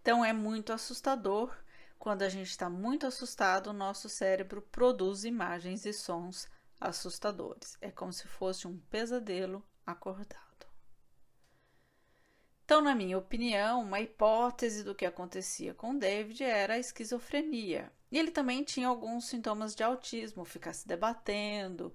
Então 0.00 0.24
é 0.24 0.32
muito 0.32 0.72
assustador 0.72 1.56
quando 1.98 2.22
a 2.22 2.28
gente 2.28 2.48
está 2.48 2.70
muito 2.70 3.06
assustado, 3.06 3.68
o 3.68 3.72
nosso 3.72 4.08
cérebro 4.08 4.62
produz 4.62 5.24
imagens 5.24 5.84
e 5.84 5.92
sons 5.92 6.48
assustadores. 6.80 7.76
É 7.80 7.90
como 7.90 8.12
se 8.12 8.28
fosse 8.28 8.68
um 8.68 8.78
pesadelo 8.90 9.64
acordado. 9.84 10.48
Então, 12.64 12.82
na 12.82 12.94
minha 12.94 13.16
opinião, 13.16 13.80
uma 13.80 13.98
hipótese 13.98 14.84
do 14.84 14.94
que 14.94 15.06
acontecia 15.06 15.72
com 15.72 15.96
David 15.96 16.44
era 16.44 16.74
a 16.74 16.78
esquizofrenia. 16.78 17.90
E 18.10 18.18
ele 18.18 18.30
também 18.30 18.62
tinha 18.62 18.88
alguns 18.88 19.24
sintomas 19.26 19.74
de 19.74 19.82
autismo, 19.82 20.44
ficar 20.44 20.74
se 20.74 20.86
debatendo, 20.86 21.94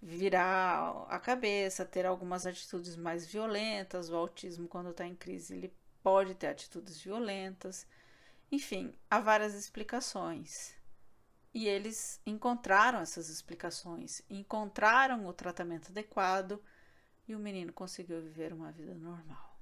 virar 0.00 1.06
a 1.08 1.18
cabeça, 1.18 1.84
ter 1.84 2.06
algumas 2.06 2.46
atitudes 2.46 2.96
mais 2.96 3.26
violentas. 3.26 4.10
O 4.10 4.16
autismo, 4.16 4.68
quando 4.68 4.90
está 4.90 5.04
em 5.04 5.14
crise, 5.14 5.54
ele 5.54 5.74
pode 6.02 6.34
ter 6.36 6.46
atitudes 6.46 7.00
violentas. 7.00 7.86
Enfim, 8.52 8.92
há 9.10 9.18
várias 9.18 9.54
explicações. 9.54 10.74
E 11.54 11.66
eles 11.66 12.20
encontraram 12.26 12.98
essas 13.00 13.30
explicações, 13.30 14.20
encontraram 14.28 15.26
o 15.26 15.32
tratamento 15.32 15.88
adequado 15.88 16.62
e 17.26 17.34
o 17.34 17.38
menino 17.38 17.72
conseguiu 17.72 18.20
viver 18.20 18.52
uma 18.52 18.70
vida 18.70 18.94
normal. 18.94 19.58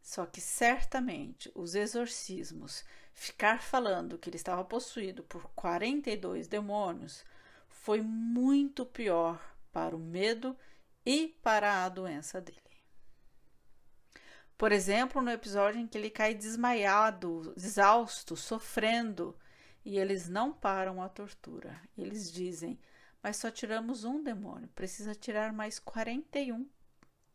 Só 0.00 0.24
que 0.24 0.40
certamente 0.40 1.52
os 1.54 1.74
exorcismos, 1.74 2.86
ficar 3.12 3.60
falando 3.60 4.16
que 4.16 4.30
ele 4.30 4.36
estava 4.36 4.64
possuído 4.64 5.22
por 5.22 5.50
42 5.50 6.48
demônios, 6.48 7.22
foi 7.68 8.00
muito 8.00 8.86
pior 8.86 9.38
para 9.70 9.94
o 9.94 9.98
medo 9.98 10.56
e 11.04 11.36
para 11.42 11.84
a 11.84 11.88
doença 11.90 12.40
dele. 12.40 12.65
Por 14.56 14.72
exemplo, 14.72 15.20
no 15.20 15.30
episódio 15.30 15.80
em 15.80 15.86
que 15.86 15.98
ele 15.98 16.08
cai 16.08 16.34
desmaiado, 16.34 17.52
exausto, 17.56 18.34
sofrendo, 18.34 19.36
e 19.84 19.98
eles 19.98 20.28
não 20.28 20.52
param 20.52 21.02
a 21.02 21.08
tortura. 21.08 21.80
Eles 21.96 22.32
dizem: 22.32 22.78
Mas 23.22 23.36
só 23.36 23.50
tiramos 23.50 24.04
um 24.04 24.22
demônio, 24.22 24.68
precisa 24.74 25.14
tirar 25.14 25.52
mais 25.52 25.78
41. 25.78 26.66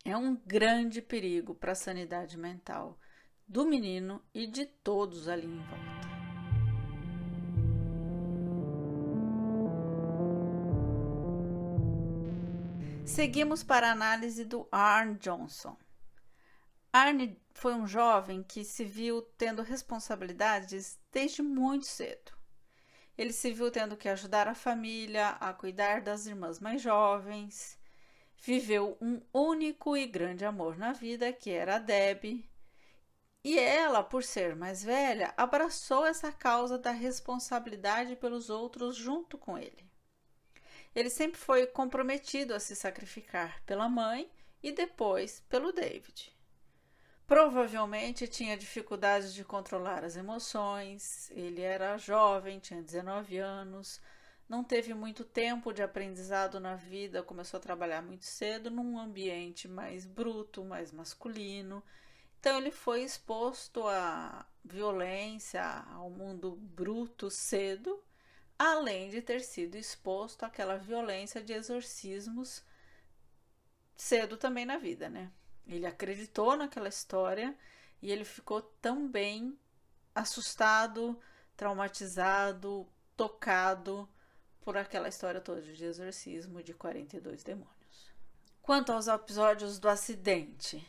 É 0.04 0.18
um 0.18 0.36
grande 0.36 1.00
perigo 1.00 1.54
para 1.54 1.74
a 1.74 1.76
sanidade 1.76 2.38
mental 2.38 3.00
do 3.48 3.66
menino 3.66 4.24
e 4.34 4.48
de 4.48 4.66
todos 4.66 5.28
ali 5.28 5.46
em 5.46 5.60
volta. 5.60 6.02
Seguimos 13.06 13.62
para 13.62 13.90
a 13.90 13.92
análise 13.92 14.44
do 14.44 14.68
Arne 14.72 15.16
Johnson. 15.20 15.78
Arne 16.94 17.42
foi 17.54 17.74
um 17.74 17.88
jovem 17.88 18.44
que 18.44 18.66
se 18.66 18.84
viu 18.84 19.22
tendo 19.38 19.62
responsabilidades 19.62 21.00
desde 21.10 21.42
muito 21.42 21.86
cedo. 21.86 22.34
Ele 23.18 23.32
se 23.32 23.54
viu 23.54 23.72
tendo 23.72 23.96
que 23.96 24.10
ajudar 24.10 24.48
a 24.48 24.56
família, 24.56 25.30
a 25.40 25.54
cuidar 25.54 26.02
das 26.02 26.26
irmãs 26.26 26.60
mais 26.60 26.82
jovens. 26.82 27.80
Viveu 28.42 28.98
um 29.00 29.22
único 29.34 29.96
e 29.96 30.06
grande 30.06 30.44
amor 30.44 30.78
na 30.78 30.92
vida, 30.92 31.32
que 31.32 31.52
era 31.52 31.76
a 31.76 31.80
Debbie. 31.80 32.50
E 33.44 33.58
ela, 33.58 34.04
por 34.04 34.24
ser 34.24 34.56
mais 34.56 34.84
velha, 34.84 35.34
abraçou 35.38 36.06
essa 36.06 36.32
causa 36.32 36.78
da 36.78 36.92
responsabilidade 36.92 38.16
pelos 38.18 38.50
outros 38.50 38.96
junto 38.96 39.38
com 39.38 39.58
ele. 39.58 39.90
Ele 40.94 41.10
sempre 41.10 41.40
foi 41.40 41.66
comprometido 41.68 42.54
a 42.54 42.60
se 42.60 42.76
sacrificar 42.76 43.64
pela 43.64 43.88
mãe 43.88 44.30
e 44.62 44.72
depois 44.74 45.40
pelo 45.48 45.72
David. 45.72 46.36
Provavelmente 47.32 48.28
tinha 48.28 48.58
dificuldades 48.58 49.34
de 49.34 49.46
controlar 49.46 50.04
as 50.04 50.18
emoções, 50.18 51.32
ele 51.32 51.62
era 51.62 51.98
jovem, 51.98 52.60
tinha 52.60 52.84
19 52.84 53.38
anos, 53.38 54.02
não 54.50 54.66
teve 54.66 54.94
muito 54.94 55.24
tempo 55.24 55.72
de 55.72 55.82
aprendizado 55.82 56.60
na 56.60 56.76
vida, 56.76 57.24
começou 57.24 57.58
a 57.58 57.62
trabalhar 57.62 58.02
muito 58.02 58.26
cedo 58.26 58.70
num 58.70 59.00
ambiente 59.00 59.66
mais 59.66 60.06
bruto, 60.06 60.66
mais 60.66 60.92
masculino. 60.92 61.82
Então 62.38 62.58
ele 62.58 62.70
foi 62.70 63.02
exposto 63.02 63.88
à 63.88 64.46
violência, 64.62 65.64
ao 65.94 66.10
mundo 66.10 66.58
bruto 66.58 67.30
cedo, 67.30 68.04
além 68.60 69.10
de 69.10 69.22
ter 69.22 69.40
sido 69.40 69.76
exposto 69.76 70.44
àquela 70.44 70.76
violência 70.76 71.42
de 71.42 71.54
exorcismos 71.54 72.62
cedo 73.96 74.36
também 74.36 74.66
na 74.66 74.78
vida, 74.78 75.08
né? 75.10 75.32
Ele 75.72 75.86
acreditou 75.86 76.58
naquela 76.58 76.90
história 76.90 77.58
e 78.02 78.12
ele 78.12 78.26
ficou 78.26 78.62
também 78.62 79.58
assustado, 80.14 81.18
traumatizado, 81.56 82.88
tocado 83.16 84.08
por 84.60 84.78
aquela 84.78 85.08
história 85.08 85.40
toda 85.40 85.62
de 85.62 85.86
exorcismo 85.86 86.62
de 86.62 86.74
42 86.74 87.44
demônios. 87.44 88.12
Quanto 88.62 88.92
aos 88.92 89.08
episódios 89.08 89.80
do 89.80 89.88
acidente, 89.88 90.86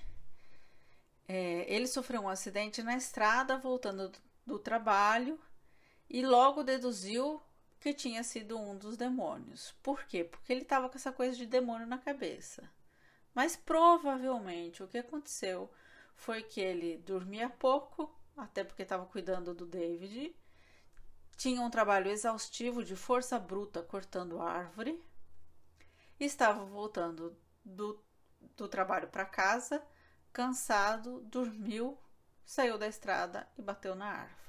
é, 1.29 1.65
ele 1.73 1.87
sofreu 1.87 2.23
um 2.23 2.29
acidente 2.29 2.83
na 2.83 2.97
estrada 2.97 3.57
voltando 3.57 4.13
do 4.45 4.59
trabalho 4.59 5.41
e 6.11 6.25
logo 6.27 6.63
deduziu 6.63 7.41
que 7.81 7.95
tinha 7.95 8.23
sido 8.23 8.59
um 8.59 8.77
dos 8.77 8.97
demônios. 8.97 9.75
Por 9.83 10.05
quê? 10.05 10.25
Porque 10.25 10.53
ele 10.53 10.63
estava 10.63 10.89
com 10.89 10.97
essa 10.97 11.13
coisa 11.13 11.37
de 11.37 11.47
demônio 11.47 11.87
na 11.87 11.99
cabeça. 11.99 12.69
Mas 13.35 13.57
provavelmente 13.57 14.83
o 14.83 14.89
que 14.89 14.99
aconteceu 14.99 15.71
foi 16.15 16.43
que 16.43 16.61
ele 16.61 16.99
dormia 16.99 17.49
pouco, 17.49 18.15
até 18.37 18.63
porque 18.63 18.83
estava 18.83 19.07
cuidando 19.07 19.55
do 19.55 19.67
David, 19.67 20.35
tinha 21.37 21.61
um 21.61 21.71
trabalho 21.71 22.11
exaustivo 22.11 22.85
de 22.85 22.95
força 22.95 23.39
bruta 23.39 23.83
cortando 23.83 24.41
árvore, 24.41 25.03
estava 26.21 26.65
voltando 26.65 27.37
do, 27.65 28.01
do 28.57 28.69
trabalho 28.69 29.09
para 29.09 29.25
casa, 29.25 29.83
cansado, 30.33 31.21
dormiu, 31.23 31.99
saiu 32.45 32.79
da 32.79 32.87
estrada 32.87 33.49
e 33.59 33.63
bateu 33.63 33.95
na 33.95 34.07
árvore. 34.07 34.43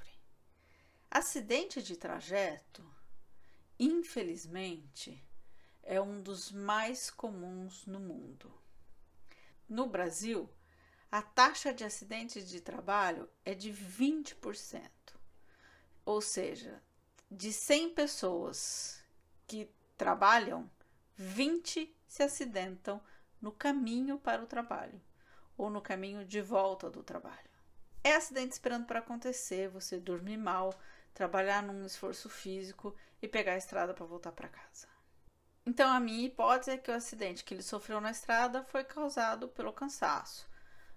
Acidente 1.10 1.82
de 1.82 1.96
trajeto, 1.96 2.84
infelizmente, 3.78 5.22
é 5.82 6.00
um 6.00 6.22
dos 6.22 6.50
mais 6.50 7.10
comuns 7.10 7.86
no 7.86 8.00
mundo. 8.00 8.52
No 9.74 9.88
Brasil, 9.88 10.48
a 11.10 11.20
taxa 11.20 11.74
de 11.74 11.82
acidentes 11.82 12.48
de 12.48 12.60
trabalho 12.60 13.28
é 13.44 13.56
de 13.56 13.72
20%. 13.72 14.80
Ou 16.04 16.20
seja, 16.20 16.80
de 17.28 17.52
100 17.52 17.92
pessoas 17.92 19.02
que 19.48 19.68
trabalham, 19.98 20.70
20 21.16 21.92
se 22.06 22.22
acidentam 22.22 23.02
no 23.42 23.50
caminho 23.50 24.16
para 24.16 24.44
o 24.44 24.46
trabalho 24.46 25.02
ou 25.58 25.68
no 25.68 25.82
caminho 25.82 26.24
de 26.24 26.40
volta 26.40 26.88
do 26.88 27.02
trabalho. 27.02 27.50
É 28.04 28.14
acidente 28.14 28.52
esperando 28.52 28.86
para 28.86 29.00
acontecer, 29.00 29.68
você 29.68 29.98
dormir 29.98 30.36
mal, 30.36 30.72
trabalhar 31.12 31.64
num 31.64 31.84
esforço 31.84 32.30
físico 32.30 32.94
e 33.20 33.26
pegar 33.26 33.54
a 33.54 33.58
estrada 33.58 33.92
para 33.92 34.06
voltar 34.06 34.30
para 34.30 34.46
casa. 34.46 34.93
Então, 35.66 35.90
a 35.90 35.98
minha 35.98 36.26
hipótese 36.26 36.72
é 36.72 36.76
que 36.76 36.90
o 36.90 36.94
acidente 36.94 37.42
que 37.42 37.54
ele 37.54 37.62
sofreu 37.62 38.00
na 38.00 38.10
estrada 38.10 38.62
foi 38.64 38.84
causado 38.84 39.48
pelo 39.48 39.72
cansaço. 39.72 40.46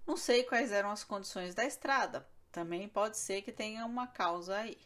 Não 0.06 0.18
sei 0.18 0.44
quais 0.44 0.72
eram 0.72 0.92
as 0.92 1.04
condições 1.04 1.56
da 1.56 1.66
estrada, 1.66 2.28
também 2.52 2.88
pode 2.90 3.18
ser 3.18 3.42
que 3.42 3.52
tenha 3.52 3.86
uma 3.86 4.08
causa 4.08 4.58
aí. 4.58 4.78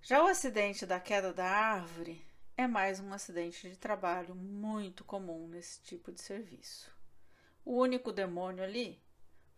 Já 0.00 0.22
o 0.22 0.28
acidente 0.28 0.86
da 0.86 1.00
queda 1.00 1.32
da 1.32 1.44
árvore 1.44 2.24
é 2.56 2.66
mais 2.66 3.00
um 3.00 3.12
acidente 3.12 3.68
de 3.68 3.76
trabalho 3.76 4.34
muito 4.34 5.02
comum 5.02 5.48
nesse 5.48 5.82
tipo 5.82 6.12
de 6.12 6.20
serviço. 6.20 6.90
O 7.64 7.76
único 7.76 8.12
demônio 8.12 8.62
ali 8.62 9.02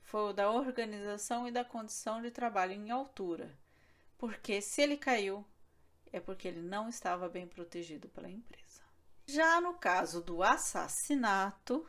foi 0.01 0.31
o 0.31 0.33
da 0.33 0.51
organização 0.51 1.47
e 1.47 1.53
da 1.53 1.65
condição 1.65 2.23
de 2.23 2.31
trabalho 2.31 2.73
em 2.73 2.91
altura, 2.91 3.57
porque 4.17 4.61
se 4.63 4.81
ele 4.81 4.97
caiu, 4.97 5.45
é 6.13 6.21
porque 6.21 6.49
ele 6.49 6.63
não 6.63 6.89
estava 6.89 7.29
bem 7.29 7.47
protegido 7.47 8.09
pela 8.09 8.31
empresa. 8.31 8.72
Já 9.27 9.61
no 9.61 9.75
caso 9.75 10.21
do 10.21 10.43
assassinato, 10.43 11.89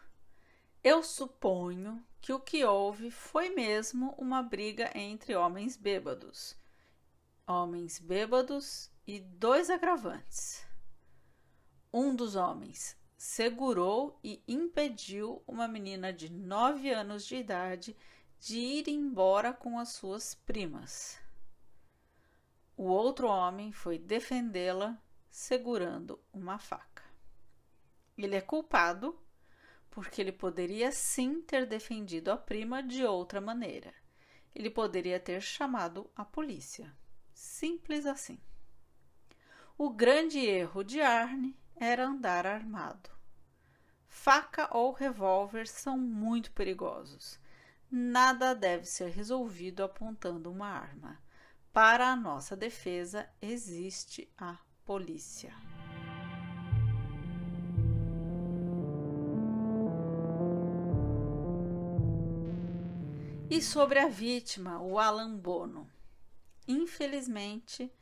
eu 0.84 1.04
suponho 1.04 2.06
que 2.22 2.32
o 2.32 2.40
que 2.40 2.64
houve 2.64 3.10
foi 3.10 3.50
mesmo 3.50 4.14
uma 4.18 4.42
briga 4.42 4.92
entre 4.96 5.36
homens 5.36 5.76
bêbados. 5.76 6.56
Homens 7.46 8.00
bêbados 8.00 8.92
e 9.06 9.20
dois 9.20 9.70
agravantes. 9.70 10.66
Um 11.92 12.16
dos 12.16 12.36
homens 12.36 12.96
segurou 13.18 14.20
e 14.24 14.44
impediu 14.48 15.42
uma 15.48 15.68
menina 15.68 16.14
de 16.14 16.32
nove 16.32 16.92
anos 16.92 17.26
de 17.26 17.36
idade 17.36 17.96
de 18.40 18.60
ir 18.60 18.90
embora 18.90 19.54
com 19.54 19.80
as 19.80 19.90
suas 19.90 20.36
primas. 20.36 21.20
O 22.76 22.84
outro 22.84 23.28
homem 23.28 23.72
foi 23.72 23.98
defendê-la 23.98 25.02
segurando 25.30 26.20
uma 26.34 26.60
faca. 26.60 26.93
Ele 28.18 28.36
é 28.36 28.42
culpado 28.42 29.20
porque 29.90 30.20
ele 30.22 30.32
poderia 30.32 30.92
sim 30.92 31.42
ter 31.42 31.68
defendido 31.68 32.32
a 32.32 32.38
prima 32.38 32.82
de 32.82 33.06
outra 33.06 33.40
maneira. 33.40 33.94
Ele 34.56 34.70
poderia 34.70 35.20
ter 35.20 35.42
chamado 35.42 36.10
a 36.16 36.26
polícia. 36.26 36.92
Simples 37.34 38.06
assim. 38.06 38.40
O 39.78 39.90
grande 39.90 40.40
erro 40.40 40.84
de 40.84 41.02
Arne 41.02 41.56
era 41.76 42.06
andar 42.06 42.46
armado. 42.46 43.10
Faca 44.08 44.70
ou 44.76 44.92
revólver 44.92 45.68
são 45.68 45.98
muito 45.98 46.52
perigosos. 46.52 47.40
Nada 47.92 48.56
deve 48.56 48.86
ser 48.86 49.10
resolvido 49.10 49.84
apontando 49.84 50.52
uma 50.52 50.68
arma. 50.68 51.22
Para 51.72 52.08
a 52.08 52.16
nossa 52.16 52.56
defesa 52.56 53.28
existe 53.42 54.32
a 54.38 54.58
polícia. 54.86 55.54
E 63.56 63.62
sobre 63.62 64.00
a 64.00 64.08
vítima, 64.08 64.82
o 64.82 64.98
Alan 64.98 65.38
Bono. 65.38 65.88
Infelizmente, 66.68 67.94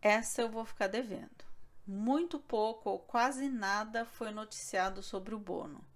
essa 0.00 0.40
eu 0.40 0.48
vou 0.48 0.64
ficar 0.64 0.86
devendo. 0.86 1.44
Muito 1.86 2.38
pouco 2.38 2.88
ou 2.88 3.00
quase 3.00 3.50
nada 3.50 4.06
foi 4.06 4.30
noticiado 4.30 5.02
sobre 5.02 5.34
o 5.34 5.38
Bono. 5.38 5.86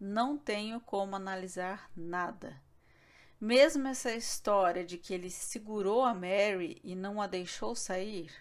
Não 0.00 0.38
tenho 0.38 0.80
como 0.80 1.14
analisar 1.14 1.90
nada. 1.94 2.58
Mesmo 3.38 3.86
essa 3.86 4.14
história 4.14 4.86
de 4.86 4.96
que 4.96 5.12
ele 5.12 5.28
segurou 5.28 6.02
a 6.02 6.14
Mary 6.14 6.80
e 6.82 6.96
não 6.96 7.20
a 7.20 7.26
deixou 7.26 7.74
sair, 7.74 8.32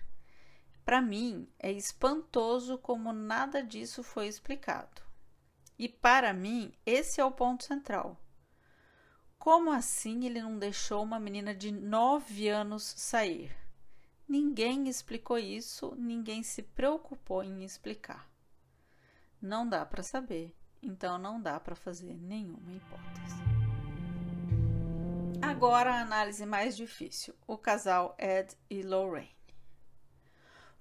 para 0.85 1.01
mim 1.01 1.45
é 1.59 1.73
espantoso 1.73 2.77
como 2.77 3.11
nada 3.11 3.61
disso 3.61 4.01
foi 4.01 4.27
explicado. 4.27 5.01
E 5.77 5.89
para 5.89 6.31
mim, 6.31 6.71
esse 6.85 7.19
é 7.19 7.25
o 7.25 7.33
ponto 7.33 7.65
central 7.65 8.17
Como 9.39 9.71
assim 9.71 10.25
ele 10.25 10.41
não 10.41 10.59
deixou 10.59 11.01
uma 11.01 11.17
menina 11.17 11.55
de 11.55 11.71
nove 11.71 12.49
anos 12.49 12.83
sair? 12.83 13.55
Ninguém 14.27 14.89
explicou 14.89 15.37
isso, 15.37 15.95
ninguém 15.97 16.43
se 16.43 16.61
preocupou 16.61 17.41
em 17.41 17.63
explicar. 17.63 18.29
Não 19.41 19.67
dá 19.67 19.85
para 19.85 20.03
saber, 20.03 20.53
então 20.83 21.17
não 21.17 21.41
dá 21.41 21.57
para 21.57 21.73
fazer 21.73 22.15
nenhuma 22.15 22.73
hipótese. 22.73 23.41
Agora 25.41 25.93
a 25.93 26.01
análise 26.01 26.45
mais 26.45 26.75
difícil: 26.75 27.33
o 27.47 27.57
casal 27.57 28.15
Ed 28.19 28.53
e 28.69 28.83
Lorraine. 28.83 29.31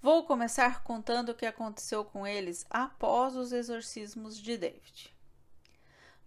Vou 0.02 0.26
começar 0.26 0.82
contando 0.82 1.28
o 1.28 1.34
que 1.34 1.46
aconteceu 1.46 2.04
com 2.04 2.26
eles 2.26 2.66
após 2.68 3.36
os 3.36 3.52
exorcismos 3.52 4.36
de 4.36 4.58
David. 4.58 5.16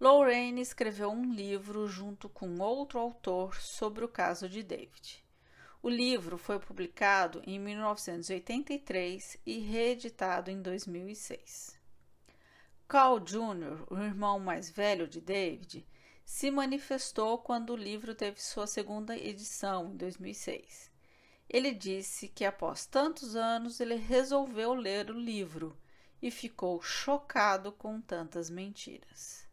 Lorraine 0.02 0.60
escreveu 0.60 1.12
um 1.12 1.32
livro 1.32 1.86
junto 1.86 2.28
com 2.28 2.58
outro 2.58 2.98
autor 2.98 3.54
sobre 3.60 4.04
o 4.04 4.08
caso 4.08 4.48
de 4.48 4.60
David. 4.60 5.24
O 5.80 5.88
livro 5.88 6.36
foi 6.36 6.58
publicado 6.58 7.40
em 7.46 7.56
1983 7.60 9.36
e 9.46 9.60
reeditado 9.60 10.50
em 10.50 10.60
2006. 10.60 11.78
Carl 12.88 13.20
Jr., 13.20 13.86
o 13.88 13.96
irmão 13.96 14.40
mais 14.40 14.68
velho 14.68 15.06
de 15.06 15.20
David, 15.20 15.86
se 16.24 16.50
manifestou 16.50 17.38
quando 17.38 17.70
o 17.70 17.76
livro 17.76 18.12
teve 18.12 18.42
sua 18.42 18.66
segunda 18.66 19.16
edição, 19.16 19.92
em 19.92 19.96
2006. 19.96 20.90
Ele 21.48 21.72
disse 21.72 22.26
que 22.26 22.44
após 22.44 22.86
tantos 22.86 23.36
anos 23.36 23.78
ele 23.78 23.94
resolveu 23.94 24.74
ler 24.74 25.12
o 25.12 25.16
livro 25.16 25.78
e 26.20 26.28
ficou 26.28 26.82
chocado 26.82 27.70
com 27.70 28.00
tantas 28.00 28.50
mentiras. 28.50 29.51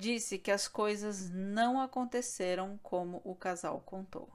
Disse 0.00 0.38
que 0.38 0.52
as 0.52 0.68
coisas 0.68 1.28
não 1.28 1.80
aconteceram 1.80 2.78
como 2.84 3.20
o 3.24 3.34
casal 3.34 3.80
contou. 3.80 4.30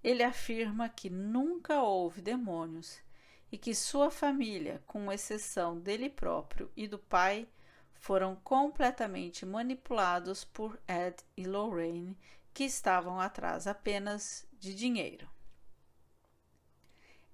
Ele 0.00 0.22
afirma 0.22 0.88
que 0.88 1.10
nunca 1.10 1.82
houve 1.82 2.22
demônios 2.22 3.00
e 3.50 3.58
que 3.58 3.74
sua 3.74 4.12
família, 4.12 4.80
com 4.86 5.10
exceção 5.10 5.76
dele 5.76 6.08
próprio 6.08 6.70
e 6.76 6.86
do 6.86 7.00
pai, 7.00 7.48
foram 7.94 8.36
completamente 8.36 9.44
manipulados 9.44 10.44
por 10.44 10.78
Ed 10.86 11.16
e 11.36 11.48
Lorraine, 11.48 12.16
que 12.54 12.62
estavam 12.62 13.20
atrás 13.20 13.66
apenas 13.66 14.46
de 14.52 14.72
dinheiro. 14.72 15.28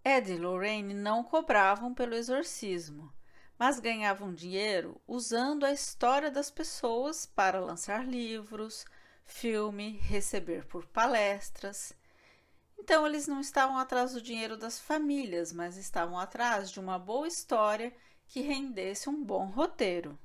Ed 0.03 0.33
e 0.33 0.39
Lorraine 0.39 0.95
não 0.95 1.23
cobravam 1.23 1.93
pelo 1.93 2.15
exorcismo, 2.15 3.13
mas 3.59 3.79
ganhavam 3.79 4.35
dinheiro 4.35 5.01
usando 5.07 5.65
a 5.65 5.73
história 5.73 6.31
das 6.31 6.51
pessoas 6.51 7.27
para 7.27 7.61
lançar 7.61 8.07
livros, 8.07 8.85
filme, 9.25 9.99
receber 9.99 10.67
por 10.67 10.87
palestras. 10.87 11.95
Então 12.79 13.07
eles 13.07 13.27
não 13.29 13.41
estavam 13.41 13.79
atrás 13.79 14.13
do 14.13 14.21
dinheiro 14.21 14.57
das 14.57 14.81
famílias, 14.81 15.53
mas 15.53 15.77
estavam 15.77 16.19
atrás 16.19 16.71
de 16.71 16.81
uma 16.81 16.99
boa 16.99 17.29
história 17.29 17.95
que 18.27 18.41
rendesse 18.41 19.09
um 19.09 19.23
bom 19.23 19.47
roteiro. 19.47 20.19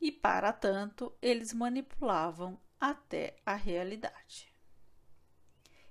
E 0.00 0.12
para 0.12 0.52
tanto, 0.52 1.12
eles 1.20 1.52
manipulavam 1.52 2.58
até 2.80 3.36
a 3.44 3.54
realidade. 3.54 4.52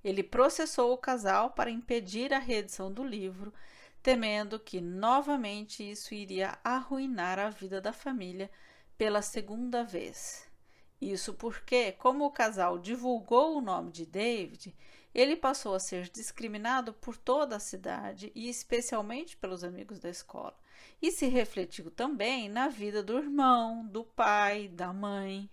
Ele 0.04 0.24
processou 0.24 0.94
o 0.94 0.98
casal 0.98 1.52
para 1.52 1.70
impedir 1.70 2.34
a 2.34 2.40
reedição 2.40 2.92
do 2.92 3.04
livro, 3.04 3.54
temendo 4.02 4.60
que 4.60 4.80
novamente 4.80 5.90
isso 5.90 6.14
iria 6.14 6.58
arruinar 6.64 7.40
a 7.40 7.50
vida 7.50 7.82
da 7.82 7.92
família 7.92 8.50
pela 8.98 9.22
segunda 9.22 9.84
vez. 9.84 10.48
Isso 11.00 11.34
porque, 11.34 11.92
como 11.92 12.26
o 12.26 12.32
casal 12.32 12.80
divulgou 12.80 13.58
o 13.58 13.62
nome 13.62 13.92
de 13.92 14.06
David, 14.06 14.76
ele 15.14 15.36
passou 15.36 15.76
a 15.76 15.80
ser 15.80 16.10
discriminado 16.10 16.94
por 16.94 17.18
toda 17.18 17.56
a 17.56 17.60
cidade 17.60 18.32
e 18.36 18.50
especialmente 18.50 19.38
pelos 19.38 19.64
amigos 19.64 20.00
da 20.00 20.10
escola, 20.10 20.58
e 21.02 21.12
se 21.12 21.28
refletiu 21.28 21.92
também 21.92 22.50
na 22.50 22.68
vida 22.68 23.04
do 23.04 23.18
irmão, 23.18 23.86
do 23.86 24.04
pai, 24.04 24.68
da 24.68 24.92
mãe. 24.92 25.50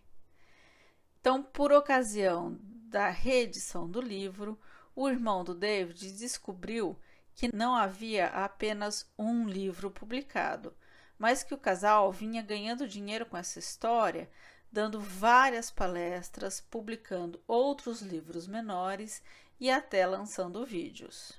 Então, 1.20 1.42
por 1.42 1.72
ocasião 1.72 2.58
da 2.60 3.08
reedição 3.08 3.90
do 3.90 4.00
livro, 4.00 4.58
o 4.94 5.08
irmão 5.08 5.42
do 5.42 5.54
David 5.54 6.12
descobriu 6.12 6.96
que 7.34 7.54
não 7.54 7.74
havia 7.74 8.26
apenas 8.26 9.10
um 9.18 9.46
livro 9.48 9.90
publicado, 9.90 10.74
mas 11.18 11.42
que 11.42 11.54
o 11.54 11.58
casal 11.58 12.12
vinha 12.12 12.42
ganhando 12.42 12.88
dinheiro 12.88 13.26
com 13.26 13.36
essa 13.36 13.58
história, 13.58 14.30
dando 14.70 15.00
várias 15.00 15.70
palestras, 15.70 16.60
publicando 16.60 17.42
outros 17.46 18.00
livros 18.02 18.46
menores 18.46 19.22
e 19.58 19.70
até 19.70 20.06
lançando 20.06 20.64
vídeos. 20.66 21.32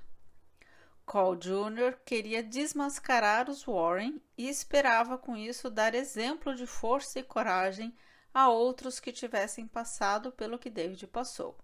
Cole 1.05 1.37
Jr. 1.37 1.97
queria 2.03 2.41
desmascarar 2.41 3.49
os 3.49 3.63
Warren 3.63 4.19
e 4.37 4.49
esperava 4.49 5.17
com 5.17 5.37
isso 5.37 5.69
dar 5.69 5.93
exemplo 5.93 6.55
de 6.55 6.65
força 6.65 7.19
e 7.19 7.23
coragem 7.23 7.95
a 8.33 8.49
outros 8.49 8.99
que 8.99 9.11
tivessem 9.11 9.67
passado 9.67 10.31
pelo 10.31 10.57
que 10.57 10.69
David 10.69 11.05
passou, 11.07 11.57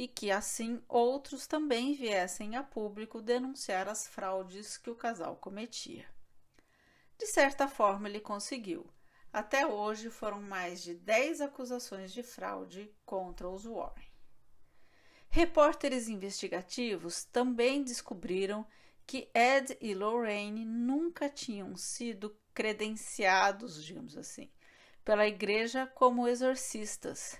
e 0.00 0.08
que 0.08 0.30
assim 0.30 0.82
outros 0.88 1.46
também 1.46 1.92
viessem 1.92 2.56
a 2.56 2.62
público 2.62 3.20
denunciar 3.20 3.86
as 3.86 4.06
fraudes 4.06 4.78
que 4.78 4.88
o 4.88 4.94
casal 4.94 5.36
cometia. 5.36 6.08
De 7.18 7.26
certa 7.26 7.68
forma, 7.68 8.08
ele 8.08 8.18
conseguiu. 8.18 8.90
Até 9.30 9.66
hoje 9.66 10.08
foram 10.08 10.40
mais 10.40 10.82
de 10.82 10.94
10 10.94 11.42
acusações 11.42 12.14
de 12.14 12.22
fraude 12.22 12.90
contra 13.04 13.46
os 13.46 13.64
Warren. 13.64 14.08
Repórteres 15.28 16.08
investigativos 16.08 17.24
também 17.24 17.82
descobriram 17.82 18.66
que 19.06 19.30
Ed 19.34 19.76
e 19.82 19.92
Lorraine 19.92 20.64
nunca 20.64 21.28
tinham 21.28 21.76
sido 21.76 22.34
credenciados, 22.54 23.84
digamos 23.84 24.16
assim, 24.16 24.50
pela 25.04 25.26
igreja 25.26 25.86
como 25.88 26.26
exorcistas. 26.26 27.38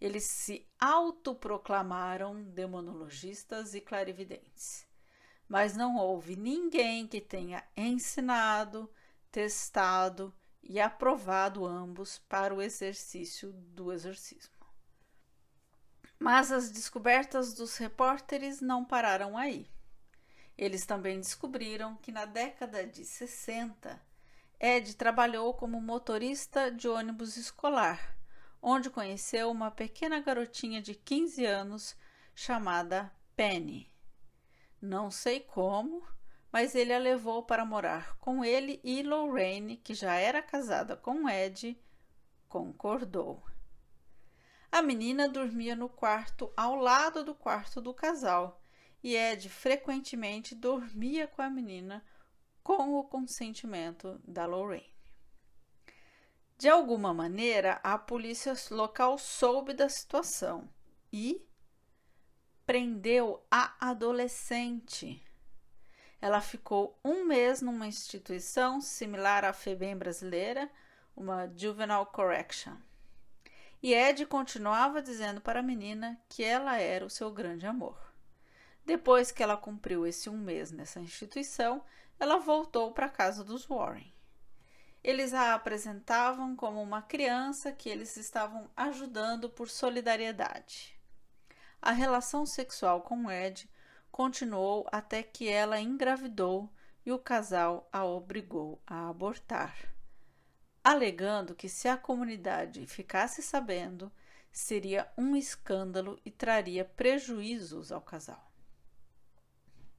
Eles 0.00 0.24
se 0.24 0.68
autoproclamaram 0.78 2.42
demonologistas 2.42 3.74
e 3.74 3.80
clarividentes. 3.80 4.86
Mas 5.48 5.76
não 5.76 5.96
houve 5.96 6.36
ninguém 6.36 7.06
que 7.06 7.20
tenha 7.20 7.66
ensinado, 7.76 8.92
testado 9.30 10.34
e 10.62 10.80
aprovado 10.80 11.64
ambos 11.64 12.18
para 12.28 12.54
o 12.54 12.60
exercício 12.60 13.52
do 13.52 13.92
exorcismo. 13.92 14.54
Mas 16.18 16.50
as 16.50 16.70
descobertas 16.70 17.54
dos 17.54 17.76
repórteres 17.76 18.60
não 18.60 18.84
pararam 18.84 19.36
aí. 19.36 19.70
Eles 20.56 20.86
também 20.86 21.20
descobriram 21.20 21.96
que 21.96 22.10
na 22.10 22.24
década 22.24 22.86
de 22.86 23.04
60 23.04 24.00
Ed 24.58 24.96
trabalhou 24.96 25.52
como 25.52 25.80
motorista 25.80 26.70
de 26.70 26.88
ônibus 26.88 27.36
escolar, 27.36 28.15
onde 28.68 28.90
conheceu 28.90 29.48
uma 29.48 29.70
pequena 29.70 30.18
garotinha 30.18 30.82
de 30.82 30.92
15 30.92 31.46
anos 31.46 31.96
chamada 32.34 33.14
Penny. 33.36 33.88
Não 34.82 35.08
sei 35.08 35.38
como, 35.38 36.04
mas 36.50 36.74
ele 36.74 36.92
a 36.92 36.98
levou 36.98 37.44
para 37.44 37.64
morar 37.64 38.18
com 38.18 38.44
ele 38.44 38.80
e 38.82 39.04
Lorraine, 39.04 39.76
que 39.76 39.94
já 39.94 40.14
era 40.14 40.42
casada 40.42 40.96
com 40.96 41.28
Ed, 41.30 41.80
concordou. 42.48 43.40
A 44.72 44.82
menina 44.82 45.28
dormia 45.28 45.76
no 45.76 45.88
quarto 45.88 46.52
ao 46.56 46.74
lado 46.74 47.22
do 47.22 47.36
quarto 47.36 47.80
do 47.80 47.94
casal 47.94 48.60
e 49.00 49.14
Ed 49.14 49.48
frequentemente 49.48 50.56
dormia 50.56 51.28
com 51.28 51.40
a 51.40 51.48
menina 51.48 52.04
com 52.64 52.98
o 52.98 53.04
consentimento 53.04 54.20
da 54.26 54.44
Lorraine. 54.44 54.95
De 56.58 56.70
alguma 56.70 57.12
maneira, 57.12 57.78
a 57.82 57.98
polícia 57.98 58.54
local 58.70 59.18
soube 59.18 59.74
da 59.74 59.90
situação 59.90 60.66
e 61.12 61.46
prendeu 62.64 63.44
a 63.50 63.74
adolescente. 63.90 65.22
Ela 66.18 66.40
ficou 66.40 66.98
um 67.04 67.26
mês 67.26 67.60
numa 67.60 67.86
instituição 67.86 68.80
similar 68.80 69.44
à 69.44 69.52
FEBEM 69.52 69.98
brasileira, 69.98 70.70
uma 71.14 71.46
Juvenile 71.54 72.06
Correction. 72.06 72.76
E 73.82 73.92
Ed 73.92 74.24
continuava 74.24 75.02
dizendo 75.02 75.42
para 75.42 75.60
a 75.60 75.62
menina 75.62 76.18
que 76.26 76.42
ela 76.42 76.78
era 76.78 77.04
o 77.04 77.10
seu 77.10 77.30
grande 77.30 77.66
amor. 77.66 77.98
Depois 78.82 79.30
que 79.30 79.42
ela 79.42 79.58
cumpriu 79.58 80.06
esse 80.06 80.30
um 80.30 80.38
mês 80.38 80.72
nessa 80.72 81.00
instituição, 81.00 81.84
ela 82.18 82.38
voltou 82.38 82.92
para 82.92 83.06
a 83.06 83.10
casa 83.10 83.44
dos 83.44 83.66
Warren. 83.66 84.15
Eles 85.06 85.32
a 85.32 85.54
apresentavam 85.54 86.56
como 86.56 86.82
uma 86.82 87.00
criança 87.00 87.70
que 87.70 87.88
eles 87.88 88.16
estavam 88.16 88.68
ajudando 88.76 89.48
por 89.48 89.70
solidariedade. 89.70 90.98
A 91.80 91.92
relação 91.92 92.44
sexual 92.44 93.02
com 93.02 93.30
Ed 93.30 93.70
continuou 94.10 94.84
até 94.90 95.22
que 95.22 95.48
ela 95.48 95.78
engravidou 95.78 96.68
e 97.04 97.12
o 97.12 97.20
casal 97.20 97.88
a 97.92 98.04
obrigou 98.04 98.82
a 98.84 99.08
abortar, 99.08 99.76
alegando 100.82 101.54
que 101.54 101.68
se 101.68 101.86
a 101.86 101.96
comunidade 101.96 102.84
ficasse 102.88 103.42
sabendo, 103.42 104.10
seria 104.50 105.08
um 105.16 105.36
escândalo 105.36 106.18
e 106.24 106.32
traria 106.32 106.84
prejuízos 106.84 107.92
ao 107.92 108.00
casal. 108.00 108.50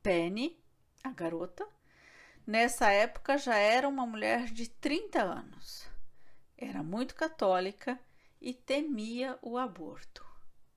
Penny, 0.04 0.62
a 1.02 1.12
garota, 1.12 1.66
nessa 2.48 2.90
época 2.90 3.38
já 3.38 3.56
era 3.56 3.88
uma 3.88 4.08
mulher 4.08 4.46
de 4.46 4.70
30 4.70 5.22
anos. 5.22 5.86
Era 6.58 6.82
muito 6.82 7.14
católica 7.14 8.00
e 8.42 8.54
temia 8.54 9.38
o 9.42 9.58
aborto. 9.58 10.26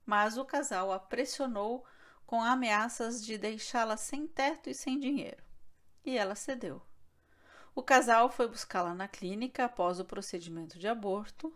Mas 0.05 0.37
o 0.37 0.43
casal 0.43 0.91
a 0.91 0.99
pressionou 0.99 1.85
com 2.25 2.43
ameaças 2.43 3.25
de 3.25 3.37
deixá-la 3.37 3.95
sem 3.95 4.27
teto 4.27 4.69
e 4.69 4.73
sem 4.73 4.99
dinheiro. 4.99 5.43
E 6.05 6.17
ela 6.17 6.35
cedeu. 6.35 6.81
O 7.73 7.81
casal 7.81 8.29
foi 8.29 8.47
buscá-la 8.47 8.93
na 8.93 9.07
clínica 9.07 9.65
após 9.65 9.99
o 9.99 10.05
procedimento 10.05 10.77
de 10.77 10.87
aborto, 10.87 11.55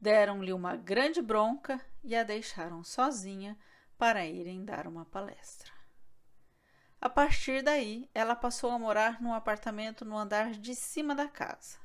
deram-lhe 0.00 0.52
uma 0.52 0.74
grande 0.74 1.22
bronca 1.22 1.80
e 2.02 2.16
a 2.16 2.24
deixaram 2.24 2.82
sozinha 2.82 3.56
para 3.96 4.26
irem 4.26 4.64
dar 4.64 4.86
uma 4.88 5.04
palestra. 5.04 5.73
A 7.04 7.10
partir 7.10 7.62
daí, 7.62 8.08
ela 8.14 8.34
passou 8.34 8.70
a 8.70 8.78
morar 8.78 9.20
num 9.20 9.34
apartamento 9.34 10.06
no 10.06 10.16
andar 10.16 10.52
de 10.52 10.74
cima 10.74 11.14
da 11.14 11.28
casa. 11.28 11.76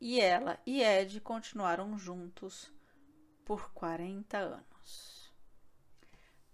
E 0.00 0.18
ela 0.18 0.58
e 0.64 0.82
Ed 0.82 1.20
continuaram 1.20 1.98
juntos 1.98 2.72
por 3.44 3.70
40 3.74 4.38
anos. 4.38 5.30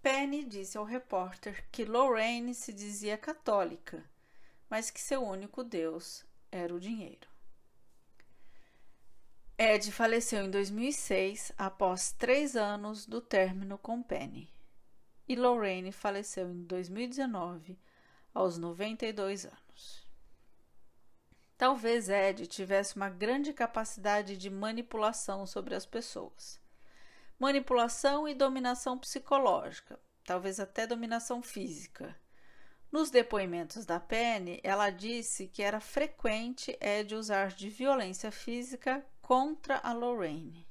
Penny 0.01 0.43
disse 0.43 0.77
ao 0.77 0.83
repórter 0.83 1.65
que 1.71 1.85
Lorraine 1.85 2.53
se 2.53 2.73
dizia 2.73 3.17
católica, 3.17 4.03
mas 4.69 4.91
que 4.91 4.99
seu 4.99 5.23
único 5.23 5.63
Deus 5.63 6.25
era 6.51 6.75
o 6.75 6.81
dinheiro. 6.81 7.29
Ed 9.57 9.93
faleceu 9.93 10.43
em 10.43 10.51
2006 10.51 11.53
após 11.57 12.11
três 12.11 12.57
anos 12.57 13.05
do 13.05 13.21
término 13.21 13.77
com 13.77 14.03
Penny 14.03 14.56
e 15.27 15.35
Lorraine 15.35 15.91
faleceu 15.91 16.49
em 16.49 16.63
2019, 16.63 17.77
aos 18.33 18.57
92 18.57 19.45
anos. 19.45 20.07
Talvez 21.57 22.07
Ed 22.07 22.45
tivesse 22.45 22.95
uma 22.95 23.09
grande 23.09 23.51
capacidade 23.51 24.37
de 24.37 24.49
manipulação 24.49 25.45
sobre 25.47 25.73
as 25.73 25.85
pessoas. 25.85 26.61
Manipulação 27.39 28.27
e 28.27 28.35
dominação 28.35 28.97
psicológica, 28.97 29.99
talvez 30.23 30.59
até 30.59 30.85
dominação 30.85 31.41
física. 31.41 32.15
Nos 32.91 33.09
depoimentos 33.09 33.85
da 33.85 33.99
Penny, 33.99 34.61
ela 34.63 34.89
disse 34.89 35.47
que 35.47 35.61
era 35.61 35.79
frequente 35.79 36.77
Ed 36.79 37.15
usar 37.15 37.49
de 37.49 37.69
violência 37.69 38.31
física 38.31 39.05
contra 39.21 39.77
a 39.79 39.91
Lorraine. 39.91 40.65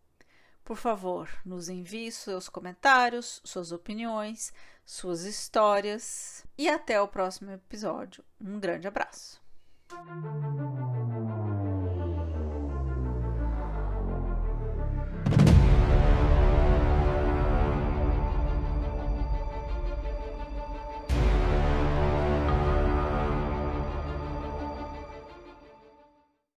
Por 0.65 0.77
favor, 0.79 1.29
nos 1.45 1.69
envie 1.69 2.11
seus 2.11 2.49
comentários, 2.49 3.43
suas 3.45 3.73
opiniões, 3.73 4.55
suas 4.87 5.25
histórias 5.25 6.47
e 6.57 6.67
até 6.67 6.99
o 6.99 7.07
próximo 7.07 7.51
episódio. 7.51 8.25
Um 8.41 8.59
grande 8.59 8.89
abraço. 8.89 9.39